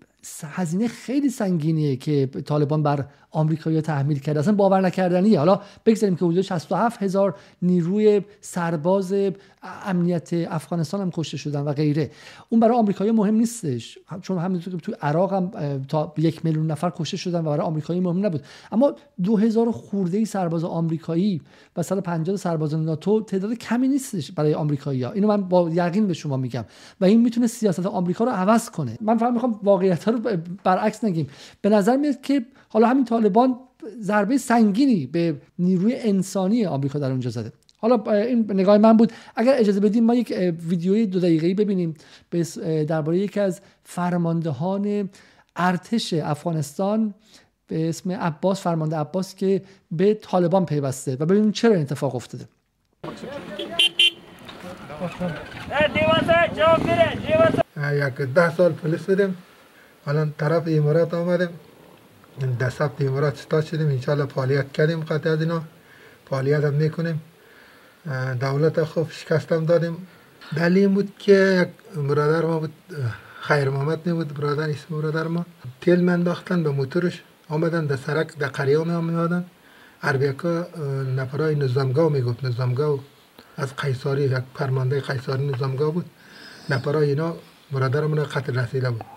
هزینه 0.43 0.87
خیلی 0.87 1.29
سنگینیه 1.29 1.95
که 1.95 2.29
طالبان 2.45 2.83
بر 2.83 3.05
آمریکایی 3.33 3.81
تحمیل 3.81 4.19
کرده. 4.19 4.39
اصلا 4.39 4.53
باور 4.53 4.81
نکردنیه 4.81 5.39
حالا 5.39 5.61
بگذاریم 5.85 6.15
که 6.15 6.25
حدود 6.25 6.41
67 6.41 7.03
هزار 7.03 7.35
نیروی 7.61 8.21
سرباز 8.41 9.13
امنیت 9.85 10.29
افغانستان 10.33 11.01
هم 11.01 11.11
کشته 11.11 11.37
شدن 11.37 11.61
و 11.61 11.73
غیره. 11.73 12.11
اون 12.49 12.59
برای 12.59 12.77
آمریکایی 12.77 13.11
مهم 13.11 13.35
نیستش. 13.35 13.99
چون 14.21 14.37
همینطور 14.37 14.73
که 14.73 14.79
تو 14.79 14.93
عراق 15.01 15.33
هم 15.33 15.51
تا 15.87 16.13
یک 16.17 16.45
میلیون 16.45 16.71
نفر 16.71 16.89
کشته 16.89 17.17
شدن 17.17 17.39
و 17.39 17.43
برای 17.43 17.59
آمریکایی 17.59 17.99
مهم 17.99 18.25
نبود. 18.25 18.41
اما 18.71 18.93
2000 19.23 19.71
خورده 19.71 20.25
سرباز 20.25 20.63
آمریکایی 20.63 21.41
و 21.77 21.83
150 21.83 22.35
سرباز 22.35 22.75
ناتو 22.75 23.21
تعداد 23.21 23.53
کمی 23.53 23.87
نیستش 23.87 24.31
برای 24.31 24.53
آمریکایی 24.53 25.03
ها 25.03 25.11
اینو 25.11 25.27
من 25.27 25.41
با 25.41 25.69
یقین 25.69 26.07
به 26.07 26.13
شما 26.13 26.37
میگم. 26.37 26.65
و 27.01 27.05
این 27.05 27.21
می‌تونه 27.21 27.47
سیاست 27.47 27.85
آمریکا 27.85 28.25
رو 28.25 28.31
عوض 28.31 28.69
کنه. 28.69 28.97
من 29.01 29.17
فقط 29.17 29.33
می‌خوام 29.33 29.59
واقعیت 29.63 30.07
رو 30.07 30.19
برعکس 30.63 31.03
نگیم. 31.03 31.27
به 31.61 31.69
نظر 31.69 31.97
میاد 31.97 32.21
که 32.21 32.45
حالا 32.69 32.87
همین 32.87 33.05
طالبان 33.23 33.55
ضربه 33.99 34.37
سنگینی 34.37 35.05
به 35.05 35.35
نیروی 35.59 35.95
انسانی 35.95 36.65
آمریکا 36.65 36.99
در 36.99 37.11
اونجا 37.11 37.29
زده. 37.29 37.51
حالا 37.77 38.11
این 38.11 38.51
نگاه 38.51 38.77
من 38.77 38.97
بود. 38.97 39.11
اگر 39.35 39.55
اجازه 39.57 39.79
بدیم 39.79 40.03
ما 40.05 40.15
یک 40.15 40.33
ویدیوی 40.67 41.05
دو 41.05 41.19
دقیقه‌ای 41.19 41.53
ببینیم. 41.53 41.93
درباره 42.87 43.17
یکی 43.17 43.39
از 43.39 43.61
فرماندهان 43.83 45.09
ارتش 45.55 46.13
افغانستان 46.13 47.13
به 47.67 47.89
اسم 47.89 48.11
عباس 48.11 48.61
فرمانده 48.61 48.95
عباس 48.95 49.35
که 49.35 49.61
به 49.91 50.13
طالبان 50.13 50.65
پیوسته 50.65 51.17
و 51.19 51.25
ببینیم 51.25 51.51
چرا 51.51 51.71
این 51.71 51.81
اتفاق 51.81 52.15
افتاده. 52.15 52.45
یک 57.93 58.21
ده 58.35 58.55
سال 58.55 58.71
پلیس 58.71 59.01
بودیم. 59.01 59.37
الان 60.07 60.33
طرف 60.37 60.63
امارات 60.67 61.13
آمدیم. 61.13 61.49
در 62.59 62.69
ثبت 62.69 63.35
ستاد 63.37 63.63
شدیم. 63.63 63.87
انشالله 63.87 64.25
فعالیت 64.25 64.71
کردیم 64.71 64.99
قطع 64.99 65.29
از 65.29 65.41
اینا. 65.41 65.61
فعالیت 66.29 66.63
هم 66.63 66.73
می‌کنیم. 66.73 67.21
دولت 68.39 68.83
خوب 68.83 69.11
شکستم 69.11 69.65
دادیم. 69.65 70.07
دلیل 70.55 70.87
بود 70.87 71.13
که 71.19 71.37
یک 71.61 71.99
برادر 72.09 72.45
ما 72.45 72.59
بود 72.59 72.73
خیر 73.41 73.69
محمد 73.69 74.09
نبود. 74.09 74.33
برادر 74.33 74.69
اسم 74.69 75.01
برادر 75.01 75.27
ما. 75.27 75.45
تیل 75.81 76.03
من 76.03 76.13
انداختن 76.13 76.63
به 76.63 76.69
موتورش. 76.69 77.23
آمدن 77.49 77.85
در 77.85 77.95
سرک 77.95 78.37
در 78.37 78.47
قریه 78.47 78.83
می 78.83 78.91
آمدن. 78.91 79.45
عربیکا 80.03 80.67
نفرای 81.15 81.55
نظامگاه 81.55 82.11
می‌گفت. 82.11 82.43
نظامگاه 82.45 82.99
از 83.57 83.75
قیصاری 83.75 84.23
یک 84.23 84.43
فرمانده 84.55 85.01
قیصاری 85.01 85.47
نظامگاه 85.47 85.91
بود. 85.91 86.05
نفرای 86.69 87.09
اینا 87.09 87.35
برادرمون 87.71 88.23
قتل 88.23 88.59
رسیده 88.59 88.89
بود. 88.89 89.12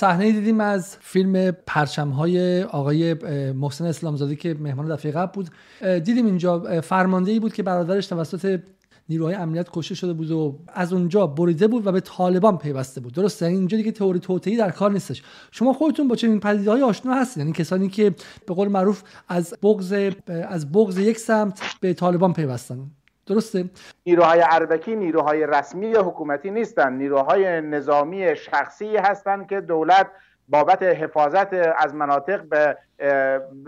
صحنه 0.00 0.32
دیدیم 0.32 0.60
از 0.60 0.96
فیلم 1.00 1.50
پرچم 1.66 2.08
های 2.08 2.62
آقای 2.62 3.14
محسن 3.52 3.84
اسلامزاده 3.84 4.36
که 4.36 4.54
مهمان 4.60 4.94
دفعه 4.94 5.12
قبل 5.12 5.32
بود. 5.32 5.50
دیدیم 5.80 6.26
اینجا 6.26 6.80
فرمانده 6.80 7.30
ای 7.30 7.40
بود 7.40 7.52
که 7.52 7.62
برادرش 7.62 8.06
توسط 8.06 8.60
نیروهای 9.08 9.34
امنیت 9.34 9.68
کشته 9.72 9.94
شده 9.94 10.12
بود 10.12 10.30
و 10.30 10.58
از 10.74 10.92
اونجا 10.92 11.26
بریده 11.26 11.66
بود 11.66 11.86
و 11.86 11.92
به 11.92 12.00
طالبان 12.00 12.58
پیوسته 12.58 13.00
بود. 13.00 13.12
درسته؟ 13.12 13.46
یعنی 13.46 13.58
اینجا 13.58 13.76
دیگه 13.76 13.92
تئوری 13.92 14.18
توطئه‌ای 14.18 14.56
در 14.56 14.70
کار 14.70 14.92
نیستش. 14.92 15.22
شما 15.50 15.72
خودتون 15.72 16.08
با 16.08 16.16
چنین 16.16 16.40
پدیده‌های 16.40 16.82
آشنا 16.82 17.14
هستید 17.14 17.38
یعنی 17.38 17.52
کسانی 17.52 17.88
که 17.88 18.14
به 18.46 18.54
قول 18.54 18.68
معروف 18.68 19.02
از 19.28 19.54
بغض 19.62 20.12
از 20.48 20.72
بغض 20.72 20.98
یک 20.98 21.18
سمت 21.18 21.60
به 21.80 21.94
طالبان 21.94 22.32
پیوستن. 22.32 22.90
درسته؟ 23.26 23.70
نیروهای 24.06 24.42
اربکی 24.50 24.96
نیروهای 24.96 25.46
رسمی 25.46 25.94
حکومتی 25.94 26.50
نیستند 26.50 26.98
نیروهای 26.98 27.60
نظامی 27.60 28.36
شخصی 28.36 28.96
هستند 28.96 29.48
که 29.48 29.60
دولت 29.60 30.10
بابت 30.48 30.82
حفاظت 30.82 31.54
از 31.78 31.94
مناطق 31.94 32.42
به 32.42 32.76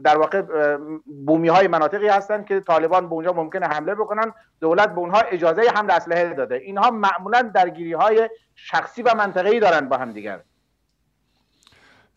در 0.05 0.19
واقع 0.19 0.43
بومی 1.27 1.49
های 1.49 1.69
مناطقی 1.69 2.09
هستند 2.09 2.47
که 2.47 2.61
طالبان 2.61 3.09
به 3.09 3.13
اونجا 3.13 3.33
ممکنه 3.33 3.67
حمله 3.67 3.95
بکنن. 3.95 4.33
دولت 4.61 4.95
به 4.95 4.99
اونها 4.99 5.21
اجازه 5.21 5.63
حمل 5.75 5.91
اسلحه 5.91 6.35
داده. 6.35 6.55
اینها 6.55 6.91
معمولا 6.91 7.43
درگیری 7.43 7.93
های 7.93 8.31
شخصی 8.55 9.03
و 9.03 9.15
منطقه‌ای 9.15 9.61
دارن 9.61 9.89
با 9.89 9.97
هم 9.97 10.13
دیگر. 10.13 10.41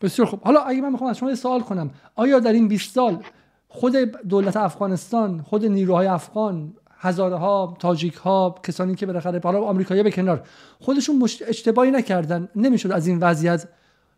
بسیار 0.02 0.28
خوب. 0.28 0.44
حالا 0.44 0.62
اگه 0.62 0.82
من 0.82 0.92
می‌خوام 0.92 1.10
از 1.10 1.18
شما 1.18 1.36
سوال 1.36 1.62
کنم. 1.62 1.90
آیا 2.16 2.40
در 2.40 2.52
این 2.52 2.68
20 2.68 2.96
سال 2.96 3.24
خود 3.68 3.96
دولت 4.30 4.58
افغانستان 4.58 5.42
خود 5.42 5.66
نیروهای 5.66 6.08
افغان 6.08 6.74
هزاره 7.02 7.36
ها 7.36 7.78
تاجیک 7.80 8.14
ها 8.14 8.56
کسانی 8.64 8.96
که 8.96 9.06
بالاخره 9.06 9.42
حالا 9.44 9.62
آمریکایی 9.62 10.04
به 10.04 10.12
کنار 10.12 10.44
خودشون. 10.80 11.24
اشتباهی 11.48 11.92
نکردن. 11.92 12.50
نمی‌شد 12.56 12.92
از 12.92 13.08
این 13.08 13.20
وضعیت 13.20 13.68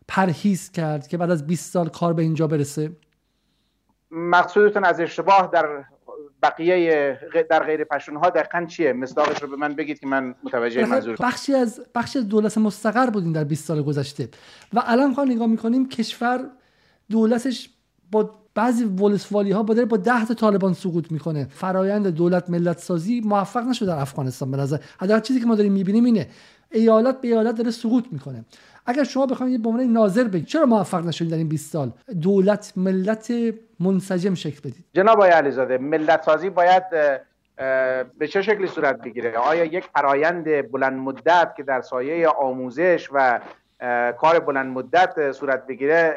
پرهیز 0.08 0.72
کرد 0.72 1.06
که 1.06 1.16
بعد 1.16 1.30
از 1.30 1.46
20 1.46 1.72
سال 1.72 1.88
کار 1.88 2.12
به 2.12 2.22
اینجا 2.22 2.46
برسه. 2.46 2.96
مقصودتون 4.10 4.84
از 4.84 5.00
اشتباه 5.00 5.50
در 5.52 5.84
بقیه 6.42 7.18
در 7.50 7.62
غیر 7.62 7.84
پشتون 7.84 8.16
ها 8.16 8.30
دقیقا 8.30 8.66
چیه؟ 8.66 8.92
مصداقش 8.92 9.42
رو 9.42 9.48
به 9.48 9.56
من 9.56 9.74
بگید 9.74 9.98
که 9.98 10.06
من 10.06 10.34
متوجه 10.42 10.86
منظور 10.86 11.16
بخشی 11.20 11.54
از 11.54 11.80
بخشی 11.94 12.18
از 12.18 12.28
دولت 12.28 12.58
مستقر 12.58 13.10
بودیم 13.10 13.32
در 13.32 13.44
20 13.44 13.64
سال 13.64 13.82
گذشته. 13.82 14.28
و 14.72 14.82
الان 14.86 15.14
خواهد 15.14 15.30
نگاه 15.30 15.46
می‌کنیم 15.46 15.88
کشور 15.88 16.50
دولتش 17.10 17.70
با 18.10 18.43
بعضی 18.54 18.84
ولسوالی 18.84 19.50
ها 19.50 19.62
با 19.62 19.84
با 19.84 19.96
ده 19.96 20.24
تا 20.24 20.34
طالبان 20.34 20.72
سقوط 20.72 21.12
می‌کنه. 21.12 21.46
فرایند 21.50 22.06
دولت 22.06 22.50
ملت 22.50 22.78
سازی 22.78 23.20
موفق 23.24 23.68
نشده 23.68 23.86
در 23.86 23.98
افغانستان 23.98 24.50
به 24.50 24.56
نظر. 24.56 24.78
حداقل 25.00 25.20
چیزی 25.20 25.40
که 25.40 25.46
ما 25.46 25.54
داریم 25.54 25.72
می‌بینیم 25.72 26.04
اینه 26.04 26.26
ایالت 26.70 27.20
به 27.20 27.28
ایالت 27.28 27.54
داره 27.54 27.70
سقوط 27.70 28.04
می‌کنه. 28.10 28.44
اگر 28.86 29.04
شما 29.04 29.26
بخواید 29.26 29.62
به 29.62 29.68
عنوان 29.68 29.84
ناظر 29.84 30.24
بگید 30.24 30.46
چرا 30.46 30.66
موفق 30.66 31.06
نشدید 31.06 31.30
در 31.30 31.36
این 31.36 31.48
20 31.48 31.72
سال؟ 31.72 31.90
دولت 32.22 32.72
ملت 32.76 33.32
منسجم 33.80 34.34
شکل 34.34 34.60
بدید. 34.60 34.84
جناب 34.92 35.16
آقای 35.16 35.30
علیزاده 35.30 35.78
ملت 35.78 36.22
سازی 36.22 36.50
باید 36.50 36.82
به 38.18 38.28
چه 38.28 38.42
شکلی 38.42 38.66
صورت 38.66 39.02
بگیره؟ 39.02 39.38
آیا 39.38 39.64
یک 39.64 39.84
فرایند 39.94 40.70
بلند 40.72 40.92
مدت 40.92 41.54
که 41.56 41.62
در 41.62 41.80
سایه 41.80 42.28
آموزش 42.28 43.08
و 43.12 43.40
کار 44.18 44.38
بلند 44.38 44.66
مدت 44.66 45.32
صورت 45.32 45.66
بگیره 45.66 46.14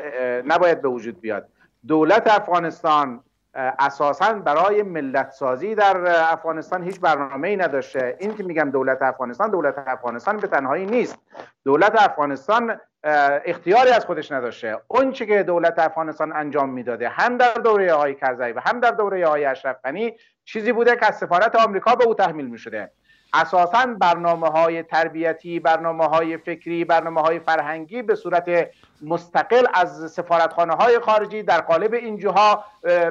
نباید 0.47 0.81
به 0.81 0.87
وجود 0.89 1.21
بیاد؟ 1.21 1.47
دولت 1.87 2.27
افغانستان 2.27 3.23
اساسا 3.53 4.33
برای 4.33 4.83
ملت 4.83 5.31
سازی 5.31 5.75
در 5.75 5.97
افغانستان 6.33 6.83
هیچ 6.83 6.99
برنامه 6.99 7.47
ای 7.47 7.57
نداشته. 7.57 8.17
این 8.19 8.35
که 8.35 8.43
میگم 8.43 8.71
دولت 8.71 9.01
افغانستان 9.01 9.51
دولت 9.51 9.77
افغانستان 9.87 10.37
به 10.37 10.47
تنهایی 10.47 10.85
نیست. 10.85 11.17
دولت 11.65 12.01
افغانستان 12.01 12.79
اختیاری 13.03 13.89
از 13.89 14.05
خودش 14.05 14.31
نداشته. 14.31 14.77
اون 14.87 15.11
که 15.11 15.43
دولت 15.43 15.79
افغانستان 15.79 16.35
انجام 16.35 16.69
می‌داده 16.69 17.09
هم 17.09 17.37
در 17.37 17.53
دوره 17.53 17.93
آقای 17.93 18.15
کرزی 18.15 18.51
و 18.51 18.61
هم 18.65 18.79
در 18.79 18.91
دوره 18.91 19.25
آقای 19.25 19.45
اشرف 19.45 19.75
غنی 19.83 20.15
چیزی 20.45 20.71
بوده 20.71 20.95
که 20.95 21.05
از 21.05 21.17
سفارت 21.17 21.55
آمریکا 21.55 21.95
به 21.95 22.05
او 22.05 22.13
تحمیل 22.13 22.47
می‌شده. 22.47 22.91
اساسا 23.33 23.85
برنامه 23.85 24.47
های 24.47 24.83
تربیتی 24.83 25.59
برنامه 25.59 26.05
های 26.05 26.37
فکری 26.37 26.85
برنامه 26.85 27.21
های 27.21 27.39
فرهنگی 27.39 28.01
به 28.01 28.15
صورت 28.15 28.69
مستقل 29.01 29.65
از 29.73 30.11
سفارتخانه 30.11 30.73
های 30.73 30.99
خارجی 30.99 31.43
در 31.43 31.61
قالب 31.61 31.93
این 31.93 32.19
جاها 32.19 32.65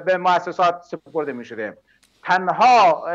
به 0.07 0.17
مؤسسات 0.17 0.83
سپرده 0.83 1.33
می 1.33 1.45
شده 1.45 1.77
تنها 2.25 3.07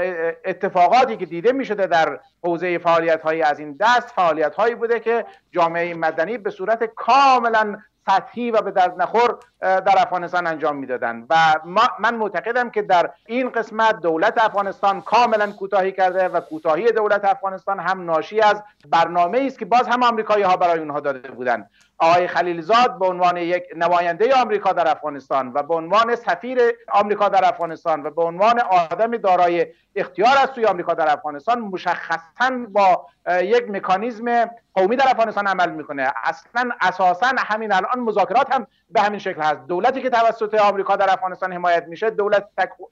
اتفاقاتی 0.46 1.18
که 1.18 1.26
دیده 1.26 1.52
می 1.52 1.66
شده 1.66 1.88
در 1.88 2.20
حوزه 2.44 2.78
فعالیت 2.78 3.22
های 3.22 3.42
از 3.42 3.60
این 3.60 3.78
دست 3.80 4.10
فعالیت 4.10 4.56
هایی 4.56 4.76
بوده 4.76 5.00
که 5.00 5.26
جامعه 5.52 5.94
مدنی 5.94 6.38
به 6.38 6.50
صورت 6.50 6.84
کاملا 6.84 7.78
سطحی 8.06 8.52
و 8.52 8.62
به 8.62 8.72
درد 8.72 9.02
نخور 9.02 9.38
در 9.62 9.96
افغانستان 9.98 10.48
انجام 10.48 10.76
می‌دادن. 10.76 11.26
و 11.30 11.56
من 12.00 12.16
معتقدم 12.16 12.70
که 12.70 12.82
در 12.82 13.10
این 13.26 13.50
قسمت 13.50 14.02
دولت 14.02 14.46
افغانستان 14.46 15.02
کاملا 15.02 15.52
کوتاهی 15.52 15.92
کرده 15.92 16.28
و 16.28 16.40
کوتاهی 16.40 16.92
دولت 16.92 17.26
افغانستان 17.26 17.80
هم 17.80 18.06
ناشی 18.06 18.42
از 18.42 18.64
برنامه 18.90 19.44
است 19.48 19.60
که 19.60 19.66
باز 19.66 19.88
هم 19.88 20.04
آمریکایی 20.04 20.44
ها 20.44 20.58
برای 20.58 20.80
اونها 20.80 21.00
داده 21.00 21.32
بودند 21.32 21.70
آقای 22.02 22.28
خلیلزاد 22.28 23.00
به 23.00 23.06
عنوان 23.06 23.38
یک 23.38 23.64
نماینده 23.76 24.36
آمریکا 24.36 24.74
در 24.74 24.92
افغانستان 24.92 25.52
و 25.54 25.64
به 25.64 25.76
عنوان 25.76 26.16
سفیر 26.16 26.60
آمریکا 26.92 27.30
در 27.30 27.46
افغانستان 27.46 28.04
و 28.04 28.10
به 28.10 28.24
عنوان 28.24 28.60
آدم 28.60 29.18
دارای 29.18 29.68
اختیار 29.96 30.38
از 30.44 30.50
سوی 30.56 30.66
آمریکا 30.66 30.94
در 30.94 31.14
افغانستان 31.14 31.60
مشخصا 31.60 32.52
با 32.70 33.06
یک 33.42 33.70
مکانیزم 33.70 34.50
قومی 34.74 34.96
در 34.96 35.06
افغانستان 35.10 35.48
عمل 35.48 35.70
می‌کنه. 35.70 36.14
اصلا 36.24 36.70
اساسا 36.82 37.32
همین 37.38 37.72
الان 37.72 38.00
مذاکرات 38.00 38.54
هم 38.54 38.68
به 38.90 39.02
همین 39.02 39.20
شکل 39.20 39.42
هست. 39.42 39.68
دولتی 39.68 40.02
که 40.02 40.10
توسط 40.10 40.54
آمریکا 40.54 40.96
در 40.96 41.14
افغانستان 41.14 41.54
حمایت 41.54 41.86
میشه 41.88 42.10
دولت 42.10 42.48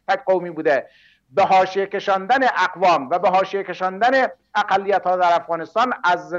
تک, 0.08 0.24
قومی 0.26 0.50
بوده. 0.50 0.88
به 1.32 1.44
حاشیه 1.44 1.86
کشاندن 1.86 2.44
اقوام 2.44 3.10
و 3.10 3.20
به 3.20 3.30
حاشیه 3.30 3.64
کشاندن 3.64 4.28
اقلیت 4.56 5.04
ها 5.08 5.18
در 5.18 5.36
افغانستان 5.36 5.94
از 6.04 6.36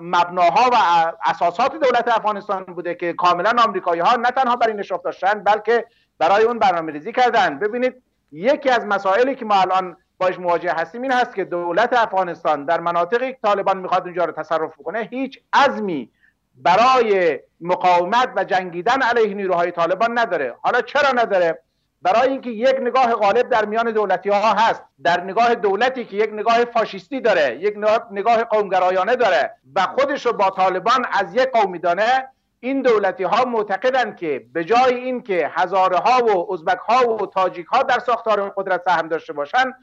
مبناها 0.00 0.70
و 0.72 0.76
اساسات 1.24 1.72
دولت 1.72 2.08
افغانستان 2.08 2.64
بوده 2.64 2.94
که 2.94 3.12
کاملا 3.12 3.52
آمریکایی 3.64 4.00
ها 4.00 4.16
نه 4.16 4.30
تنها 4.30 4.56
برای 4.56 4.74
نشاف 4.74 5.02
داشتن 5.02 5.44
بلکه 5.44 5.86
برای 6.18 6.44
اون 6.44 6.58
برنامه 6.58 6.92
ریزی 6.92 7.12
کردن. 7.12 7.58
ببینید 7.58 8.02
یکی 8.32 8.70
از 8.70 8.86
مسائلی 8.86 9.34
که 9.34 9.44
ما 9.44 9.54
الان 9.54 9.96
باش 10.18 10.38
مواجه 10.38 10.72
هستیم 10.72 11.02
این 11.02 11.12
هست 11.12 11.34
که 11.34 11.44
دولت 11.44 11.92
افغانستان 11.92 12.64
در 12.64 12.80
مناطقی 12.80 13.32
که 13.32 13.38
طالبان 13.42 13.78
می‌خواد 13.78 14.02
اونجا 14.02 14.24
رو 14.24 14.32
تصرف 14.32 14.76
کنه 14.84 15.08
هیچ 15.10 15.40
عزمی 15.52 16.10
برای 16.56 17.40
مقاومت 17.60 18.28
و 18.36 18.44
جنگیدن 18.44 19.02
علیه 19.02 19.34
نیروهای 19.34 19.70
طالبان 19.70 20.18
نداره. 20.18 20.54
حالا 20.62 20.80
چرا 20.80 21.10
نداره؟ 21.14 21.62
برای 22.06 22.28
اینکه 22.28 22.50
یک 22.50 22.76
نگاه 22.80 23.14
غالب 23.14 23.48
در 23.48 23.64
میان 23.64 23.90
دولتی 23.90 24.28
ها 24.28 24.52
هست 24.52 24.82
در 25.02 25.24
نگاه 25.24 25.54
دولتی 25.54 26.04
که 26.04 26.16
یک 26.16 26.30
نگاه 26.32 26.64
فاشیستی 26.64 27.20
داره 27.20 27.58
یک 27.60 27.74
نگاه 28.10 28.44
قومگرایانه 28.44 29.16
داره 29.16 29.54
و 29.74 29.80
خودش 29.82 30.26
رو 30.26 30.32
با 30.32 30.50
طالبان 30.50 31.06
از 31.12 31.34
یک 31.34 31.48
قوم 31.52 31.78
دانه 31.78 32.28
این 32.60 32.82
دولتی 32.82 33.24
ها 33.24 33.44
معتقدند 33.44 34.16
که 34.16 34.46
به 34.52 34.64
جای 34.64 34.94
اینکه 34.94 35.50
هزاره 35.54 35.96
ها 35.96 36.24
و 36.24 36.52
ازبک 36.52 36.78
ها 36.78 37.14
و 37.14 37.26
تاجیک 37.26 37.66
ها 37.66 37.82
در 37.82 37.98
ساختار 37.98 38.48
قدرت 38.56 38.82
سهم 38.82 39.08
داشته 39.08 39.32
باشند 39.32 39.74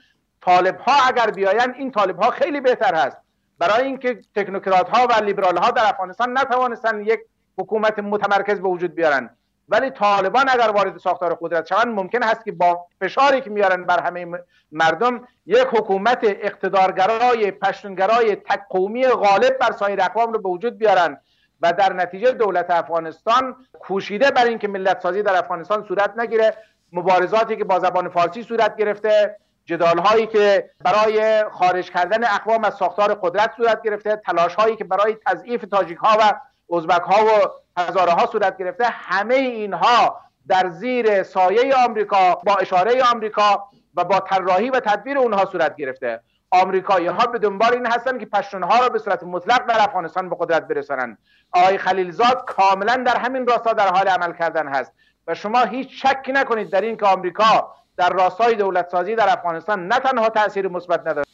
طالب 0.41 0.79
ها 0.79 0.93
اگر 1.07 1.31
بیاین 1.31 1.73
این 1.77 1.91
طالب 1.91 2.19
ها 2.19 2.31
خیلی 2.31 2.61
بهتر 2.61 2.95
هست. 2.95 3.17
برای 3.59 3.85
اینکه 3.85 4.21
تکنوکرات 4.35 4.89
ها 4.89 5.07
و 5.07 5.23
لیبرال 5.23 5.57
ها 5.57 5.71
در 5.71 5.85
افغانستان 5.85 6.37
نتوانستن 6.37 7.01
یک 7.01 7.19
حکومت 7.57 7.99
متمرکز 7.99 8.61
به 8.61 8.67
وجود 8.67 8.95
بیارن 8.95 9.29
ولی 9.69 9.89
طالبان 9.89 10.49
اگر 10.49 10.69
وارد 10.69 10.97
ساختار 10.97 11.37
قدرت 11.41 11.65
شوند 11.65 11.87
ممکن 11.87 12.23
هست 12.23 12.45
که 12.45 12.51
با 12.51 12.85
فشاری 13.01 13.41
که 13.41 13.49
میارن 13.49 13.83
بر 13.83 14.01
همه 14.01 14.27
مردم 14.71 15.27
یک 15.45 15.67
حکومت 15.71 16.19
اقتدارگرای 16.23 17.51
پشتونگرای 17.51 18.35
تک 18.35 18.61
قومی 18.69 19.07
غالب 19.07 19.57
بر 19.57 19.71
سایر 19.71 20.01
اقوام 20.01 20.33
رو 20.33 20.39
به 20.39 20.49
وجود 20.49 20.77
بیارن 20.77 21.17
و 21.61 21.73
در 21.73 21.93
نتیجه 21.93 22.31
دولت 22.31 22.71
افغانستان 22.71 23.55
کوشیده 23.79 24.31
بر 24.31 24.45
اینکه 24.45 24.67
ملت 24.67 25.01
سازی 25.01 25.21
در 25.21 25.37
افغانستان 25.37 25.85
صورت 25.87 26.13
نگیره 26.17 26.57
مبارزاتی 26.93 27.55
که 27.55 27.63
با 27.63 27.79
زبان 27.79 28.09
فارسی 28.09 28.43
صورت 28.43 28.75
گرفته 28.75 29.37
جدال 29.65 29.97
هایی 29.99 30.27
که 30.27 30.69
برای 30.79 31.43
خارج 31.51 31.91
کردن 31.91 32.23
اقوام 32.23 32.63
از 32.63 32.73
ساختار 32.73 33.13
قدرت 33.13 33.51
صورت 33.57 33.81
گرفته 33.81 34.15
تلاش 34.15 34.55
هایی 34.55 34.75
که 34.75 34.83
برای 34.83 35.17
تضعیف 35.25 35.65
تاجیک 35.71 35.97
ها 35.97 36.17
و 36.19 36.33
ازبک 36.75 37.01
ها 37.01 37.25
و 37.25 37.29
هزاره 37.77 38.11
ها 38.11 38.25
صورت 38.25 38.57
گرفته 38.57 38.85
همه 38.85 39.35
اینها 39.35 40.19
در 40.47 40.69
زیر 40.69 41.23
سایه 41.23 41.75
آمریکا 41.75 42.35
با 42.35 42.55
اشاره 42.55 43.03
آمریکا 43.03 43.67
و 43.95 44.03
با 44.03 44.19
طراحی 44.19 44.69
و 44.69 44.79
تدبیر 44.79 45.17
اونها 45.17 45.45
صورت 45.45 45.75
گرفته. 45.75 46.19
آمریکایی 46.53 47.07
ها 47.07 47.25
به 47.25 47.39
دنبال 47.39 47.73
این 47.73 47.85
هستن 47.85 48.17
که 48.17 48.25
پشتون 48.25 48.63
ها 48.63 48.79
را 48.79 48.89
به 48.89 48.99
صورت 48.99 49.23
مطلق 49.23 49.65
در 49.65 49.81
افغانستان 49.81 50.29
به 50.29 50.35
قدرت 50.39 50.67
برسانند 50.67 51.17
آقای 51.51 51.77
خلیلزاد 51.77 52.45
کاملا 52.47 52.95
در 52.95 53.17
همین 53.17 53.47
راستا 53.47 53.73
در 53.73 53.87
حال 53.87 54.07
عمل 54.07 54.33
کردن 54.33 54.67
هست 54.67 54.91
و 55.27 55.35
شما 55.35 55.59
هیچ 55.59 56.05
شکی 56.05 56.31
نکنید 56.31 56.69
در 56.69 56.81
این 56.81 56.97
که 56.97 57.05
آمریکا 57.05 57.75
در 57.97 58.09
راستای 58.09 58.55
دولت 58.55 58.89
سازی 58.89 59.15
در 59.15 59.29
افغانستان 59.29 59.87
نه 59.87 59.99
تنها 59.99 60.29
تاثیر 60.29 60.67
مثبت 60.67 60.99
نداره 60.99 61.25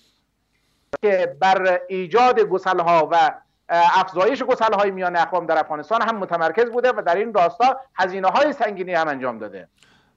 که 1.01 1.37
بر 1.39 1.79
ایجاد 1.89 2.39
گسل 2.39 2.79
ها 2.79 3.07
و 3.11 3.31
افزایش 3.69 4.43
گسل 4.43 4.73
های 4.73 4.91
میان 4.91 5.15
اقوام 5.15 5.45
در 5.45 5.59
افغانستان 5.59 6.01
هم 6.01 6.17
متمرکز 6.17 6.69
بوده 6.71 6.91
و 6.97 7.01
در 7.05 7.15
این 7.15 7.33
راستا 7.33 7.77
هزینه 7.95 8.27
های 8.27 8.53
سنگینی 8.53 8.93
هم 8.93 9.07
انجام 9.07 9.37
داده. 9.37 9.67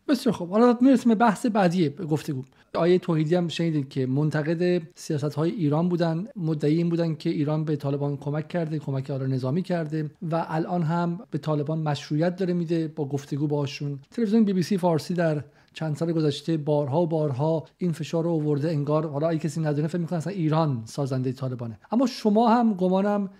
بسیار 0.08 0.34
خوب. 0.34 0.50
حالا 0.50 0.78
می‌رسیم 0.80 1.08
به 1.08 1.14
بحث 1.14 1.46
بعدی 1.46 1.90
گفتگو. 1.90 2.42
آیه 2.74 2.98
توحیدی 2.98 3.34
هم 3.34 3.48
شنیدید 3.48 3.88
که 3.88 4.06
منتقد 4.06 4.82
سیاست 4.94 5.34
های 5.34 5.50
ایران 5.50 5.88
بودن 5.88 6.26
مدعی 6.36 6.76
این 6.76 6.88
بودن 6.88 7.14
که 7.14 7.30
ایران 7.30 7.64
به 7.64 7.76
طالبان 7.76 8.16
کمک 8.16 8.48
کرده 8.48 8.78
کمک 8.78 9.10
آلا 9.10 9.26
نظامی 9.26 9.62
کرده 9.62 10.10
و 10.30 10.46
الان 10.48 10.82
هم 10.82 11.20
به 11.30 11.38
طالبان 11.38 11.78
مشروعیت 11.78 12.36
داره 12.36 12.54
میده 12.54 12.88
با 12.88 13.04
گفتگو 13.04 13.46
باشون. 13.46 13.98
تلویزیون 14.10 14.44
بی 14.44 14.52
بی 14.52 14.62
سی 14.62 14.78
فارسی 14.78 15.14
در 15.14 15.44
چند 15.72 15.96
سال 15.96 16.12
گذشته 16.12 16.56
بارها 16.56 17.00
و 17.00 17.06
بارها 17.06 17.64
این 17.78 17.92
فشار 17.92 18.24
رو 18.24 18.30
آورده 18.30 18.68
انگار 18.68 19.08
حالا 19.08 19.28
اگه 19.28 19.38
کسی 19.38 19.60
ندونه 19.60 19.88
فکر 19.88 19.98
می‌کنه 19.98 20.16
اصلا 20.18 20.32
ایران 20.32 20.82
سازنده 20.84 21.32
طالبانه. 21.32 21.78
اما 21.90 22.06
شما 22.06 22.48
هم 22.48 22.74
گمانم 22.74 23.30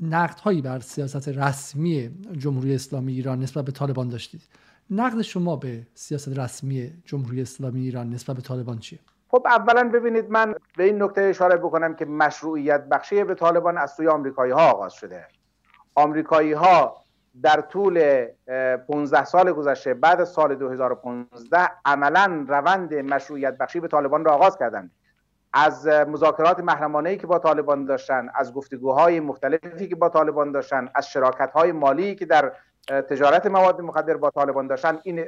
نقد 0.00 0.40
هایی 0.40 0.62
بر 0.62 0.78
سیاست 0.80 1.28
رسمی 1.28 2.10
جمهوری 2.38 2.74
اسلامی 2.74 3.12
ایران 3.12 3.40
نسبت 3.40 3.64
به 3.64 3.72
طالبان 3.72 4.08
داشتید. 4.08 4.42
نقد 4.90 5.22
شما 5.22 5.56
به 5.56 5.86
سیاست 5.94 6.38
رسمی 6.38 6.92
جمهوری 7.04 7.42
اسلامی 7.42 7.80
ایران 7.80 8.10
نسبت 8.10 8.36
به 8.36 8.42
طالبان 8.42 8.78
چیه؟ 8.78 8.98
خب 9.28 9.46
اولا 9.46 9.90
ببینید 9.94 10.30
من 10.30 10.54
به 10.76 10.84
این 10.84 11.02
نکته 11.02 11.20
اشاره 11.20 11.56
بکنم 11.56 11.94
که 11.94 12.04
مشروعیت 12.04 12.88
بخشی 12.88 13.24
به 13.24 13.34
طالبان 13.34 13.78
از 13.78 13.90
سوی 13.90 14.08
آمریکایی 14.08 14.52
ها 14.52 14.70
آغاز 14.70 14.92
شده. 14.92 15.26
آمریکایی 15.94 16.52
ها 16.52 17.04
در 17.42 17.60
طول 17.60 18.26
15 18.88 19.24
سال 19.24 19.52
گذشته 19.52 19.94
بعد 19.94 20.24
سال 20.24 20.54
2015 20.54 21.70
عملا 21.84 22.44
روند 22.48 22.94
مشروعیت 22.94 23.58
بخشی 23.58 23.80
به 23.80 23.88
طالبان 23.88 24.24
را 24.24 24.32
آغاز 24.32 24.58
کردند. 24.58 24.90
از 25.52 25.86
مذاکرات 25.86 26.60
محرمانه 26.60 27.10
ای 27.10 27.16
که 27.16 27.26
با 27.26 27.38
طالبان 27.38 27.84
داشتن 27.84 28.28
از 28.34 28.54
گفتگوهای 28.54 29.20
مختلفی 29.20 29.88
که 29.88 29.96
با 29.96 30.08
طالبان 30.08 30.52
داشتن 30.52 30.88
از 30.94 31.08
شراکت 31.08 31.50
های 31.50 31.72
مالی 31.72 32.14
که 32.14 32.26
در 32.26 32.52
تجارت 32.88 33.46
مواد 33.46 33.80
مخدر 33.80 34.16
با 34.16 34.30
طالبان 34.30 34.66
داشتن 34.66 34.98
این 35.04 35.24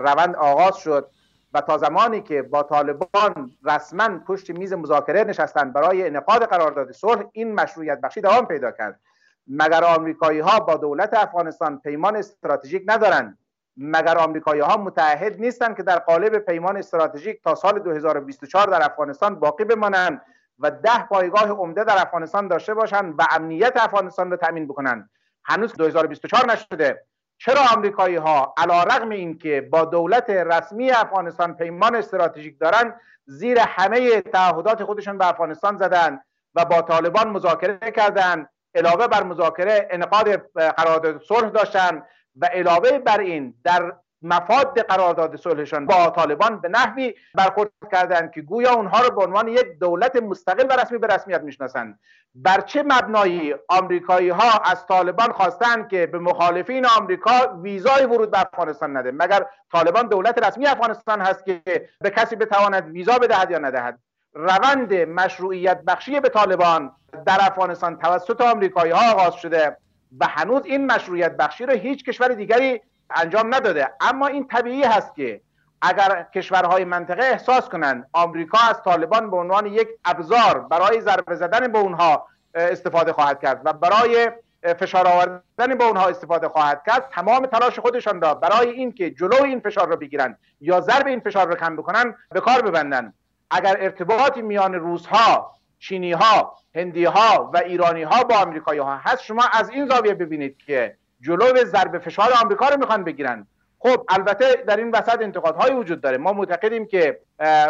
روند 0.00 0.36
آغاز 0.36 0.76
شد 0.76 1.10
و 1.54 1.60
تا 1.60 1.78
زمانی 1.78 2.20
که 2.20 2.42
با 2.42 2.62
طالبان 2.62 3.50
رسما 3.64 4.18
پشت 4.26 4.50
میز 4.50 4.72
مذاکره 4.72 5.24
نشستن 5.24 5.72
برای 5.72 6.06
انعقاد 6.06 6.44
قرارداد 6.44 6.92
صلح 6.92 7.24
این 7.32 7.54
مشروعیت 7.54 8.00
بخشی 8.00 8.20
دوام 8.20 8.46
پیدا 8.46 8.70
کرد. 8.70 9.00
مگر 9.46 9.84
آمریکایی 9.84 10.40
ها 10.40 10.60
با 10.60 10.76
دولت 10.76 11.14
افغانستان 11.14 11.78
پیمان 11.78 12.16
استراتژیک 12.16 12.82
ندارند؟ 12.86 13.38
مگر 13.76 14.18
آمریکایی 14.18 14.60
ها 14.60 14.76
متحد 14.76 15.40
نیستند 15.40 15.76
که 15.76 15.82
در 15.82 15.98
قالب 15.98 16.38
پیمان 16.38 16.76
استراتژیک 16.76 17.42
تا 17.42 17.54
سال 17.54 17.78
2024 17.78 18.66
در 18.66 18.84
افغانستان 18.84 19.34
باقی 19.34 19.64
بمانند 19.64 20.22
و 20.58 20.70
ده 20.70 21.06
پایگاه 21.06 21.48
عمده 21.48 21.84
در 21.84 22.02
افغانستان 22.02 22.48
داشته 22.48 22.74
باشند 22.74 23.14
و 23.18 23.26
امنیت 23.30 23.72
افغانستان 23.76 24.30
را 24.30 24.36
تامین 24.36 24.68
بکنند؟ 24.68 25.10
هنوز 25.44 25.72
2024 25.72 26.52
نشده. 26.52 27.06
چرا 27.38 27.60
آمریکایی 27.76 28.16
ها 28.16 28.54
علا 28.56 29.10
اینکه 29.10 29.60
با 29.60 29.84
دولت 29.84 30.30
رسمی 30.30 30.90
افغانستان 30.90 31.54
پیمان 31.54 31.96
استراتژیک 31.96 32.58
دارند 32.58 33.00
زیر 33.26 33.58
همه 33.60 34.20
تعهدات 34.20 34.84
خودشان 34.84 35.18
به 35.18 35.28
افغانستان 35.28 35.76
زدند 35.76 36.24
و 36.54 36.64
با 36.64 36.82
طالبان 36.82 37.28
مذاکره 37.28 37.90
کردند 37.90 38.48
علاوه 38.74 39.06
بر 39.06 39.22
مذاکره 39.22 39.88
انعقاد 39.90 40.28
قرارداد 40.54 41.22
صلح 41.22 41.48
داشتند 41.48 42.06
و 42.36 42.46
علاوه 42.46 42.98
بر 42.98 43.20
این 43.20 43.54
در 43.64 43.92
مفاد 44.22 44.80
قرارداد 44.80 45.36
صلحشان 45.36 45.86
با 45.86 46.10
طالبان 46.10 46.60
به 46.60 46.68
نحوی 46.68 47.14
برخورد 47.34 47.70
کردند 47.92 48.32
که 48.32 48.42
گویا 48.42 48.72
اونها 48.72 49.00
رو 49.00 49.14
به 49.14 49.24
عنوان 49.24 49.48
یک 49.48 49.78
دولت 49.80 50.16
مستقل 50.16 50.66
و 50.70 50.80
رسمی 50.80 50.98
به 50.98 51.06
رسمیت 51.06 51.40
می‌شناسند. 51.40 51.98
بر 52.34 52.60
چه 52.60 52.82
مبنایی 52.82 53.54
آمریکایی 53.68 54.28
ها 54.28 54.58
از 54.64 54.86
طالبان 54.86 55.32
خواستند 55.32 55.88
که 55.88 56.06
به 56.06 56.18
مخالفین 56.18 56.86
آمریکا 56.86 57.58
ویزای 57.62 58.04
ورود 58.04 58.30
به 58.30 58.40
افغانستان 58.40 58.96
نده 58.96 59.10
مگر 59.10 59.46
طالبان 59.72 60.08
دولت 60.08 60.46
رسمی 60.46 60.66
افغانستان 60.66 61.20
هست 61.20 61.44
که 61.44 61.62
به 62.00 62.10
کسی 62.10 62.36
بتواند 62.36 62.90
ویزا 62.90 63.18
بدهد 63.18 63.50
یا 63.50 63.58
ندهد؟ 63.58 63.98
روند 64.34 64.94
مشروعیت 64.94 65.82
بخشی 65.86 66.20
به 66.20 66.28
طالبان 66.28 66.92
در 67.26 67.38
افغانستان 67.40 67.98
توسط 67.98 68.40
آمریکایی 68.40 68.92
ها 68.92 69.12
آغاز 69.12 69.34
شده 69.34 69.76
و 70.20 70.26
هنوز 70.26 70.62
این 70.64 70.86
مشروعیت 70.86 71.36
بخشی 71.36 71.66
رو 71.66 71.72
هیچ 71.72 72.04
کشور 72.04 72.28
دیگری 72.28 72.80
انجام 73.10 73.54
نداده. 73.54 73.92
اما 74.00 74.26
این 74.26 74.48
طبیعی 74.48 74.82
هست 74.82 75.14
که 75.14 75.40
اگر 75.82 76.26
کشورهای 76.34 76.84
منطقه 76.84 77.24
احساس 77.24 77.68
کنند 77.68 78.08
آمریکا 78.12 78.58
از 78.70 78.82
طالبان 78.82 79.30
به 79.30 79.36
عنوان 79.36 79.66
یک 79.66 79.88
ابزار 80.04 80.58
برای 80.60 81.00
ضربه 81.00 81.34
زدن 81.34 81.72
به 81.72 81.78
اونها 81.78 82.26
استفاده 82.54 83.12
خواهد 83.12 83.40
کرد 83.40 83.60
و 83.64 83.72
برای 83.72 84.30
فشار 84.78 85.08
آوردن 85.08 85.74
به 85.78 85.84
اونها 85.84 86.08
استفاده 86.08 86.48
خواهد 86.48 86.82
کرد 86.86 87.08
تمام 87.12 87.46
تلاش 87.46 87.78
خودشان 87.78 88.20
را 88.20 88.34
برای 88.34 88.70
اینکه 88.70 89.10
جلو 89.10 89.42
این 89.42 89.60
فشار 89.60 89.88
را 89.88 89.96
بگیرند 89.96 90.38
یا 90.60 90.80
ضرب 90.80 91.06
این 91.06 91.20
فشار 91.20 91.48
را 91.48 91.54
کم 91.54 91.76
بکنن 91.76 92.14
به 92.30 92.40
کار 92.40 92.62
ببندند 92.62 93.14
اگر 93.52 93.76
ارتباطی 93.80 94.42
میان 94.42 94.74
روزها 94.74 95.52
چینی 95.78 96.12
ها 96.12 96.56
هندی 96.74 97.04
ها 97.04 97.50
و 97.54 97.56
ایرانی 97.56 98.02
ها 98.02 98.24
با 98.24 98.36
آمریکایی 98.36 98.80
ها 98.80 98.96
هست 98.96 99.22
شما 99.22 99.42
از 99.52 99.70
این 99.70 99.88
زاویه 99.88 100.14
ببینید 100.14 100.56
که 100.58 100.96
جلو 101.20 101.64
ضرب 101.64 101.98
فشار 101.98 102.28
آمریکا 102.42 102.68
رو 102.68 102.78
می‌خوان 102.78 103.04
بگیرن. 103.04 103.46
خب 103.78 104.04
البته 104.08 104.64
در 104.66 104.76
این 104.76 104.90
وسط 104.90 105.22
انتقادهایی 105.22 105.74
وجود 105.74 106.00
داره. 106.00 106.18
ما 106.18 106.32
معتقدیم 106.32 106.86
که 106.86 107.20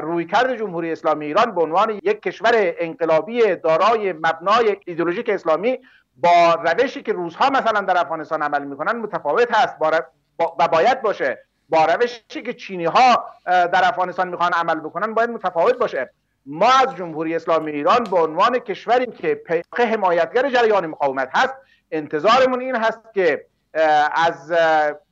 رویکرد 0.02 0.56
جمهوری 0.56 0.92
اسلامی 0.92 1.26
ایران 1.26 1.54
به 1.54 1.62
عنوان 1.62 1.90
یک 1.90 2.22
کشور 2.22 2.52
انقلابی 2.54 3.56
دارای 3.56 4.12
مبنای 4.12 4.76
ایدولوژیک 4.86 5.28
اسلامی 5.28 5.78
با 6.16 6.54
روشی 6.54 7.02
که 7.02 7.12
روزها 7.12 7.50
مثلا 7.50 7.80
در 7.80 8.00
افغانستان 8.00 8.42
عمل 8.42 8.64
می‌کنن 8.64 8.96
متفاوت 8.96 9.54
هست 9.54 9.76
و 10.58 10.68
باید 10.68 11.02
باشه. 11.02 11.38
با 11.68 11.84
روشی 11.84 12.42
که 12.42 12.52
چینی 12.52 12.84
ها 12.84 13.24
در 13.46 13.88
افغانستان 13.88 14.28
می‌خوان 14.28 14.52
عمل 14.52 14.80
بکنن 14.80 15.14
باید 15.14 15.30
متفاوت 15.30 15.78
باشه. 15.78 16.10
ما 16.46 16.70
از 16.82 16.96
جمهوری 16.96 17.36
اسلامی 17.36 17.70
ایران 17.70 18.04
به 18.04 18.18
عنوان 18.18 18.58
کشوری 18.58 19.06
که 19.06 19.42
حمایتگر 19.78 20.50
جریان 20.50 20.86
مقاومت 20.86 21.30
هست 21.34 21.54
انتظارمون 21.90 22.60
این 22.60 22.76
هست 22.76 23.00
که 23.14 23.46
از 24.12 24.52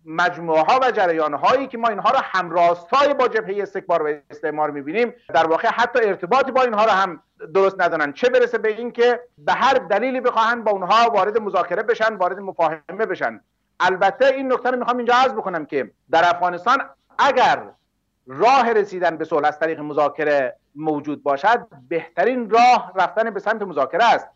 مجموعه 0.04 0.62
ها 0.62 0.80
و 0.82 0.90
جریان 0.90 1.34
هایی 1.34 1.66
که 1.66 1.78
ما 1.78 1.88
اینها 1.88 2.10
را 2.10 2.20
همراستای 2.22 3.14
با 3.14 3.28
جبهه 3.28 3.62
استکبار 3.62 4.02
و 4.02 4.14
استعمار 4.30 4.70
می‌بینیم 4.70 5.14
در 5.34 5.46
واقع 5.46 5.68
حتی 5.68 5.98
ارتباطی 6.02 6.52
با 6.52 6.62
اینها 6.62 6.84
را 6.84 6.92
هم 6.92 7.22
درست 7.54 7.80
ندانند 7.80 8.14
چه 8.14 8.28
برسه 8.28 8.58
به 8.58 8.68
اینکه 8.68 9.20
به 9.38 9.52
هر 9.52 9.74
دلیلی 9.74 10.20
بخواهند 10.20 10.64
با 10.64 10.70
اونها 10.70 11.10
وارد 11.10 11.38
مذاکره 11.38 11.82
بشن 11.82 12.14
وارد 12.14 12.38
مفاهمه 12.38 13.06
بشن. 13.08 13.40
البته 13.80 14.26
این 14.26 14.52
نکته 14.52 14.70
رو 14.70 14.78
می‌خوام 14.78 14.96
اینجا 14.96 15.14
عرض 15.14 15.32
بکنم 15.32 15.66
که 15.66 15.90
در 16.10 16.22
افغانستان 16.24 16.82
اگر 17.18 17.62
راه 18.26 18.72
رسیدن 18.72 19.16
به 19.16 19.24
صلح 19.24 19.48
از 19.48 19.58
طریق 19.58 19.80
مذاکره 19.80 20.56
موجود 20.74 21.22
باشد 21.22 21.66
بهترین 21.88 22.50
راه 22.50 22.92
رفتن 22.96 23.30
به 23.30 23.40
سمت 23.40 23.62
مذاکره 23.62 24.04
است. 24.04 24.28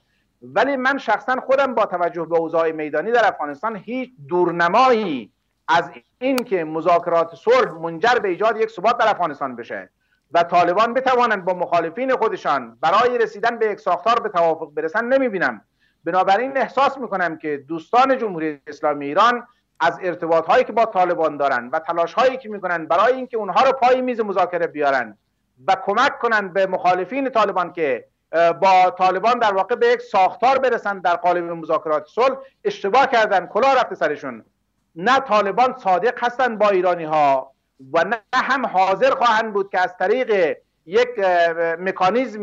ولی 0.43 0.77
من 0.77 0.99
شخصا 0.99 1.37
خودم 1.41 1.75
با 1.75 1.87
توجه 1.87 2.25
به 2.25 2.39
اوضاع 2.39 2.73
میدانی 2.73 3.11
در 3.13 3.29
افغانستان 3.29 3.77
هیچ 3.77 4.11
دورنمایی 4.29 5.33
از 5.69 5.91
این 6.19 6.45
که 6.45 6.65
مذاکرات 6.65 7.35
صلح 7.35 7.73
منجر 7.73 8.15
به 8.15 8.29
ایجاد 8.29 8.57
یک 8.57 8.71
ثبات 8.71 8.99
در 8.99 9.09
افغانستان 9.09 9.57
بشه 9.57 9.91
و 10.33 10.43
طالبان 10.43 10.95
بتوانند 10.95 11.45
با 11.45 11.55
مخالفین 11.55 12.17
خودشان 12.17 12.79
برای 12.81 13.19
رسیدن 13.19 13.59
به 13.59 13.67
یک 13.67 13.81
ساختار 13.81 14.21
به 14.21 14.29
توافق 14.29 14.71
برسن 14.75 15.05
نمی‌بینم. 15.05 15.65
بنابراین 16.05 16.57
احساس 16.57 16.99
می‌کنم 16.99 17.39
که 17.39 17.65
دوستان 17.69 18.19
جمهوری 18.19 18.61
اسلامی 18.67 19.07
ایران 19.07 19.47
از 19.81 19.99
ارتباط 20.03 20.47
هایی 20.47 20.65
که 20.65 20.73
با 20.73 20.85
طالبان 20.87 21.37
دارن 21.37 21.69
و 21.73 21.79
تلاش 21.79 22.15
هایی 22.15 22.37
که 22.37 22.49
می‌کنن 22.49 22.87
برای 22.87 23.13
اینکه 23.13 23.37
اونها 23.37 23.65
رو 23.65 23.73
پای 23.73 24.01
میز 24.01 24.21
مذاکره 24.21 24.67
بیارن 24.67 25.19
و 25.67 25.77
کمک 25.85 26.19
کنند 26.19 26.53
به 26.53 26.67
مخالفین 26.67 27.31
طالبان 27.31 27.73
که 27.73 28.05
با 28.61 28.95
طالبان 28.99 29.39
در 29.39 29.53
واقع 29.55 29.75
به 29.75 29.87
یک 29.87 30.01
ساختار 30.01 30.59
برسند 30.59 31.03
در 31.03 31.17
قالب 31.17 31.45
مذاکرات 31.45 32.07
صلح 32.07 32.37
اشتباه 32.65 33.07
کردن 33.07 33.47
کلا 33.47 33.73
رفته 33.73 33.95
سرشون. 33.95 34.45
نه 34.97 35.21
طالبان 35.21 35.75
صادق 35.77 36.25
هستند 36.25 36.59
با 36.59 36.69
ایرانی 36.69 37.05
ها 37.05 37.53
و 37.93 38.05
نه 38.05 38.17
هم 38.35 38.67
حاضر 38.67 39.11
خواهند 39.11 39.53
بود 39.53 39.71
که 39.71 39.81
از 39.81 39.97
طریق 39.99 40.57
یک 40.87 41.09
مکانیزم 41.79 42.43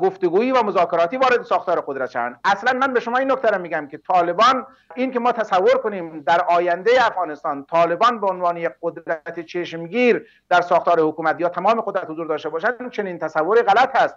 گفتگویی 0.00 0.52
و 0.52 0.62
مذاکراتی 0.62 1.16
وارد 1.16 1.42
ساختار 1.42 1.80
قدرت 1.86 2.10
شوند. 2.10 2.40
اصلا 2.44 2.72
من 2.72 2.92
به 2.92 3.00
شما 3.00 3.18
این 3.18 3.32
نکته 3.32 3.48
رو 3.48 3.58
میگم 3.58 3.88
که 3.90 3.98
طالبان 3.98 4.66
این 4.94 5.12
که 5.12 5.18
ما 5.18 5.32
تصور 5.32 5.78
کنیم 5.78 6.20
در 6.20 6.40
آینده 6.40 6.90
افغانستان 7.06 7.64
طالبان 7.64 8.20
به 8.20 8.26
عنوان 8.26 8.56
یک 8.56 8.72
قدرت 8.82 9.40
چشمگیر 9.40 10.26
در 10.48 10.60
ساختار 10.60 11.00
حکومت 11.00 11.40
یا 11.40 11.48
تمام 11.48 11.80
قدرت 11.80 12.10
حضور 12.10 12.26
داشته 12.26 12.48
باشند 12.48 12.90
چنین 12.90 13.18
تصوری 13.18 13.62
غلط 13.62 13.96
هست 13.96 14.16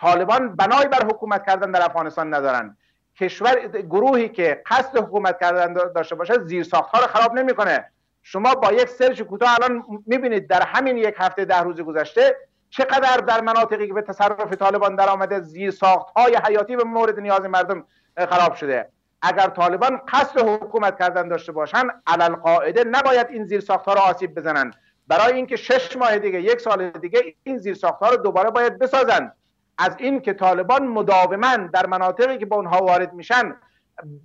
طالبان 0.00 0.56
بنای 0.56 0.86
بر 0.86 1.04
حکومت 1.04 1.46
کردن 1.46 1.70
در 1.70 1.84
افغانستان 1.84 2.34
ندارن 2.34 2.76
کشور 3.20 3.68
گروهی 3.68 4.28
که 4.28 4.62
قصد 4.66 4.98
حکومت 4.98 5.40
کردن 5.40 5.74
داشته 5.94 6.14
باشه 6.14 6.38
زیر 6.38 6.64
ساختها 6.64 7.00
رو 7.00 7.06
خراب 7.06 7.34
نمی‌کنه. 7.34 7.84
شما 8.22 8.54
با 8.54 8.72
یک 8.72 8.88
سرچ 8.88 9.22
کوتاه 9.22 9.54
الان 9.54 9.84
می‌بینید 10.06 10.46
در 10.48 10.62
همین 10.62 10.96
یک 10.96 11.14
هفته 11.18 11.44
ده 11.44 11.60
روز 11.60 11.80
گذشته 11.80 12.36
چقدر 12.72 13.16
در 13.16 13.40
مناطقی 13.40 13.86
که 13.86 13.94
به 13.94 14.02
تصرف 14.02 14.52
طالبان 14.52 14.96
در 14.96 15.08
آمده 15.08 15.40
زیر 15.40 15.70
ساخت 15.70 16.06
های 16.16 16.38
حیاتی 16.46 16.76
به 16.76 16.84
مورد 16.84 17.20
نیاز 17.20 17.40
مردم 17.40 17.84
خراب 18.18 18.54
شده. 18.54 18.88
اگر 19.22 19.46
طالبان 19.46 20.00
قصد 20.08 20.38
حکومت 20.38 20.98
کردن 20.98 21.28
داشته 21.28 21.52
باشن 21.52 21.82
علل 22.06 22.34
قاعده 22.34 22.84
نباید 22.84 23.26
این 23.30 23.44
زیر 23.44 23.60
ساخت 23.60 23.86
ها 23.86 23.94
رو 23.94 24.00
آسیب 24.00 24.34
بزنن. 24.34 24.70
برای 25.08 25.32
اینکه 25.32 25.56
شش 25.56 25.96
ماه 25.96 26.18
دیگه 26.18 26.40
یک 26.40 26.60
سال 26.60 26.90
دیگه 26.90 27.34
این 27.42 27.58
زیر 27.58 27.74
ساخت 27.74 28.02
ها 28.02 28.08
رو 28.10 28.16
دوباره 28.16 28.50
باید 28.50 28.78
بسازن. 28.78 29.32
از 29.78 29.96
این 29.98 30.20
که 30.20 30.32
طالبان 30.32 30.86
مداوما 30.86 31.56
در 31.56 31.86
مناطقی 31.86 32.38
که 32.38 32.46
به 32.46 32.54
اونها 32.54 32.84
وارد 32.84 33.12
میشن 33.12 33.56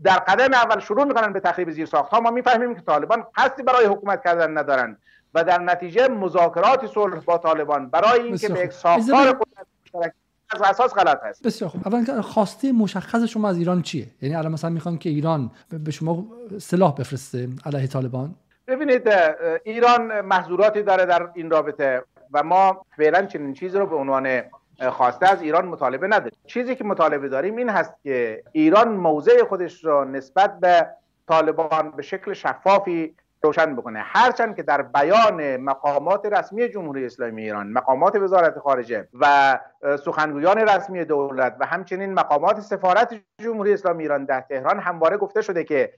در 0.03 0.17
قدم 0.17 0.53
اول 0.53 0.79
شروع 0.79 1.03
می‌کنن 1.03 1.33
به 1.33 1.39
تخریب 1.39 1.71
زیر 1.71 1.85
ساخت 1.85 2.11
ها 2.11 2.19
ما 2.19 2.31
می‌فهمیم 2.31 2.75
که 2.75 2.81
طالبان 2.81 3.27
قصدی 3.35 3.63
برای 3.63 3.85
حکومت 3.85 4.23
کردن 4.23 4.57
ندارن. 4.57 4.97
و 5.37 5.43
در 5.43 5.61
نتیجه 5.61 6.07
مذاکرات 6.07 6.87
صلح 6.87 7.19
با 7.19 7.37
طالبان 7.37 7.89
برای 7.89 8.21
اینکه 8.21 8.49
به 8.49 8.59
یک 8.59 8.71
ساختار 8.71 9.37
از 10.51 10.61
اساس 10.61 10.93
غلط 10.93 11.23
هست 11.23 11.43
بسیار 11.43 11.71
خوب. 11.71 11.81
اول 11.85 12.21
خواسته 12.21 12.71
مشخص 12.71 13.23
شما 13.23 13.49
از 13.49 13.57
ایران 13.57 13.81
چیه؟ 13.81 14.07
یعنی 14.21 14.35
الان 14.35 14.51
مثلا 14.51 14.69
می‌خوان 14.69 14.97
که 14.97 15.09
ایران 15.09 15.51
به 15.69 15.91
شما 15.91 16.25
سلاح 16.57 16.95
بفرسته 16.95 17.49
علیه 17.65 17.87
طالبان. 17.87 18.35
ببینید 18.67 19.09
ایران 19.63 20.21
محظوراتی 20.21 20.83
داره 20.83 21.05
در 21.05 21.29
این 21.33 21.51
رابطه 21.51 22.03
و 22.31 22.43
ما 22.43 22.85
فعلا 22.97 23.25
چنین 23.25 23.53
چیزی 23.53 23.77
رو 23.77 23.85
به 23.85 23.95
عنوان 23.95 24.41
خواسته 24.91 25.29
از 25.31 25.41
ایران 25.41 25.65
مطالبه 25.65 26.07
نداریم. 26.07 26.39
چیزی 26.45 26.75
که 26.75 26.83
مطالبه 26.83 27.29
داریم 27.29 27.55
این 27.55 27.69
هست 27.69 27.93
که 28.03 28.43
ایران 28.51 28.87
موضع 28.87 29.43
خودش 29.43 29.85
را 29.85 30.03
نسبت 30.03 30.59
به 30.59 30.87
طالبان 31.27 31.91
به 31.91 32.03
شکل 32.03 32.33
شفافی 32.33 33.15
روشن 33.43 33.75
بکنه. 33.75 33.99
هرچند 33.99 34.55
که 34.55 34.63
در 34.63 34.81
بیان 34.81 35.57
مقامات 35.57 36.25
رسمی 36.25 36.69
جمهوری 36.69 37.05
اسلامی 37.05 37.43
ایران 37.43 37.67
مقامات 37.67 38.15
وزارت 38.15 38.59
خارجه 38.59 39.07
و 39.13 39.59
سخنگویان 40.05 40.57
رسمی 40.57 41.05
دولت 41.05 41.55
و 41.59 41.65
همچنین 41.65 42.13
مقامات 42.13 42.59
سفارت 42.59 43.13
جمهوری 43.41 43.73
اسلامی 43.73 44.03
ایران 44.03 44.25
در 44.25 44.41
تهران 44.41 44.79
همواره 44.79 45.17
گفته 45.17 45.41
شده 45.41 45.63
که 45.63 45.93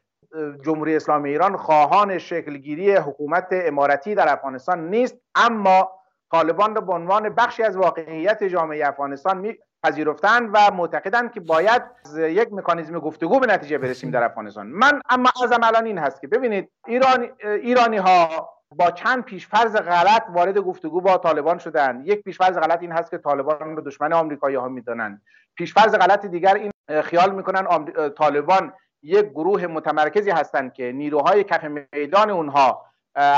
جمهوری 0.61 0.95
اسلامی 0.95 1.29
ایران 1.29 1.57
خواهان 1.57 2.17
شکلگیری 2.17 2.95
حکومت 2.95 3.47
امارتی 3.51 4.15
در 4.15 4.33
افغانستان 4.33 4.89
نیست 4.89 5.15
اما 5.35 5.91
طالبان 6.31 6.75
را 6.75 6.81
به 6.81 6.93
عنوان 6.93 7.29
بخشی 7.29 7.63
از 7.63 7.77
واقعیت 7.77 8.43
جامعه 8.43 8.87
افغانستان 8.87 9.37
پذیرفتن 9.83 10.45
و 10.45 10.71
معتقدند 10.73 11.31
که 11.31 11.39
باید 11.39 11.81
از 12.05 12.17
یک 12.17 12.53
مکانیزم 12.53 12.99
گفتگو 12.99 13.39
به 13.39 13.47
نتیجه 13.47 13.77
برسیم 13.77 14.11
در 14.11 14.23
افغانستان. 14.23 14.67
من 14.67 15.01
اما 15.09 15.29
از 15.43 15.51
الان 15.51 15.85
این 15.85 15.97
هست 15.97 16.21
که 16.21 16.27
ببینید 16.27 16.71
ایرانی, 16.87 17.29
ایرانی 17.43 17.97
ها 17.97 18.49
با 18.75 18.91
چند 18.91 19.23
پیشفرض 19.23 19.75
غلط 19.75 20.23
وارد 20.29 20.57
گفتگو 20.57 21.01
با 21.01 21.17
طالبان 21.17 21.57
شدن. 21.57 22.01
یک 22.05 22.23
پیشفرض 22.23 22.57
غلط 22.57 22.81
این 22.81 22.91
هست 22.91 23.11
که 23.11 23.17
طالبان 23.17 23.75
رو 23.75 23.81
دشمن 23.81 24.13
آمریکایی 24.13 24.55
ها 24.55 24.67
می‌دانند 24.67 25.21
پیشفرض 25.55 25.95
غلط 25.95 26.25
دیگر 26.25 26.53
این 26.53 26.71
خیال 27.01 27.35
می‌کنن 27.35 27.91
طالبان 28.09 28.73
یک 29.03 29.25
گروه 29.25 29.67
متمرکزی 29.67 30.31
هستند 30.31 30.73
که 30.73 30.91
نیروهای 30.91 31.43
کف 31.43 31.63
میدان 31.63 32.29
اونها 32.29 32.85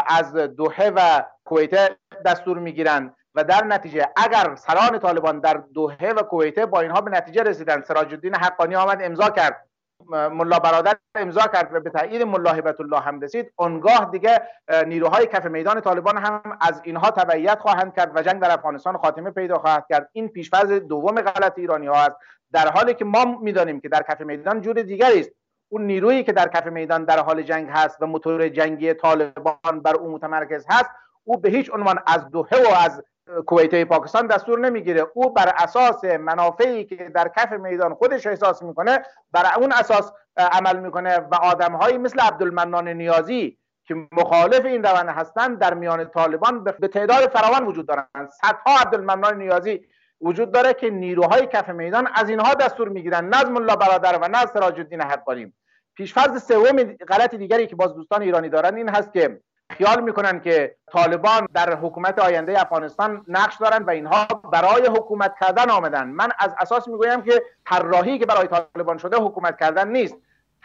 از 0.07 0.33
دوحه 0.33 0.91
و 0.95 1.23
کویت 1.45 1.97
دستور 2.25 2.59
می‌گیرند 2.59 3.15
و 3.35 3.43
در 3.43 3.63
نتیجه 3.63 4.09
اگر 4.15 4.55
سران 4.55 4.99
طالبان 4.99 5.39
در 5.39 5.63
دوحه 5.73 6.13
و 6.13 6.21
کویته 6.21 6.65
با 6.65 6.81
اینها 6.81 7.01
به 7.01 7.11
نتیجه 7.11 7.43
رسیدن 7.43 7.81
سراج 7.81 8.13
الدین 8.13 8.35
حقانی 8.35 8.75
آمد 8.75 8.97
امضا 9.01 9.29
کرد. 9.29 9.67
ملا 10.09 10.59
برادر 10.59 10.95
امضا 11.15 11.41
کرد 11.41 11.69
و 11.73 11.79
به 11.79 11.89
تایید 11.89 12.21
ملا 12.21 12.51
هبت 12.51 12.81
الله 12.81 12.99
هم 12.99 13.21
رسید. 13.21 13.53
اونگاه 13.55 14.09
دیگه 14.11 14.41
نیروهای 14.87 15.25
کف 15.25 15.45
میدان 15.45 15.81
طالبان 15.81 16.17
هم 16.17 16.57
از 16.61 16.81
اینها 16.83 17.11
تبعیت 17.11 17.59
خواهند 17.59 17.95
کرد 17.95 18.11
و 18.15 18.21
جنگ 18.21 18.41
در 18.41 18.51
افغانستان 18.51 18.97
خاتمه 18.97 19.31
پیدا 19.31 19.57
خواهد 19.57 19.85
کرد. 19.89 20.09
این 20.11 20.27
پیشفرض 20.27 20.71
دوم 20.71 21.21
غلط 21.21 21.53
ایرانی 21.57 21.87
ها 21.87 21.95
است. 21.95 22.15
در 22.51 22.67
حالی 22.67 22.93
که 22.93 23.05
ما 23.05 23.25
می‌دانیم 23.41 23.79
که 23.79 23.89
در 23.89 24.03
کف 24.09 24.21
میدان 24.21 24.61
جور 24.61 24.81
دیگری 24.81 25.19
است. 25.19 25.31
اون 25.69 25.81
نیرویی 25.81 26.23
که 26.23 26.31
در 26.31 26.47
کف 26.47 26.65
میدان 26.65 27.05
در 27.05 27.19
حال 27.19 27.41
جنگ 27.41 27.69
هست 27.69 28.01
و 28.01 28.07
موتور 28.07 28.49
جنگی 28.49 28.93
طالبان 28.93 29.81
بر 29.83 29.95
او 29.95 30.11
متمرکز 30.11 30.65
هست 30.69 30.89
او 31.23 31.37
به 31.37 31.49
هیچ 31.49 31.71
عنوان 31.73 31.99
از 32.07 32.29
دوحه 32.29 32.63
و 32.63 32.75
از 32.85 33.03
کویته 33.45 33.85
پاکستان 33.85 34.27
دستور 34.27 34.59
نمی‌گیره. 34.59 35.07
او 35.13 35.33
بر 35.33 35.53
اساس 35.57 36.03
منافعی 36.03 36.85
که 36.85 36.95
در 36.95 37.27
کف 37.37 37.51
میدان 37.51 37.93
خودش 37.93 38.27
احساس 38.27 38.63
می‌کنه 38.63 39.05
بر 39.31 39.45
اون 39.57 39.71
اساس 39.71 40.11
عمل 40.37 40.79
می‌کنه 40.79 41.17
و 41.17 41.35
آدمهایی 41.35 41.97
مثل 41.97 42.19
عبدالمنان 42.19 42.87
نیازی 42.87 43.57
که 43.85 43.95
مخالف 44.11 44.65
این 44.65 44.83
روند 44.83 45.09
هستند 45.09 45.59
در 45.59 45.73
میان 45.73 46.05
طالبان 46.05 46.63
به 46.63 46.87
تعداد 46.87 47.29
فراوان 47.29 47.65
وجود 47.65 47.87
دارند. 47.87 48.29
صدها 48.41 48.79
عبدالمنان 48.81 49.37
نیازی 49.37 49.85
وجود 50.21 50.51
داره 50.51 50.73
که 50.73 50.89
نیروهای 50.89 51.47
کف 51.47 51.69
میدان 51.69 52.07
از 52.15 52.29
اینها 52.29 52.53
دستور 52.53 52.89
می‌گیرن. 52.89 53.33
نظم 53.33 53.57
الله 53.57 53.75
برادر 53.75 54.17
و 54.21 54.27
نه 54.27 54.45
سراج 54.45 54.79
الدین 54.79 55.01
حقانی. 55.01 55.53
پیشفرض 55.95 56.43
سوم 56.43 56.83
غلط 56.83 57.35
دیگری 57.35 57.67
که 57.67 57.75
باز 57.75 57.95
دوستان 57.95 58.21
ایرانی 58.21 58.49
دارن 58.49 58.75
این 58.75 58.89
هست 58.89 59.13
که 59.13 59.41
خیال 59.77 60.01
می‌کنن 60.01 60.39
که 60.39 60.75
طالبان 60.91 61.47
در 61.53 61.75
حکومت 61.75 62.19
آینده 62.19 62.61
افغانستان 62.61 63.25
نقش 63.27 63.57
دارن 63.57 63.83
و 63.83 63.89
اینها 63.89 64.25
برای 64.25 64.87
حکومت 64.87 65.33
کردن 65.41 65.69
آمدن. 65.69 66.07
من 66.07 66.29
از 66.39 66.55
اساس 66.59 66.87
می‌گویم 66.87 67.21
که 67.21 67.43
طراحی 67.65 68.19
که 68.19 68.25
برای 68.25 68.47
طالبان 68.47 68.97
شده 68.97 69.17
حکومت 69.17 69.59
کردن 69.59 69.87
نیست. 69.87 70.15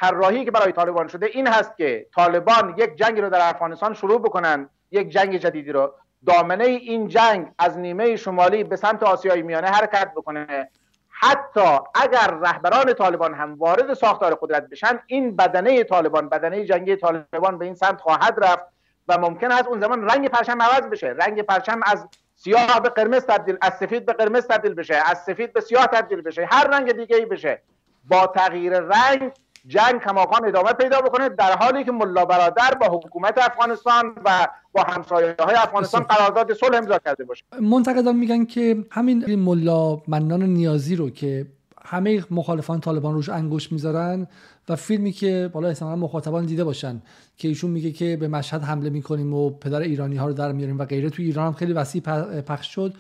طراحی 0.01 0.45
که 0.45 0.51
برای 0.51 0.73
طالبان 0.73 1.09
شده 1.09 1.27
این 1.27 1.47
هست 1.47 1.77
که 1.77 2.07
طالبان 2.15 2.75
یک 2.79 2.97
جنگ 2.97 3.21
رو 3.21 3.31
در 3.31 3.49
افغانستان 3.49 3.95
شروع 3.95 4.21
بکنن 4.21 4.69
یک 4.91 5.11
جنگ 5.11 5.37
جدیدی 5.37 5.73
رو. 5.73 5.93
دامنه 6.27 6.65
این 6.65 7.09
جنگ 7.09 7.53
از 7.59 7.79
نیمه 7.79 8.17
شمالی 8.17 8.65
به 8.65 8.77
سمت 8.77 9.03
آسیای 9.03 9.43
میانه 9.43 9.69
حرکت 9.69 10.13
بکنه. 10.17 10.71
حتی 11.11 11.79
اگر 11.95 12.31
رهبران 12.41 12.93
طالبان 12.93 13.35
هم 13.35 13.55
وارد 13.59 13.95
ساختار 13.95 14.35
قدرت 14.35 14.69
بشن 14.69 14.99
این 15.07 15.37
بدنه 15.37 15.85
طالبان 15.85 16.29
بدنه 16.29 16.65
جنگی 16.65 16.97
طالبان 16.97 17.59
به 17.59 17.65
این 17.65 17.75
سمت 17.75 18.01
خواهد 18.01 18.45
رفت. 18.45 18.76
و 19.09 19.19
ممکن 19.19 19.53
است 19.53 19.69
اون 19.69 19.81
زمان 19.81 20.03
رنگ 20.11 20.29
پرچم 20.29 20.63
عوض 20.63 20.87
بشه. 20.91 21.07
رنگ 21.07 21.43
پرچم 21.43 21.81
از 21.85 22.07
سیاه 22.35 22.81
به 22.83 22.89
قرمز 22.89 23.25
تبدیل 23.25 23.57
از 23.61 23.73
سفید 23.81 24.07
به 24.07 24.13
قرمز 24.13 24.47
تبدیل 24.47 24.75
بشه 24.75 24.95
از 25.07 25.19
سفید 25.19 25.53
به 25.53 25.61
سیاه 25.61 25.87
تبدیل 25.87 26.21
بشه. 26.21 26.49
هر 26.51 26.69
رنگ 26.69 26.93
دیگه 26.93 27.17
ای 27.17 27.27
بشه. 27.27 27.63
با 28.09 28.27
تغییر 28.27 28.81
رنگ 28.81 29.33
جنگ 29.67 30.01
کماکان 30.01 30.49
ادامه 30.49 30.73
پیدا 30.73 31.01
بکنه 31.01 31.29
در 31.29 31.57
حالی 31.57 31.85
که 31.85 31.93
ملا 31.93 32.25
برادر 32.25 32.75
با 32.81 32.87
حکومت 32.87 33.39
افغانستان 33.39 34.15
و 34.25 34.49
با 34.73 34.83
همسایه 34.83 35.35
های 35.41 35.55
افغانستان 35.55 36.03
قرارداد 36.03 36.53
صلح 36.53 36.77
امضا 36.77 36.99
کرده 36.99 37.25
باشه. 37.25 37.45
منتقدان 37.61 38.17
میگن 38.17 38.45
که 38.45 38.85
همین 38.91 39.35
ملا 39.35 40.03
منان 40.09 40.43
نیازی 40.43 40.97
رو 40.97 41.11
که 41.11 41.47
همه 41.85 42.25
مخالفان 42.31 42.81
طالبان 42.81 43.15
روش 43.15 43.29
انگوش 43.29 43.73
می‌ذارن 43.73 44.27
و 44.69 44.77
فیلمی 44.77 45.13
که 45.13 45.51
بالا 45.53 45.69
احتمالا 45.69 45.97
مخاطبان 45.97 46.47
دیده 46.47 46.65
باشن 46.65 47.03
که 47.37 47.49
ایشون 47.49 47.71
میگه 47.71 47.93
که 47.93 48.17
به 48.17 48.29
مشهد 48.29 48.63
حمله 48.63 48.91
می‌کنیم 48.91 49.35
و 49.35 49.51
پدر 49.51 49.81
ایرانی 49.81 50.17
ها 50.17 50.27
رو 50.27 50.33
در 50.33 50.53
میاریم 50.53 50.79
و 50.79 50.85
غیره. 50.85 51.11
تو 51.11 51.23
ایران 51.23 51.47
هم 51.47 51.53
خیلی 51.53 51.73
وسیع 51.73 52.03
پخش 52.41 52.75
شد. 52.75 52.95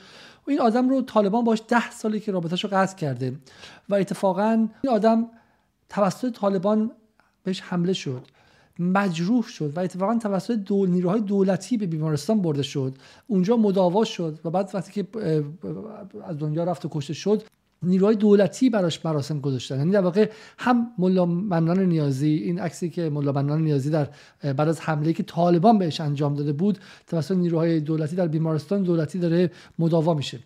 و 0.47 0.51
این 0.51 0.61
آدم 0.61 0.89
رو 0.89 1.03
طالبان 1.03 1.45
باش 1.45 1.62
ده 1.68 1.91
سالی 1.91 2.20
که 2.20 2.32
رابطهش 2.32 2.64
رو 2.64 2.70
قطع 2.72 2.97
کرده. 2.97 3.37
و 3.89 3.95
اتفاقا 3.95 4.68
این 4.82 4.93
آدم 4.93 5.26
توسط 5.89 6.32
طالبان 6.39 6.91
بهش 7.43 7.61
حمله 7.61 7.93
شد. 7.93 8.22
مجروح 8.78 9.43
شد 9.43 9.76
و 9.76 9.80
اتفاقا 9.80 10.18
توسط 10.18 10.55
دول 10.55 10.91
نیروهای 10.91 11.20
دولتی 11.20 11.76
به 11.76 11.87
بیمارستان 11.87 12.43
برده 12.43 12.62
شد. 12.62 12.95
اونجا 13.26 13.57
مداوا 13.57 14.05
شد 14.05 14.39
و 14.45 14.51
بعد 14.51 14.70
وقتی 14.74 14.93
که 14.93 15.09
از 16.24 16.39
دنیا 16.39 16.64
رفت 16.64 16.84
و 16.84 16.89
کشته 16.93 17.14
شد 17.14 17.43
نیروهای 17.82 18.16
دولتی 18.16 18.70
براش 18.70 19.06
مراسم 19.06 19.40
گذاشتن. 19.40 19.76
یعنی 19.78 19.90
در 19.90 20.00
واقع 20.00 20.30
هم 20.58 20.90
ملا 20.98 21.26
منان 21.26 21.80
نیازی 21.80 22.28
این 22.28 22.58
عکسی 22.58 22.90
که 22.90 23.10
ملا 23.10 23.32
منان 23.32 23.62
نیازی 23.62 23.90
در 23.90 24.08
بعد 24.42 24.68
از 24.68 24.80
حمله 24.80 25.12
که 25.12 25.22
طالبان 25.22 25.78
بهش 25.78 26.00
انجام 26.00 26.34
داده 26.34 26.52
بود 26.52 26.78
توسط 27.06 27.36
نیروهای 27.36 27.80
دولتی 27.80 28.16
در 28.16 28.28
بیمارستان 28.28 28.82
دولتی 28.82 29.18
داره 29.18 29.50
مداوا 29.78 30.14
میشه. 30.14 30.38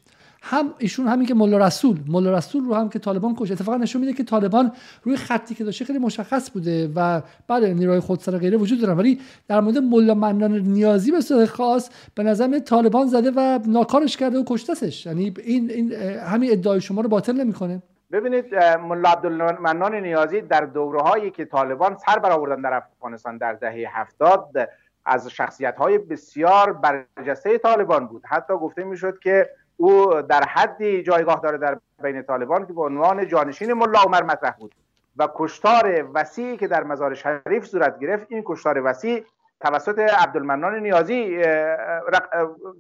هم 0.43 0.75
ایشون 0.79 1.09
همین 1.09 1.27
که 1.27 1.35
مولا 1.35 1.67
رسول 1.67 1.99
مولا 2.09 2.39
رسول 2.39 2.65
رو 2.65 2.75
هم 2.75 2.89
که 2.89 2.99
طالبان 2.99 3.35
کش 3.39 3.51
اتفاقا 3.51 3.79
نشون 3.79 4.01
میده 4.01 4.13
که 4.13 4.25
طالبان 4.25 4.73
روی 5.03 5.17
خطی 5.17 5.55
که 5.55 5.65
داشته 5.65 5.85
خیلی 5.85 5.99
مشخص 5.99 6.51
بوده 6.51 6.93
و 6.97 7.23
بعد 7.49 7.65
نیروهای 7.65 8.01
خودسر 8.01 8.39
غیره 8.39 8.57
وجود 8.57 8.81
دارن. 8.81 8.99
ولی 8.99 9.21
در 9.49 9.61
مورد 9.61 9.79
مولا 9.79 10.15
منان 10.15 10.53
نیازی 10.59 11.13
به 11.13 11.21
صورت 11.21 11.49
خاص 11.49 11.91
به 12.15 12.23
نظر 12.23 12.59
طالبان 12.59 13.07
زده 13.07 13.31
و 13.37 13.59
ناکارش 13.67 14.17
کرده 14.17 14.39
و 14.39 14.45
کشتسش 14.47 15.07
یعنی 15.07 15.35
این, 15.45 15.71
این 15.71 15.93
همین 15.93 16.53
ادعای 16.53 16.81
شما 16.81 17.01
رو 17.01 17.09
باطل 17.09 17.33
نمی‌کنه. 17.33 17.83
ببینید 18.13 18.55
ملا 18.55 19.09
عبدالمنان 19.09 19.95
نیازی 19.95 20.41
در 20.41 20.61
دوره 20.61 21.01
هایی 21.01 21.31
که 21.31 21.45
طالبان 21.45 21.97
سر 22.07 22.19
برآوردن 22.19 22.63
در 22.63 22.73
افغانستان 22.73 23.37
در 23.37 23.53
دهه 23.53 23.87
هفتاد 23.89 24.69
از 25.05 25.29
شخصیت 25.29 25.77
های 25.77 25.99
بسیار 25.99 26.73
برجسته 26.73 27.59
طالبان 27.59 28.07
بود. 28.07 28.23
حتی 28.27 28.55
گفته 28.55 28.85
می‌شد 28.85 29.19
که 29.19 29.51
او 29.81 30.23
در 30.23 30.45
حدی 30.45 31.03
جایگاه 31.03 31.41
داره 31.41 31.59
در 31.59 31.79
بین 32.03 32.23
طالبان 32.23 32.67
که 32.67 32.73
به 32.73 32.83
عنوان 32.83 33.29
جانشین 33.29 33.73
ملا 33.73 34.01
عمر 34.01 34.23
مطرح 34.23 34.57
بود. 34.59 34.75
و 35.17 35.29
کشتار 35.35 36.11
وسیعی 36.15 36.57
که 36.57 36.69
در 36.69 36.85
مزار 36.85 37.15
شریف 37.15 37.67
صورت 37.67 37.99
گرفت 37.99 38.27
این 38.29 38.43
کشتار 38.47 38.83
وسیع 38.85 39.25
توسط 39.61 39.99
عبدالمنان 39.99 40.79
نیازی 40.79 41.39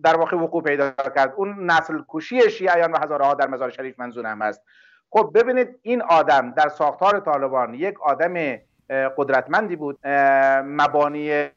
در 0.02 0.16
واقع 0.16 0.36
وقوع 0.36 0.62
پیدا 0.62 0.90
کرد. 0.90 1.32
اون 1.36 1.70
نسل 1.70 1.98
کشی 2.08 2.50
شیعیان 2.50 2.92
و 2.92 2.96
هزاره 3.04 3.24
ها 3.24 3.34
در 3.34 3.46
مزار 3.46 3.70
شریف 3.70 4.00
منظور 4.00 4.26
هم 4.26 4.42
است 4.42 4.62
خب 5.10 5.30
ببینید 5.34 5.78
این 5.82 6.02
آدم 6.02 6.50
در 6.50 6.68
ساختار 6.68 7.20
طالبان 7.20 7.74
یک 7.74 8.00
آدم 8.00 8.58
قدرتمندی 9.16 9.76
بود. 9.76 9.98
مبانی 10.66 11.48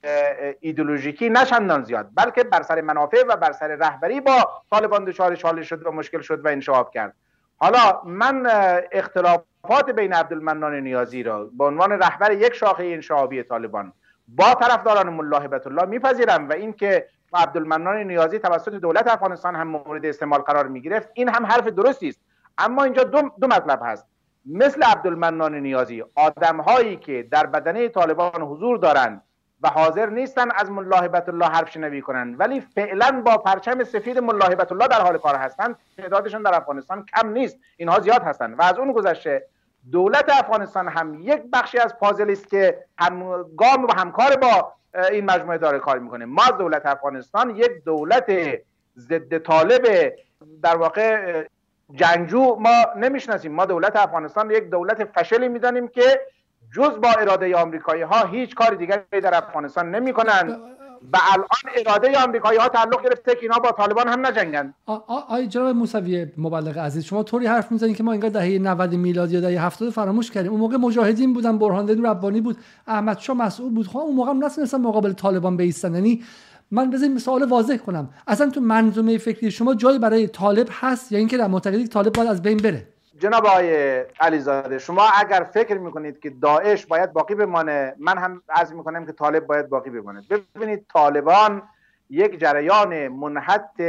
ایدولوژیکی 0.59 1.29
نشندان 1.29 1.83
زیاد 1.83 2.09
بلکه 2.15 2.43
بر 2.43 2.61
سر 2.61 2.81
منافع 2.81 3.23
و 3.29 3.35
بر 3.35 3.51
سر 3.51 3.67
رهبری 3.67 4.21
با 4.21 4.49
طالبان 4.71 5.05
دچار 5.05 5.35
چاله 5.35 5.63
شد 5.63 5.85
و 5.85 5.91
مشکل 5.91 6.21
شد 6.21 6.45
و 6.45 6.47
انشعاب 6.47 6.91
کرد. 6.91 7.13
حالا 7.57 8.01
من 8.05 8.47
اختلافات 8.91 9.89
بین 9.95 10.13
عبدالمنان 10.13 10.75
نیازی 10.75 11.23
را 11.23 11.49
به 11.57 11.63
عنوان 11.63 11.91
رهبر 11.91 12.31
یک 12.31 12.53
شاخه 12.53 12.83
انشعابی 12.83 13.43
طالبان 13.43 13.93
با 14.27 14.53
طرفداران 14.53 15.09
ملا 15.09 15.39
هبت 15.39 15.67
الله 15.67 15.85
میپذیرم 15.85 16.49
و 16.49 16.53
اینکه 16.53 17.07
عبدالمنان 17.33 17.97
نیازی 17.97 18.39
توسط 18.39 18.73
دولت 18.73 19.07
افغانستان 19.07 19.55
هم 19.55 19.67
مورد 19.67 20.05
استعمال 20.05 20.39
قرار 20.39 20.67
می‌گرفت 20.67 21.09
این 21.13 21.29
هم 21.29 21.45
حرف 21.45 21.67
درستی 21.67 22.09
است. 22.09 22.19
اما 22.57 22.83
اینجا 22.83 23.03
دو, 23.03 23.31
دو 23.41 23.47
مطلب 23.47 23.79
هست. 23.83 24.05
مثل 24.45 24.83
عبدالمنان 24.83 25.55
نیازی 25.55 26.03
آدم 26.15 26.61
هایی 26.61 26.95
که 26.95 27.27
در 27.31 27.45
بدنه 27.45 27.89
طالبان 27.89 28.41
حضور 28.41 28.77
دارند 28.77 29.21
و 29.61 29.69
حاضر 29.69 30.09
نیستن 30.09 30.51
از 30.51 30.71
ملاحبت 30.71 31.29
الله 31.29 31.45
حرف 31.45 31.69
شنوی 31.71 32.01
کنند 32.01 32.39
ولی 32.39 32.61
فعلا 32.61 33.21
با 33.25 33.37
پرچم 33.37 33.83
سفید 33.83 34.19
ملاحبت 34.19 34.71
الله 34.71 34.87
در 34.87 35.01
حال 35.01 35.17
کار 35.17 35.35
هستند. 35.35 35.75
تعدادشون 35.97 36.43
در 36.43 36.55
افغانستان 36.55 37.05
کم 37.05 37.29
نیست 37.29 37.57
اینها 37.77 37.99
زیاد 37.99 38.21
هستند 38.21 38.59
و 38.59 38.61
از 38.61 38.77
اون 38.77 38.91
گذشته 38.91 39.45
دولت 39.91 40.29
افغانستان 40.29 40.87
هم 40.87 41.17
یک 41.21 41.41
بخشی 41.53 41.77
از 41.77 41.97
پازل 41.97 42.31
است 42.31 42.49
که 42.49 42.85
هم 42.97 43.43
گام 43.57 43.83
و 43.83 43.91
همکار 43.97 44.35
با 44.35 44.73
این 45.11 45.25
مجموعه 45.25 45.57
داره 45.57 45.79
کار 45.79 45.99
می‌کنه. 45.99 46.25
ما 46.25 46.51
دولت 46.59 46.85
افغانستان 46.85 47.55
یک 47.55 47.71
دولت 47.85 48.31
ضد 48.97 49.37
طالب 49.37 50.13
در 50.63 50.77
واقع 50.77 51.43
جنگجو 51.95 52.55
ما 52.55 52.85
نمی‌شناسیم. 52.97 53.51
ما 53.51 53.65
دولت 53.65 53.95
افغانستان 53.95 54.51
یک 54.51 54.69
دولت 54.69 55.03
فشلی 55.03 55.47
می‌دانیم 55.47 55.87
که 55.87 56.19
جز 56.75 56.89
با 57.01 57.09
اراده 57.19 57.55
آمریکایی 57.55 58.01
ها 58.01 58.25
هیچ 58.25 58.55
کار 58.55 58.75
دیگری 58.75 59.21
در 59.23 59.37
افغانستان 59.37 59.95
نمی‌کنن. 59.95 60.59
و 61.13 61.17
الان 61.33 61.47
اراده 61.75 62.17
آمریکایی 62.23 62.59
ها 62.59 62.67
تعلق 62.67 63.03
گرفته 63.03 63.35
که 63.35 63.41
اینا 63.41 63.59
با 63.59 63.71
طالبان 63.71 64.07
هم 64.07 64.25
نجنگن. 64.25 64.73
آی 65.29 65.47
جناب 65.47 65.75
موسوی 65.75 66.27
مبلغ 66.37 66.77
عزیز 66.77 67.03
شما 67.03 67.23
طوری 67.23 67.45
حرف 67.45 67.71
می‌زنید 67.71 67.97
که 67.97 68.03
ما 68.03 68.11
انگار 68.11 68.29
دهه 68.29 68.59
90 68.59 68.93
میلادی 68.93 69.33
یا 69.33 69.41
دهه 69.41 69.65
70 69.65 69.89
فراموش 69.89 70.31
کردیم. 70.31 70.51
اون 70.51 70.59
موقع 70.59 70.77
مجاهدین 70.77 71.33
بودن 71.33 71.57
برهان 71.57 72.05
ربانی 72.05 72.41
بود. 72.41 72.57
احمد 72.87 73.19
شاه 73.19 73.37
مسعود 73.37 73.73
بود. 73.73 73.87
خب 73.87 73.97
اون 73.97 74.15
موقع 74.15 74.29
هم 74.29 74.45
نتونستن 74.45 74.81
مقابل 74.81 75.13
طالبان 75.13 75.57
بیستن. 75.57 75.95
یعنی 75.95 76.23
من 76.73 76.89
بذارید 76.89 77.17
سوال 77.17 77.43
واضح 77.43 77.77
کنم. 77.77 78.09
اصلا 78.27 78.49
تو 78.49 78.61
منظومه 78.61 79.17
فکری 79.17 79.51
شما 79.51 79.75
جایی 79.75 79.99
برای 79.99 80.27
طالب 80.27 80.67
هست 80.71 81.11
یا 81.11 81.19
اینکه 81.19 81.37
در 81.37 81.47
معتقدی 81.47 81.87
طالب 81.87 82.13
باید 82.13 82.29
از 82.29 82.41
بین 82.41 82.57
بره؟ 82.57 82.87
جناب 83.19 83.45
آقای 83.45 83.99
علیزاده 84.19 84.79
شما 84.79 85.03
اگر 85.17 85.47
فکر 85.53 85.77
می‌کنید 85.77 86.19
که 86.19 86.29
داعش 86.29 86.85
باید 86.85 87.13
باقی 87.13 87.35
بمانه 87.35 87.95
من 87.99 88.17
هم 88.17 88.41
عرض 88.49 88.73
می‌کنم 88.73 89.05
که 89.05 89.11
طالب 89.11 89.47
باید 89.47 89.69
باقی 89.69 89.89
بمانه. 89.89 90.23
ببینید 90.55 90.85
طالبان 90.93 91.61
یک 92.09 92.39
جریان 92.39 93.07
منحط 93.07 93.81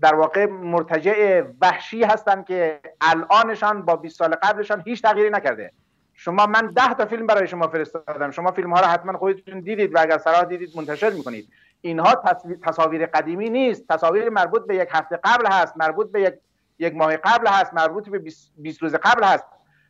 در 0.00 0.14
واقع 0.14 0.46
مرتجع 0.46 1.42
وحشی 1.60 2.04
هستند 2.04 2.44
که 2.46 2.80
الانشان 3.00 3.82
با 3.82 3.96
20 3.96 4.18
سال 4.18 4.34
قبلشان 4.34 4.82
هیچ 4.86 5.02
تغییری 5.02 5.30
نکرده. 5.30 5.72
شما 6.14 6.46
من 6.46 6.72
ده 6.76 6.94
تا 6.94 7.06
فیلم 7.06 7.26
برای 7.26 7.48
شما 7.48 7.68
فرستادم. 7.68 8.30
شما 8.30 8.50
فیلم 8.50 8.72
ها 8.72 8.80
رو 8.80 8.86
حتما 8.86 9.18
خودتون 9.18 9.60
دیدید 9.60 9.94
و 9.94 9.98
اگر 10.00 10.18
سرا 10.18 10.44
دیدید 10.44 10.76
منتشر 10.76 11.10
می‌کنید. 11.10 11.48
اینها 11.80 12.22
تصاویر 12.62 13.06
قدیمی 13.06 13.50
نیست. 13.50 13.88
تصاویر 13.88 14.28
مربوط 14.30 14.66
به 14.66 14.76
یک 14.76 14.88
هفته 14.92 15.20
قبل 15.24 15.46
هست 15.46 15.76
مربوط 15.76 16.12
به 16.12 16.20
یک 16.20 16.34
یک 16.78 16.94
ماه 16.94 17.16
قبل 17.16 17.46
هست 17.46 17.74
مربوط 17.74 18.08
به 18.08 18.18
20 18.56 18.82
روز 18.82 18.94
قبل 18.94 19.24
هست. 19.24 19.46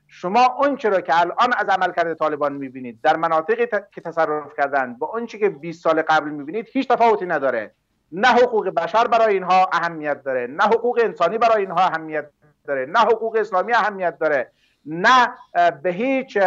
شما 0.09 0.57
اون 0.59 0.77
چرا 0.77 1.01
که 1.01 1.21
الان 1.21 1.53
از 1.57 1.69
عملکرد 1.69 2.15
طالبان 2.15 2.53
می‌بینید 2.53 3.01
در 3.03 3.17
مناطقی 3.17 3.67
که 3.67 4.01
تصرف 4.01 4.55
کردن 4.57 4.95
با 4.95 5.07
اون 5.07 5.27
که 5.27 5.49
20 5.49 5.83
سال 5.83 6.03
قبل 6.03 6.31
می‌بینید 6.31 6.69
هیچ 6.73 6.89
تفاوتی 6.89 7.27
نداره. 7.27 7.75
نه 8.13 8.29
حقوق 8.29 8.69
بشر 8.69 9.07
برای 9.07 9.35
اینها 9.35 9.71
اهمیت 9.73 10.23
داره 10.23 10.47
نه 10.47 10.65
حقوق 10.65 11.01
انسانی 11.03 11.39
برای 11.39 11.61
اینها 11.61 11.81
اهمیت 11.81 12.31
داره 12.67 12.87
نه 12.87 12.99
حقوق 12.99 13.37
اسلامی 13.37 13.73
اهمیت 13.73 14.19
داره 14.19 14.51
نه 14.87 15.35
به 15.83 15.91
هیچ 15.91 16.39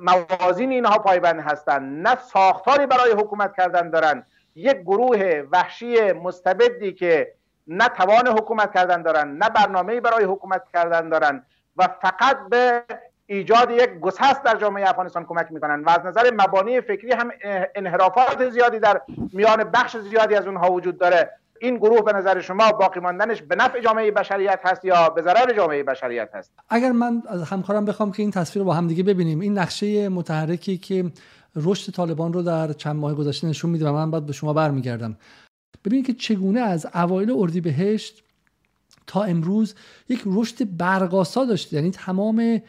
موازین 0.00 0.70
اینها 0.70 0.98
پایبند 0.98 1.40
هستند 1.40 2.08
نه 2.08 2.16
ساختاری 2.16 2.86
برای 2.86 3.12
حکومت 3.12 3.56
کردن 3.56 3.90
دارن. 3.90 4.26
یک 4.54 4.76
گروه 4.76 5.42
وحشی 5.52 6.12
مستبدی 6.12 6.92
که 6.92 7.32
نه 7.66 7.88
توان 7.88 8.28
حکومت 8.28 8.74
کردن 8.74 9.02
دارن 9.02 9.36
نه 9.36 9.48
برنامه 9.48 10.00
برای 10.00 10.24
حکومت 10.24 10.62
کردن 10.72 11.08
دارن 11.08 11.42
و 11.76 11.88
فقط 12.02 12.38
به 12.50 12.82
ایجاد 13.26 13.70
یک 13.70 13.90
گسست 14.00 14.42
در 14.42 14.56
جامعه 14.56 14.88
افغانستان 14.90 15.24
کمک 15.24 15.46
می‌کنن 15.50 15.84
و 15.84 15.90
از 15.90 16.06
نظر 16.06 16.30
مبانی 16.34 16.80
فکری 16.80 17.12
هم 17.12 17.30
انحرافات 17.74 18.50
زیادی 18.50 18.78
در 18.78 19.00
میان 19.32 19.64
بخش 19.64 19.96
زیادی 19.96 20.34
از 20.34 20.46
اونها 20.46 20.72
وجود 20.72 20.98
داره. 20.98 21.30
این 21.62 21.76
گروه 21.76 22.02
به 22.02 22.12
نظر 22.12 22.40
شما 22.40 22.72
باقی 22.72 23.00
ماندنش 23.00 23.42
به 23.42 23.56
نفع 23.56 23.80
جامعه 23.80 24.10
بشریت 24.10 24.60
هست 24.64 24.84
یا 24.84 25.08
به 25.08 25.22
ضرر 25.22 25.56
جامعه 25.56 25.82
بشریت 25.82 26.30
هست؟ 26.34 26.52
اگر 26.68 26.92
من 26.92 27.22
از 27.28 27.42
همکارم 27.42 27.84
بخوام 27.84 28.12
که 28.12 28.22
این 28.22 28.30
تصویر 28.30 28.62
رو 28.62 28.66
با 28.66 28.74
هم 28.74 28.86
دیگه 28.86 29.02
ببینیم 29.02 29.40
این 29.40 29.58
نقشه 29.58 30.08
متحرکی 30.08 30.78
که 30.78 31.04
رشد 31.56 31.92
طالبان 31.92 32.32
رو 32.32 32.42
در 32.42 32.72
چند 32.72 32.96
ماه 32.96 33.14
گذشته 33.14 33.46
نشون 33.46 33.70
میده 33.70 33.88
و 33.88 33.92
من 33.92 34.10
بعد 34.10 34.26
به 34.26 34.32
شما 34.32 34.52
برمیگردم. 34.52 35.16
ببینید 35.84 36.06
که 36.06 36.12
چگونه 36.12 36.60
از 36.60 36.86
اوایل 36.94 37.30
اردیبهشت 37.30 38.24
تا 39.06 39.22
امروز 39.22 39.74
یک 40.08 40.22
رشد 40.26 40.76
برقاسا 40.76 41.44
داشته 41.44 41.76
یعنی 41.76 41.90
تمام 41.90 42.62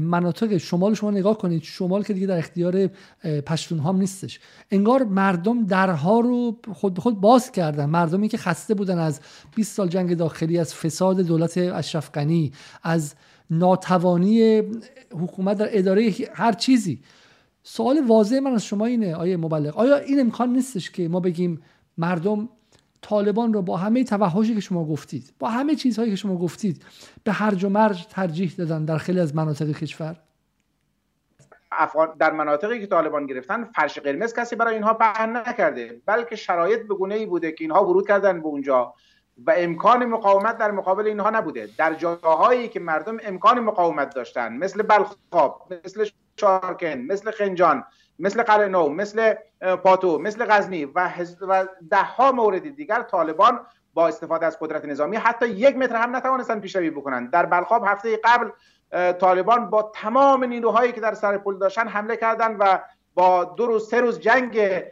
مناطق 0.00 0.56
شمال 0.56 0.94
شما 0.94 1.10
نگاه 1.10 1.38
کنید 1.38 1.62
شمال 1.62 2.02
که 2.02 2.12
دیگه 2.12 2.26
در 2.26 2.38
اختیار 2.38 2.86
پشتون 3.46 3.78
هم 3.78 3.96
نیستش. 3.96 4.40
انگار 4.70 5.04
مردم 5.04 5.66
درها 5.66 6.20
رو 6.20 6.56
خود 6.72 6.94
به 6.94 7.00
خود 7.00 7.20
باز 7.20 7.52
کردن. 7.52 7.84
مردمی 7.84 8.28
که 8.28 8.36
خسته 8.36 8.74
بودن 8.74 8.98
از 8.98 9.20
20 9.54 9.76
سال 9.76 9.88
جنگ 9.88 10.16
داخلی 10.16 10.58
از 10.58 10.74
فساد 10.74 11.20
دولت 11.20 11.58
اشرف 11.58 12.10
غنی 12.10 12.52
از 12.82 13.14
ناتوانی 13.50 14.62
حکومت 15.10 15.58
در 15.58 15.68
اداره 15.78 16.14
هر 16.34 16.52
چیزی. 16.52 17.00
سوال 17.62 18.00
واضح 18.06 18.38
من 18.38 18.52
از 18.52 18.64
شما 18.64 18.86
اینه 18.86 19.14
آیه 19.14 19.36
مبلغ. 19.36 19.76
آیا 19.76 19.96
این 19.96 20.20
امکان 20.20 20.52
نیستش 20.52 20.90
که 20.90 21.08
ما 21.08 21.20
بگیم 21.20 21.62
مردم 21.98 22.48
طالبان 23.04 23.52
رو 23.52 23.62
با 23.62 23.76
همه 23.76 24.04
توحشی 24.04 24.54
که 24.54 24.60
شما 24.60 24.84
گفتید 24.84 25.34
با 25.38 25.48
همه 25.48 25.74
چیزهایی 25.74 26.10
که 26.10 26.16
شما 26.16 26.36
گفتید 26.36 26.84
به 27.24 27.32
هرج 27.32 27.64
و 27.64 27.68
مرج 27.68 28.06
ترجیح 28.06 28.54
دادن 28.58 28.84
در 28.84 28.98
خیلی 28.98 29.20
از 29.20 29.36
مناطق 29.36 29.70
کشور؟ 29.70 30.16
در 32.18 32.32
مناطقی 32.32 32.80
که 32.80 32.86
طالبان 32.86 33.26
گرفتن 33.26 33.64
فرش 33.64 33.98
قرمز 33.98 34.34
کسی 34.34 34.56
برای 34.56 34.74
اینها 34.74 34.94
پهن 34.94 35.36
نکرده 35.36 36.00
بلکه 36.06 36.36
شرایط 36.36 36.80
به 36.88 36.94
گونه 36.94 37.14
ای 37.14 37.26
بوده 37.26 37.52
که 37.52 37.64
اینها 37.64 37.84
ورود 37.84 38.08
کردن 38.08 38.40
به 38.40 38.46
اونجا 38.46 38.94
و 39.46 39.54
امکان 39.56 40.04
مقاومت 40.04 40.58
در 40.58 40.70
مقابل 40.70 41.06
اینها 41.06 41.30
نبوده. 41.30 41.68
در 41.78 41.94
جاهایی 41.94 42.68
که 42.68 42.80
مردم 42.80 43.16
امکان 43.22 43.60
مقاومت 43.60 44.14
داشتن 44.14 44.56
مثل 44.56 44.82
بلخاب 44.82 45.72
مثل 45.84 46.08
شارکن 46.40 46.98
مثل 46.98 47.30
خنجان 47.30 47.84
مثل 48.18 48.42
قلعه 48.42 48.68
نو 48.68 48.88
مثل 48.88 49.34
پاتو 49.82 50.18
مثل 50.18 50.44
غزنی 50.44 50.84
و, 50.84 51.10
و 51.40 51.66
ده 51.90 52.02
ها 52.02 52.32
مورد 52.32 52.76
دیگر 52.76 53.02
طالبان 53.02 53.60
با 53.94 54.08
استفاده 54.08 54.46
از 54.46 54.58
قدرت 54.60 54.84
نظامی 54.84 55.16
حتی 55.16 55.48
یک 55.48 55.76
متر 55.76 55.96
هم 55.96 56.16
نتوانستن 56.16 56.60
پیشروی 56.60 56.90
بکنن 56.90 57.26
در 57.26 57.46
بلخاب 57.46 57.84
هفته 57.86 58.20
قبل 58.24 58.50
طالبان 59.12 59.70
با 59.70 59.92
تمام 59.94 60.44
نیروهایی 60.44 60.92
که 60.92 61.00
در 61.00 61.14
سر 61.14 61.38
پل 61.38 61.58
داشتن 61.58 61.88
حمله 61.88 62.16
کردند 62.16 62.56
و 62.58 62.80
با 63.14 63.44
دو 63.44 63.66
روز 63.66 63.88
سه 63.88 64.00
روز 64.00 64.20
جنگ 64.20 64.82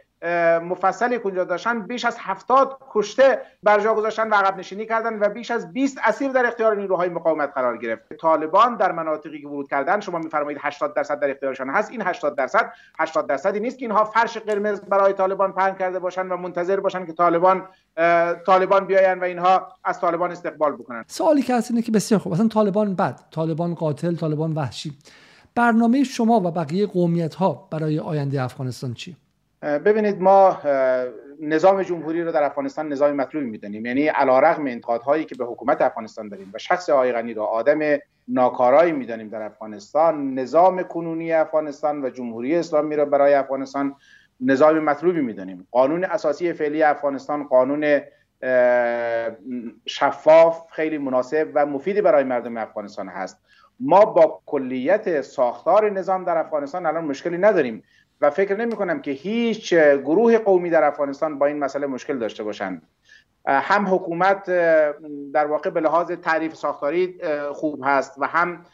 مفصلی 0.63 1.19
کنجا 1.19 1.43
داشتن 1.43 1.81
بیش 1.81 2.05
از 2.05 2.17
هفتاد 2.19 2.77
کشته 2.91 3.41
بر 3.63 3.79
جا 3.79 3.93
گذاشتن 3.93 4.29
و 4.29 4.33
عقب 4.35 4.57
نشینی 4.57 4.85
کردن 4.85 5.19
و 5.19 5.29
بیش 5.29 5.51
از 5.51 5.73
20 5.73 5.99
اسیر 6.03 6.31
در 6.31 6.45
اختیار 6.45 6.75
نیروهای 6.75 7.09
مقاومت 7.09 7.53
قرار 7.53 7.77
گرفت. 7.77 8.13
طالبان 8.13 8.77
در 8.77 8.91
مناطقی 8.91 9.41
که 9.41 9.47
ورود 9.47 9.69
کردن 9.69 9.99
شما 9.99 10.19
میفرمایید 10.19 10.59
80 10.61 10.93
درصد 10.93 11.19
در 11.19 11.31
اختیارشان 11.31 11.69
هست 11.69 11.91
این 11.91 12.01
80 12.01 12.35
درصد 12.35 12.73
80 12.99 13.27
درصدی 13.27 13.59
نیست 13.59 13.77
که 13.79 13.85
اینها 13.85 14.03
فرش 14.03 14.37
قرمز 14.37 14.81
برای 14.81 15.13
طالبان 15.13 15.53
پهن 15.53 15.75
کرده 15.75 15.99
باشن 15.99 16.27
و 16.27 16.37
منتظر 16.37 16.79
باشن 16.79 17.05
که 17.05 17.13
طالبان 17.13 17.67
طالبان 18.45 18.85
بیاین 18.85 19.19
و 19.19 19.23
اینها 19.23 19.67
از 19.83 19.99
طالبان 19.99 20.31
استقبال 20.31 20.75
بکنن. 20.75 21.05
سوالی 21.07 21.41
که 21.41 21.55
هست 21.55 21.71
اینه 21.71 21.81
که 21.81 21.91
بسیار 21.91 22.19
خوب. 22.19 22.33
اصلا 22.33 22.47
طالبان 22.47 22.95
بد 22.95 23.19
طالبان 23.31 23.75
قاتل 23.75 24.15
طالبان 24.15 24.53
وحشی. 24.53 24.97
برنامه 25.55 26.03
شما 26.03 26.39
و 26.39 26.51
بقیه 26.51 26.87
قومیت 26.87 27.35
ها 27.35 27.67
برای 27.71 27.99
آینده 27.99 28.41
افغانستان 28.41 28.93
چی؟ 28.93 29.17
ببینید 29.63 30.21
ما 30.21 30.57
نظام 31.39 31.81
جمهوری 31.81 32.23
رو 32.23 32.31
در 32.31 32.43
افغانستان 32.43 32.89
نظام 32.89 33.11
مطلوبی 33.11 33.47
می‌دانیم. 33.47 33.85
یعنی 33.85 34.07
علیرغم 34.07 34.65
انتقادهایی 34.67 35.25
که 35.25 35.35
به 35.35 35.45
حکومت 35.45 35.81
افغانستان 35.81 36.29
داریم 36.29 36.51
و 36.53 36.57
شخص 36.57 36.89
آقای 36.89 37.11
غنی 37.11 37.33
را 37.33 37.45
آدم 37.45 37.79
ناکارایی 38.27 38.91
می‌دانیم 38.91 39.29
در 39.29 39.41
افغانستان 39.41 40.33
نظام 40.33 40.83
کنونی 40.83 41.33
افغانستان 41.33 42.05
و 42.05 42.09
جمهوری 42.09 42.55
اسلامی 42.55 42.95
را 42.95 43.05
برای 43.05 43.33
افغانستان 43.33 43.95
نظام 44.41 44.79
مطلوبی 44.79 45.21
می‌دانیم. 45.21 45.67
قانون 45.71 46.03
اساسی 46.03 46.53
فعلی 46.53 46.83
افغانستان 46.83 47.43
قانون 47.43 48.01
شفاف 49.85 50.71
خیلی 50.71 50.97
مناسب 50.97 51.51
و 51.53 51.65
مفیدی 51.65 52.01
برای 52.01 52.23
مردم 52.23 52.57
افغانستان 52.57 53.07
هست. 53.07 53.39
ما 53.79 54.05
با 54.05 54.41
کلیت 54.45 55.21
ساختار 55.21 55.89
نظام 55.89 56.23
در 56.23 56.37
افغانستان 56.37 56.85
الان 56.85 57.05
مشکلی 57.05 57.37
نداریم. 57.37 57.83
و 58.23 58.29
فکر 58.29 58.55
نمی 58.55 58.75
کنم 58.75 59.01
که 59.01 59.11
هیچ 59.11 59.73
گروه 59.73 60.37
قومی 60.37 60.69
در 60.69 60.83
افغانستان 60.83 61.39
با 61.39 61.45
این 61.45 61.59
مسئله 61.59 61.87
مشکل 61.87 62.19
داشته 62.19 62.43
باشند. 62.43 62.81
هم 63.47 63.95
حکومت 63.95 64.45
در 65.33 65.45
واقع 65.45 65.69
به 65.69 65.81
لحاظ 65.81 66.11
تعریف 66.11 66.55
ساختاری 66.55 67.19
خوب 67.53 67.81
هست 67.83 68.15
و 68.17 68.27
هم 68.27 68.65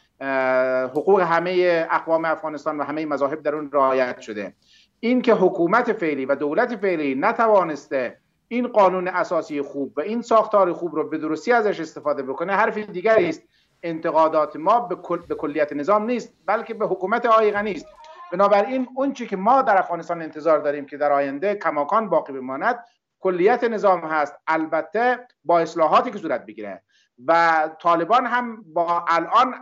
حقوق 0.90 1.20
همه 1.20 1.86
اقوام 1.90 2.24
افغانستان 2.24 2.78
و 2.78 2.84
همه 2.84 3.06
مذاهب 3.06 3.42
در 3.42 3.54
اون 3.54 3.70
رعایت 3.72 4.20
شده. 4.20 4.52
این 5.00 5.22
که 5.22 5.34
حکومت 5.34 5.92
فعلی 5.92 6.26
و 6.26 6.34
دولت 6.34 6.76
فعلی 6.76 7.14
نتوانسته 7.14 8.16
این 8.48 8.68
قانون 8.68 9.08
اساسی 9.08 9.62
خوب 9.62 9.92
و 9.96 10.00
این 10.00 10.22
ساختار 10.22 10.72
خوب 10.72 10.94
رو 10.94 11.08
به 11.08 11.18
درستی 11.18 11.52
ازش 11.52 11.80
استفاده 11.80 12.22
بکنه 12.22 12.52
حرف 12.52 12.78
دیگری 12.78 13.28
است. 13.28 13.42
انتقادات 13.82 14.56
ما 14.56 14.80
به, 14.80 14.96
به 15.28 15.34
کلیت 15.34 15.72
نظام 15.72 16.04
نیست 16.04 16.34
بلکه 16.46 16.74
به 16.74 16.86
حکومت 16.86 17.26
آقای 17.26 17.50
غنی 17.50 17.72
است 17.72 17.86
بنابراین 18.32 18.88
اون 18.94 19.12
چی 19.12 19.26
که 19.26 19.36
ما 19.36 19.62
در 19.62 19.78
افغانستان 19.78 20.22
انتظار 20.22 20.58
داریم 20.58 20.86
که 20.86 20.96
در 20.96 21.12
آینده 21.12 21.54
کماکان 21.54 22.08
باقی 22.08 22.32
بماند 22.32 22.84
کلیت 23.20 23.64
نظام 23.64 24.00
هست. 24.00 24.36
البته 24.46 25.26
با 25.44 25.60
اصلاحاتی 25.60 26.10
که 26.10 26.18
صورت 26.18 26.46
بگیره. 26.46 26.82
و 27.26 27.70
طالبان 27.82 28.26
هم 28.26 28.64
با 28.72 29.04
الان 29.08 29.54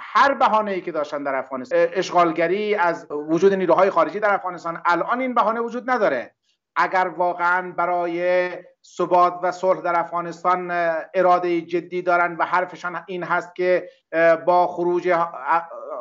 هر 0.00 0.34
بهانه 0.34 0.70
ای 0.70 0.80
که 0.80 0.92
داشتن 0.92 1.22
در 1.22 1.34
افغانستان 1.34 1.78
اشغالگری 1.92 2.74
از 2.74 3.06
وجود 3.10 3.54
نیروهای 3.54 3.90
خارجی 3.90 4.20
در 4.20 4.34
افغانستان 4.34 4.82
الان 4.84 5.20
این 5.20 5.34
بهانه 5.34 5.60
وجود 5.60 5.90
نداره. 5.90 6.34
اگر 6.76 7.08
واقعا 7.16 7.72
برای 7.72 8.50
ثبات 8.96 9.38
و 9.42 9.52
صلح 9.52 9.80
در 9.80 10.00
افغانستان 10.00 10.70
اراده 11.14 11.60
جدی 11.60 12.02
دارن 12.02 12.36
و 12.36 12.44
حرفشان 12.44 13.04
این 13.06 13.22
هست 13.22 13.54
که 13.54 13.88
با 14.46 14.66
خروج 14.66 15.14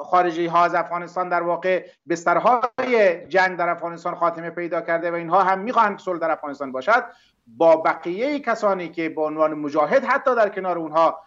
خارجی 0.04 0.46
ها 0.48 0.66
از 0.66 0.76
افغانستان 0.76 1.30
در 1.30 1.44
واقع 1.44 1.86
بسترهای 2.10 3.26
جنگ 3.28 3.58
در 3.58 3.70
افغانستان 3.70 4.16
خاتمه 4.16 4.50
پیدا 4.50 4.82
کرده 4.82 5.12
و 5.12 5.14
اینها 5.14 5.44
هم 5.44 5.60
می‌خواهند 5.60 6.00
صلح 6.00 6.20
در 6.20 6.32
افغانستان 6.32 6.72
باشد. 6.72 7.04
با 7.48 7.76
بقیه 7.76 8.40
کسانی 8.40 8.90
که 8.90 9.10
به 9.10 9.22
عنوان 9.22 9.54
مجاهد 9.54 10.06
حتی 10.06 10.36
در 10.36 10.50
کنار 10.50 10.78
اونها 10.78 11.20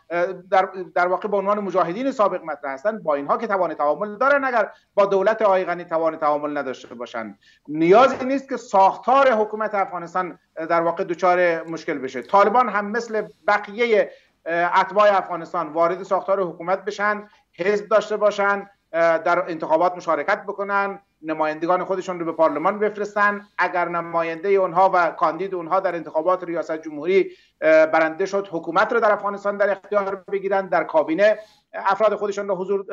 در, 0.50 0.68
در 0.94 1.06
واقع 1.06 1.28
به 1.28 1.36
عنوان 1.36 1.60
مجاهدین 1.60 2.10
سابق 2.10 2.44
مطرح 2.44 2.72
هستند 2.72 3.02
با 3.02 3.14
اینها 3.14 3.36
که 3.36 3.46
توان 3.46 3.74
تعامل 3.74 4.16
دارن 4.16 4.44
اگر 4.44 4.70
با 4.94 5.06
دولت 5.06 5.42
آقای 5.42 5.64
غنی 5.64 5.84
توان 5.84 6.16
تعامل 6.16 6.58
نداشته 6.58 6.94
باشند. 6.94 7.38
نیازی 7.68 8.24
نیست 8.24 8.48
که 8.48 8.56
ساختار 8.56 9.32
حکومت 9.32 9.74
افغانستان 9.74 10.38
در 10.68 10.80
واقع 10.80 11.04
دچار 11.04 11.68
مشکل 11.68 11.98
بشه. 11.98 12.22
طالبان 12.22 12.68
هم 12.68 12.90
مثل 12.90 13.22
بقیه 13.48 14.10
اتباع 14.46 15.16
افغانستان 15.16 15.68
وارد 15.68 16.02
ساختار 16.02 16.42
حکومت 16.42 16.84
بشن. 16.84 17.28
حزب 17.58 17.88
داشته 17.88 18.16
باشن 18.16 18.70
در 18.92 19.50
انتخابات 19.50 19.96
مشارکت 19.96 20.42
بکنن. 20.42 21.00
نمایندگان 21.22 21.84
خودشون 21.84 22.18
رو 22.18 22.24
به 22.24 22.32
پارلمان 22.32 22.78
بفرستن. 22.78 23.46
اگر 23.58 23.88
نماینده 23.88 24.48
اونها 24.48 24.90
و 24.94 25.10
کاندید 25.10 25.54
اونها 25.54 25.80
در 25.80 25.94
انتخابات 25.94 26.44
ریاست 26.44 26.82
جمهوری 26.82 27.30
برنده 27.60 28.26
شد 28.26 28.48
حکومت 28.50 28.92
رو 28.92 29.00
در 29.00 29.12
افغانستان 29.12 29.56
در 29.56 29.70
اختیار 29.70 30.24
بگیرن 30.32 30.66
در 30.66 30.84
کابینه 30.84 31.38
افراد 31.74 32.14
خودشون 32.14 32.48
رو 32.48 32.54
حضور 32.54 32.84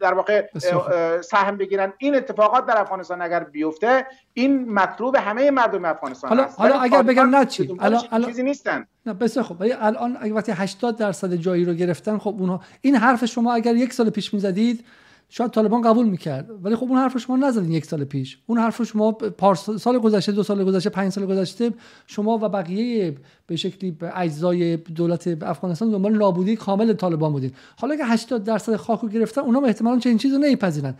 در 0.00 0.14
واقع 0.14 0.46
سهم 1.20 1.56
بگیرن. 1.56 1.92
این 1.98 2.14
اتفاقات 2.14 2.66
در 2.66 2.80
افغانستان 2.80 3.22
اگر 3.22 3.44
بیفته 3.44 4.06
این 4.32 4.72
مطلوب 4.72 5.16
همه 5.16 5.50
مردم 5.50 5.84
افغانستان 5.84 6.28
حالا 6.28 6.44
هست 6.44 6.60
حالا 6.60 6.80
اگر 6.80 7.02
بگم 7.02 7.36
نه 7.36 7.44
چی؟ 7.44 7.76
الان 7.80 8.24
چیزی 8.26 8.42
نیستن. 8.42 8.86
نه 9.06 9.14
بسیار 9.14 9.44
خب 9.44 9.56
الان 9.80 10.16
اگه 10.20 10.34
وقتی 10.34 10.52
80 10.52 10.96
درصد 10.96 11.34
جایی 11.34 11.64
رو 11.64 11.72
گرفتن 11.72 12.18
خب 12.18 12.34
اونها 12.38 12.60
این 12.80 12.96
حرف 12.96 13.24
شما 13.24 13.54
اگر 13.54 13.74
یک 13.74 13.92
سال 13.92 14.10
پیش 14.10 14.34
می‌زدید 14.34 14.84
شاید 15.34 15.50
طالبان 15.50 15.82
قبول 15.82 16.06
می‌کرد. 16.06 16.50
ولی 16.62 16.76
خب 16.76 16.84
اون 16.84 16.98
حرف 16.98 17.18
شما 17.18 17.36
نزدین 17.36 17.72
یک 17.72 17.84
سال 17.84 18.04
پیش. 18.04 18.38
اون 18.46 18.58
حرف 18.58 18.82
شما 18.82 19.18
سال 19.78 19.98
گذشته 19.98 20.32
دو 20.32 20.42
سال 20.42 20.64
گذشته 20.64 20.90
پنج 20.90 21.12
سال 21.12 21.26
گذشته 21.26 21.72
شما 22.06 22.34
و 22.34 22.48
بقیه 22.48 23.14
به 23.46 23.56
شکلی 23.56 23.96
اجزای 24.14 24.76
دولت 24.76 25.42
افغانستان 25.42 25.90
دنبال 25.90 26.18
نابودی 26.18 26.56
کامل 26.56 26.92
طالبان 26.92 27.32
بودین. 27.32 27.50
حالا 27.76 27.96
که 27.96 28.04
80 28.04 28.44
درصد 28.44 28.76
خاک 28.76 29.00
رو 29.00 29.08
گرفتن 29.08 29.40
اونا 29.40 29.60
احتمالاً 29.60 29.98
چنین 29.98 30.18
چیزی 30.18 30.38
نمیپذیرن. 30.38 30.94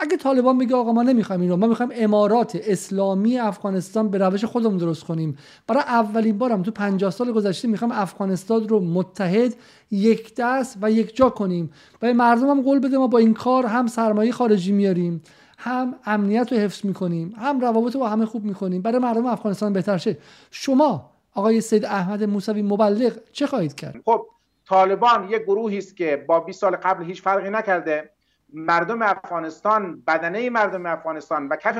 اگه 0.00 0.16
طالبان 0.16 0.56
میگه 0.56 0.76
آقا 0.76 0.92
ما 0.92 1.02
نمی‌خوایم 1.02 1.40
این 1.40 1.50
رو 1.50 1.56
ما 1.56 1.66
می‌خوایم 1.66 1.92
امارات 1.94 2.58
اسلامی 2.64 3.38
افغانستان 3.38 4.08
به 4.08 4.18
روش 4.18 4.44
خودمون 4.44 4.76
درست 4.76 5.04
کنیم. 5.04 5.38
برای 5.66 5.82
اولین 5.82 6.38
بارم 6.38 6.62
تو 6.62 6.70
50 6.70 7.10
سال 7.10 7.32
گذشته 7.32 7.68
می‌خوایم 7.68 7.92
افغانستان 7.92 8.68
رو 8.68 8.80
متحد 8.80 9.54
یک 9.90 10.34
دست 10.36 10.78
و 10.82 10.90
یک 10.90 11.16
جا 11.16 11.30
کنیم. 11.30 11.70
و 12.02 12.14
مردم 12.14 12.50
هم 12.50 12.62
قول 12.62 12.78
بده 12.78 12.98
ما 12.98 13.06
با 13.06 13.18
این 13.18 13.34
کار 13.34 13.66
هم 13.66 13.86
سرمایه 13.86 14.32
خارجی 14.32 14.72
میاریم 14.72 15.22
هم 15.58 15.94
امنیت 16.04 16.52
رو 16.52 16.58
حفظ 16.58 16.84
می‌کنیم 16.84 17.34
هم 17.36 17.60
روابط 17.60 17.94
رو 17.94 18.00
با 18.00 18.08
همه 18.08 18.26
خوب 18.26 18.44
می‌کنیم. 18.44 18.82
برای 18.82 18.98
مردم 18.98 19.26
افغانستان 19.26 19.72
بهتر 19.72 19.98
شه. 19.98 20.18
شما 20.50 21.10
آقای 21.34 21.60
سید 21.60 21.84
احمد 21.84 22.24
موسوی 22.24 22.62
مبلغ 22.62 23.12
چه 23.32 23.46
خواهید 23.46 23.74
کرد؟ 23.74 24.00
خب 24.04 24.26
طالبان 24.68 25.28
یک 25.30 25.42
گروهی 25.42 25.78
است 25.78 25.96
که 25.96 26.24
با 26.28 26.40
20 26.40 26.60
سال 26.60 26.76
قبل 26.76 27.04
هیچ 27.04 27.22
فرقی 27.22 27.50
نکرده. 27.50 28.10
مردم 28.54 29.02
افغانستان 29.02 30.02
بدنه 30.06 30.50
مردم 30.50 30.86
افغانستان 30.86 31.48
و 31.48 31.56
کف 31.56 31.78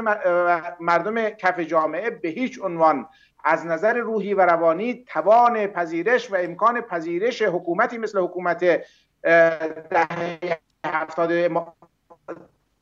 مردم 0.80 1.28
کف 1.28 1.60
جامعه 1.60 2.10
به 2.10 2.28
هیچ 2.28 2.60
عنوان 2.62 3.06
از 3.44 3.66
نظر 3.66 3.94
روحی 3.94 4.34
و 4.34 4.40
روانی 4.40 5.04
توان 5.08 5.66
پذیرش 5.66 6.30
و 6.30 6.36
امکان 6.38 6.80
پذیرش 6.80 7.42
حکومتی 7.42 7.98
مثل 7.98 8.18
حکومت 8.18 8.58
دهه 9.90 10.58
هفتاد 10.86 11.30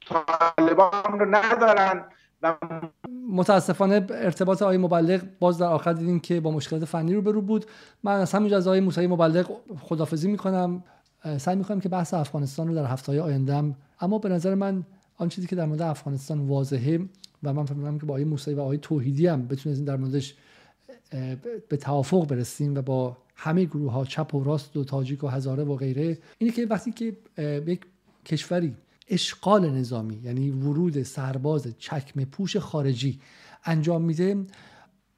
طالبان 0.09 1.19
رو 1.19 1.27
ندارن 1.31 2.05
و 2.43 2.57
متاسفانه 3.31 4.07
ارتباط 4.11 4.63
آقای 4.63 4.77
مبلغ 4.77 5.21
باز 5.41 5.59
در 5.59 5.67
آخر 5.67 5.93
دیدیم 5.93 6.21
که 6.21 6.41
با 6.41 6.51
مشکلات 6.51 6.85
فنی 6.85 7.15
رو 7.15 7.23
برو 7.23 7.43
بود. 7.43 7.67
من 8.03 8.21
از 8.21 8.33
همینجا 8.33 8.57
از 8.57 8.67
آقای 8.67 8.81
موسوی 8.81 9.07
مبلغ 9.07 9.51
خدافزی 9.81 10.31
می‌کنم. 10.31 10.85
سعی 11.39 11.57
می‌کنم 11.57 11.81
که 11.81 11.89
بحث 11.89 12.15
افغانستان 12.15 12.69
رو 12.69 12.75
در 12.75 12.85
هفته 12.85 13.13
های 13.13 13.19
آیندهم 13.21 13.77
اما 14.01 14.19
به 14.19 14.29
نظر 14.29 14.55
من 14.55 14.85
آن 15.17 15.29
چیزی 15.29 15.47
که 15.47 15.57
در 15.57 15.67
مورد 15.67 15.83
افغانستان 15.83 16.41
واضحه 16.41 17.01
و 17.43 17.53
من 17.53 17.65
فهمیدم 17.65 17.99
که 17.99 18.07
با 18.07 18.15
آقای 18.15 18.25
موسوی 18.25 18.55
و 18.55 18.61
آقای 18.61 18.79
توحیدی 18.79 19.27
هم 19.27 19.49
بتونیم 19.49 19.85
در 19.85 19.97
موردش 19.97 20.35
به 21.69 21.77
توافق 21.77 22.27
برسیم 22.27 22.75
و 22.75 22.83
با 22.83 23.17
همه 23.35 23.65
گروه 23.65 23.93
ها 23.93 24.05
چپ 24.05 24.35
و 24.35 24.45
راست 24.45 24.77
و 24.77 24.85
تاجیک 24.85 25.25
و 25.25 25.29
هزاره 25.29 25.65
و 25.65 25.77
غیره 25.77 26.19
اینه 26.39 26.53
که 26.53 26.67
وقتی 26.67 26.93
که 26.93 27.17
یک 27.67 27.81
کشوری 28.25 28.75
اشغال 29.09 29.71
نظامی 29.71 30.21
یعنی 30.25 30.51
ورود 30.51 31.03
سرباز 31.03 31.69
چکمه 31.79 32.25
پوش 32.25 32.57
خارجی 32.57 33.21
انجام 33.65 34.03
میده 34.03 34.47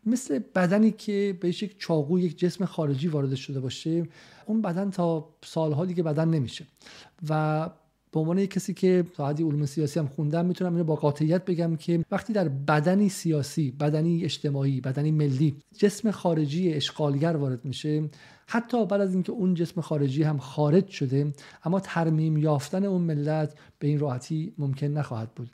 مثل 0.07 0.41
بدنی 0.55 0.91
که 0.91 1.39
بهش 1.41 1.63
یک 1.63 1.79
چاقو 1.79 2.19
یک 2.19 2.39
جسم 2.39 2.65
خارجی 2.65 3.09
وارد 3.09 3.35
شده 3.35 3.61
باشه 3.61 4.09
اون 4.47 4.63
بدن 4.63 4.91
تا 4.91 5.29
سالها 5.45 5.85
دیگه 5.85 6.03
بدن 6.03 6.29
نمیشه. 6.29 6.67
و 7.29 7.71
به 8.13 8.21
عنوان 8.21 8.39
یک 8.39 8.51
کسی 8.51 8.75
که 8.75 9.05
حدی 9.19 9.43
علوم 9.43 9.67
سیاسی 9.67 10.01
هم 10.01 10.07
خوندم 10.07 10.47
می‌تونم 10.47 10.73
اینو 10.73 10.85
با 10.85 10.95
قاطعیت 10.95 11.45
بگم 11.45 11.77
که 11.77 12.05
وقتی 12.11 12.33
در 12.33 12.49
بدنی 12.49 13.09
سیاسی 13.09 13.71
بدنی 13.71 14.25
اجتماعی 14.25 14.81
بدنی 14.81 15.11
ملی 15.11 15.57
جسم 15.79 16.11
خارجی 16.11 16.73
اشغالگر 16.73 17.37
وارد 17.37 17.65
میشه 17.65 18.11
حتی 18.47 18.87
بعد 18.87 19.01
از 19.01 19.15
اینکه 19.15 19.33
اون 19.33 19.55
جسم 19.55 19.81
خارجی 19.81 20.23
هم 20.23 20.39
خارج 20.39 20.89
شده 20.89 21.33
اما 21.65 21.81
ترمیم 21.81 22.37
یافتن 22.37 22.85
اون 22.85 23.03
ملت 23.03 23.55
به 23.79 23.89
این 23.89 23.99
راحتی 23.99 24.55
ممکن 24.59 24.87
نخواهد 24.87 25.35
بود. 25.35 25.51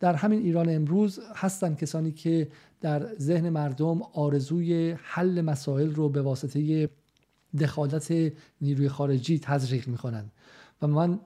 در 0.00 0.14
همین 0.14 0.38
ایران 0.38 0.68
امروز 0.68 1.20
هستن 1.34 1.74
کسانی 1.74 2.12
که 2.12 2.48
در 2.80 3.14
ذهن 3.14 3.48
مردم 3.48 4.02
آرزوی 4.02 4.94
حل 5.02 5.40
مسائل 5.40 5.94
رو 5.94 6.08
به 6.08 6.22
واسطه 6.22 6.88
دخالت 7.60 8.32
نیروی 8.60 8.88
خارجی 8.88 9.38
تزریق 9.38 9.88
می‌کنن 9.88 10.30
و 10.82 10.86
من 10.86 11.18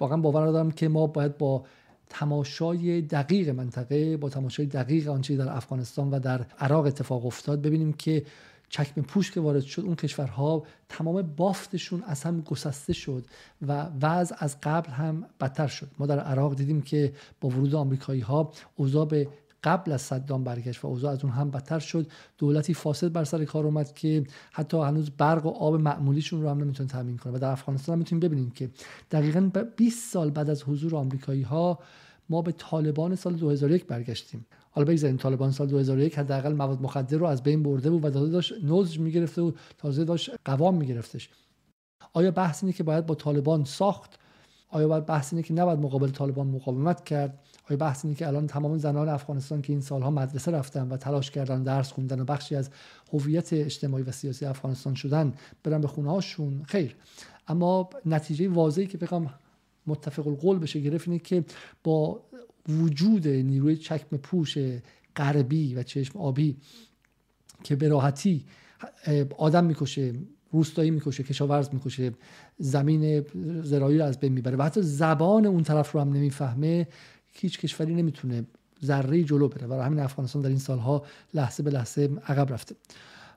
واقعا 0.00 0.16
باور 0.16 0.46
دارم 0.46 0.70
که 0.70 0.88
ما 0.88 1.06
باید 1.06 1.38
با 1.38 1.64
تماشای 2.08 3.02
دقیق 3.02 3.48
منطقه 3.48 4.16
با 4.16 4.28
تماشای 4.28 4.66
دقیق 4.66 5.08
آنچه 5.08 5.36
در 5.36 5.56
افغانستان 5.56 6.10
و 6.10 6.18
در 6.18 6.46
عراق 6.58 6.86
اتفاق 6.86 7.26
افتاد 7.26 7.62
ببینیم 7.62 7.92
که 7.92 8.24
چکم 8.72 9.02
پوش 9.02 9.30
که 9.30 9.40
وارد 9.40 9.62
شد 9.62 9.82
اون 9.82 9.94
کشورها 9.94 10.66
تمام 10.88 11.22
بافتشون 11.22 12.02
از 12.02 12.22
هم 12.22 12.40
گسسته 12.40 12.92
شد 12.92 13.26
و 13.62 13.86
وضع 14.02 14.36
از 14.38 14.56
قبل 14.62 14.90
هم 14.90 15.26
بدتر 15.40 15.66
شد. 15.66 15.90
ما 15.98 16.06
در 16.06 16.20
عراق 16.20 16.54
دیدیم 16.54 16.82
که 16.82 17.12
با 17.40 17.48
ورود 17.48 17.74
آمریکایی 17.74 18.20
ها 18.20 18.52
اوضاع 18.76 19.06
به 19.06 19.28
قبل 19.64 19.92
از 19.92 20.02
صدام 20.02 20.44
برگشت 20.44 20.84
و 20.84 20.88
اوضاع 20.88 21.12
از 21.12 21.24
اون 21.24 21.32
هم 21.32 21.50
بدتر 21.50 21.78
شد. 21.78 22.06
دولتی 22.38 22.74
فاسد 22.74 23.12
بر 23.12 23.24
سر 23.24 23.44
کار 23.44 23.64
اومد 23.64 23.94
که 23.94 24.24
حتی 24.52 24.76
هنوز 24.76 25.10
برق 25.10 25.46
و 25.46 25.48
آب 25.48 25.74
معمولیشون 25.74 26.42
رو 26.42 26.48
هم 26.48 26.58
نمی‌تونه 26.58 26.88
تامین 26.88 27.16
کنه. 27.16 27.32
و 27.32 27.38
در 27.38 27.50
افغانستان 27.50 27.92
هم 27.92 27.98
می‌تونیم 27.98 28.20
ببینیم 28.20 28.50
که 28.50 28.70
دقیقا 29.10 29.50
20 29.76 30.12
سال 30.12 30.30
بعد 30.30 30.50
از 30.50 30.62
حضور 30.62 30.96
آمریکایی 30.96 31.42
ها 31.42 31.78
ما 32.28 32.42
به 32.42 32.52
طالبان 32.52 33.16
سال 33.16 33.34
2001 33.34 33.86
برگشتیم. 33.86 34.46
حالا 34.74 34.84
بگذاریم 34.84 35.16
طالبان 35.16 35.50
سال 35.50 35.66
2001 35.66 36.18
حداقل 36.18 36.52
مواد 36.52 36.82
مخدر 36.82 37.16
رو 37.18 37.26
از 37.26 37.42
بین 37.42 37.62
برده 37.62 37.90
بود 37.90 38.04
و 38.04 38.10
تازه 38.10 38.30
داشت 38.30 38.54
نوز 38.64 39.00
می‌گرفته 39.00 39.42
و 39.42 39.52
تازه 39.78 40.04
داشت 40.04 40.30
قوام 40.44 40.74
میگرفتش. 40.74 41.30
آیا 42.12 42.30
بحث 42.30 42.64
اینه 42.64 42.72
که 42.76 42.82
باید 42.82 43.06
با 43.06 43.14
طالبان 43.14 43.64
ساخت؟ 43.64 44.18
آیا 44.68 44.88
باید 44.88 45.06
بحث 45.06 45.32
اینه 45.32 45.42
که 45.42 45.54
نباید 45.54 45.78
مقابل 45.78 46.10
طالبان 46.10 46.46
مقاومت 46.46 47.04
کرد؟ 47.04 47.38
آیا 47.70 47.76
بحث 47.76 48.04
اینه 48.04 48.16
که 48.16 48.26
الان 48.26 48.46
تمام 48.46 48.78
زنان 48.78 49.08
افغانستان 49.08 49.62
که 49.62 49.72
این 49.72 49.82
سالها 49.82 50.10
مدرسه 50.10 50.50
رفتن 50.50 50.88
و 50.88 50.96
تلاش 50.96 51.30
کردن 51.30 51.62
درس 51.62 51.92
خوندن 51.92 52.20
و 52.20 52.24
بخشی 52.24 52.56
از 52.56 52.70
هویت 53.12 53.52
اجتماعی 53.52 54.04
و 54.04 54.12
سیاسی 54.12 54.46
افغانستان 54.46 54.94
شدن 54.94 55.34
برن 55.64 55.80
به 55.80 55.88
خونه 55.88 56.10
هاشون 56.10 56.62
خیر. 56.66 56.96
اما 57.48 57.90
نتیجه 58.06 58.48
واضحی 58.48 58.86
که 58.86 58.98
بگم 58.98 59.26
متفق 59.86 60.28
القول 60.28 60.58
بشه 60.58 60.80
گرفت 60.80 61.08
اینه 61.08 61.18
که 61.18 61.44
با 61.84 62.20
وجود 62.68 63.28
نیروی 63.28 63.76
چکم 63.76 64.16
پوش 64.16 64.58
غربی 65.16 65.74
و 65.74 65.82
چشم 65.82 66.18
آبی 66.18 66.56
که 67.64 67.76
به 67.76 67.88
راحتی 67.88 68.44
آدم 69.38 69.64
می‌کشه 69.64 70.12
روستایی 70.50 70.90
می‌کشه 70.90 71.22
کشاورز 71.22 71.68
می‌کشه 71.72 72.12
زمین 72.58 73.24
زراعی 73.62 73.98
رو 73.98 74.04
از 74.04 74.20
بین 74.20 74.32
می‌بره 74.32 74.56
و 74.56 74.62
حتی 74.62 74.82
زبان 74.82 75.46
اون 75.46 75.62
طرف 75.62 75.92
رو 75.92 76.00
هم 76.00 76.12
نمی‌فهمه 76.12 76.88
هیچ 77.32 77.58
کشوری 77.58 77.94
نمی‌تونه 77.94 78.44
ذره 78.84 79.24
جلو 79.24 79.48
بره 79.48 79.66
برای 79.66 79.86
همین 79.86 80.00
افغانستان 80.00 80.42
در 80.42 80.48
این 80.48 80.58
سالها 80.58 81.04
لحظه 81.34 81.62
به 81.62 81.70
لحظه 81.70 82.10
عقب 82.26 82.52
رفته. 82.52 82.74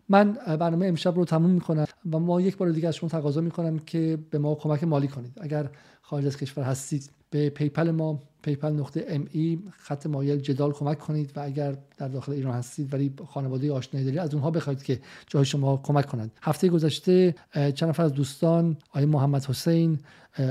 من 0.09 0.33
برنامه 0.33 0.85
امشب 0.85 1.15
رو 1.15 1.25
تموم 1.25 1.51
می‌کنم 1.51 1.85
و 2.11 2.19
ما 2.19 2.41
یک 2.41 2.57
بار 2.57 2.69
دیگه 2.69 2.87
از 2.87 2.95
شما 2.95 3.09
تقاضا 3.09 3.41
می‌کنم 3.41 3.79
که 3.79 4.17
به 4.29 4.37
ما 4.37 4.55
کمک 4.55 4.83
مالی 4.83 5.07
کنید. 5.07 5.37
اگر 5.41 5.69
خارج 6.01 6.25
از 6.25 6.37
کشور 6.37 6.63
هستید 6.63 7.09
به 7.29 7.49
PayPal 7.49 7.91
ما 7.91 8.23
PayPal 8.45 8.71
نقطه 8.71 9.05
ME 9.07 9.59
خط 9.77 10.05
مایل 10.05 10.39
جدال 10.39 10.71
کمک 10.71 10.99
کنید 10.99 11.31
و 11.35 11.39
اگر 11.39 11.77
در 11.97 12.07
داخل 12.07 12.31
ایران 12.31 12.53
هستید 12.53 12.93
ولی 12.93 13.13
خانواده 13.27 13.71
آشنایی 13.71 14.05
دارید 14.05 14.19
از 14.19 14.33
اونها 14.33 14.51
بخواید 14.51 14.83
که 14.83 14.99
جای 15.27 15.45
شما 15.45 15.77
کمک 15.77 16.05
کنند. 16.05 16.31
هفته 16.41 16.69
گذشته 16.69 17.35
چند 17.53 17.89
نفر 17.89 18.03
از 18.03 18.13
دوستان 18.13 18.77
آقای 18.89 19.05
محمد 19.05 19.45
حسین 19.45 19.99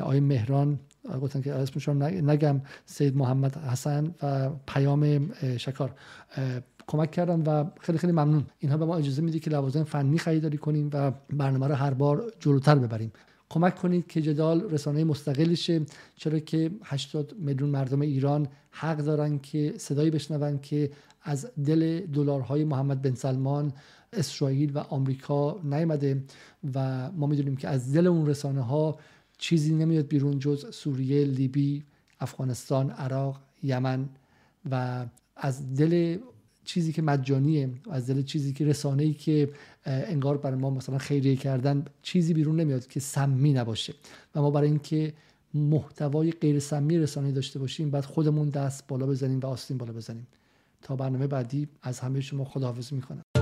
آقای 0.03 0.20
مهران 0.20 0.78
گفتن 1.22 1.40
که 1.40 1.55
اسمشون 1.55 2.03
نگم 2.03 2.61
سید 2.86 3.16
محمد 3.16 3.57
حسن 3.57 4.14
و 4.22 4.51
پیام 4.66 5.30
شکار 5.57 5.95
کمک 6.86 7.11
کردم 7.11 7.42
و 7.47 7.64
خیلی 7.80 7.99
خیلی 7.99 8.12
ممنون. 8.12 8.45
اینها 8.59 8.76
به 8.76 8.84
ما 8.84 8.97
اجازه 8.97 9.22
میده 9.22 9.38
که 9.38 9.51
لوازم 9.51 9.84
فنی 9.84 10.18
خریداری 10.18 10.59
کنیم 10.59 10.90
و 10.92 11.12
برنامه 11.32 11.68
رو 11.68 11.74
هر 11.74 11.95
بار 11.95 12.32
جلوتر 12.40 12.74
ببریم. 12.74 13.12
کمک 13.51 13.76
کنید 13.76 14.07
که 14.07 14.22
جدال 14.22 14.70
رسانه 14.70 15.05
مستقلی 15.05 15.57
شه 15.57 15.86
چرا 16.16 16.38
که 16.38 16.70
80 16.84 17.34
میلیون 17.38 17.70
مردم 17.70 18.01
ایران 18.01 18.49
حق 18.70 18.97
دارن 18.97 19.38
که 19.38 19.74
صدایی 19.78 20.11
بشنون 20.11 20.59
که 20.59 20.90
از 21.22 21.51
دل 21.64 22.01
دلارهای 22.01 22.64
محمد 22.64 23.03
بن 23.03 23.14
سلمان 23.14 23.72
اسرائیل 24.12 24.72
و 24.74 24.78
آمریکا 24.78 25.61
نیامده 25.64 26.24
و 26.74 27.11
ما 27.12 27.26
می‌دونیم 27.26 27.57
که 27.57 27.68
از 27.68 27.92
دل 27.92 28.07
اون 28.07 28.26
رسانه 28.26 28.61
ها 28.61 28.99
چیزی 29.38 29.74
نمیاد 29.74 30.07
بیرون 30.07 30.38
جز 30.38 30.74
سوریه، 30.74 31.24
لیبی، 31.24 31.84
افغانستان، 32.20 32.90
عراق، 32.90 33.40
یمن 33.62 34.09
و 34.70 35.07
از 35.36 35.76
دل 35.76 36.18
چیزی 36.64 36.92
که 36.92 37.02
مجانیه 37.02 37.70
از 37.90 38.06
دل 38.06 38.22
چیزی 38.22 38.52
که 38.52 38.64
رسانه 38.64 39.02
ای 39.02 39.14
که 39.14 39.50
انگار 39.86 40.38
برای 40.38 40.58
ما 40.58 40.70
مثلا 40.70 40.98
خیریه 40.98 41.36
کردن 41.36 41.84
چیزی 42.02 42.34
بیرون 42.34 42.60
نمیاد 42.60 42.86
که 42.86 43.00
سمی 43.00 43.52
نباشه. 43.52 43.94
و 44.34 44.42
ما 44.42 44.50
برای 44.50 44.68
اینکه 44.68 45.12
محتوای 45.54 46.30
غیر 46.30 46.58
سمی 46.58 46.98
رسانه 46.98 47.32
داشته 47.32 47.58
باشیم 47.58 47.90
بعد 47.90 48.04
خودمون 48.04 48.48
دست 48.48 48.84
بالا 48.88 49.06
بزنیم 49.06 49.40
و 49.40 49.46
آستین 49.46 49.78
بالا 49.78 49.92
بزنیم. 49.92 50.26
تا 50.82 50.96
برنامه 50.96 51.26
بعدی 51.26 51.68
از 51.82 52.00
همه 52.00 52.20
شما 52.20 52.44
خداحافظی 52.44 52.94
می‌کنم. 52.94 53.34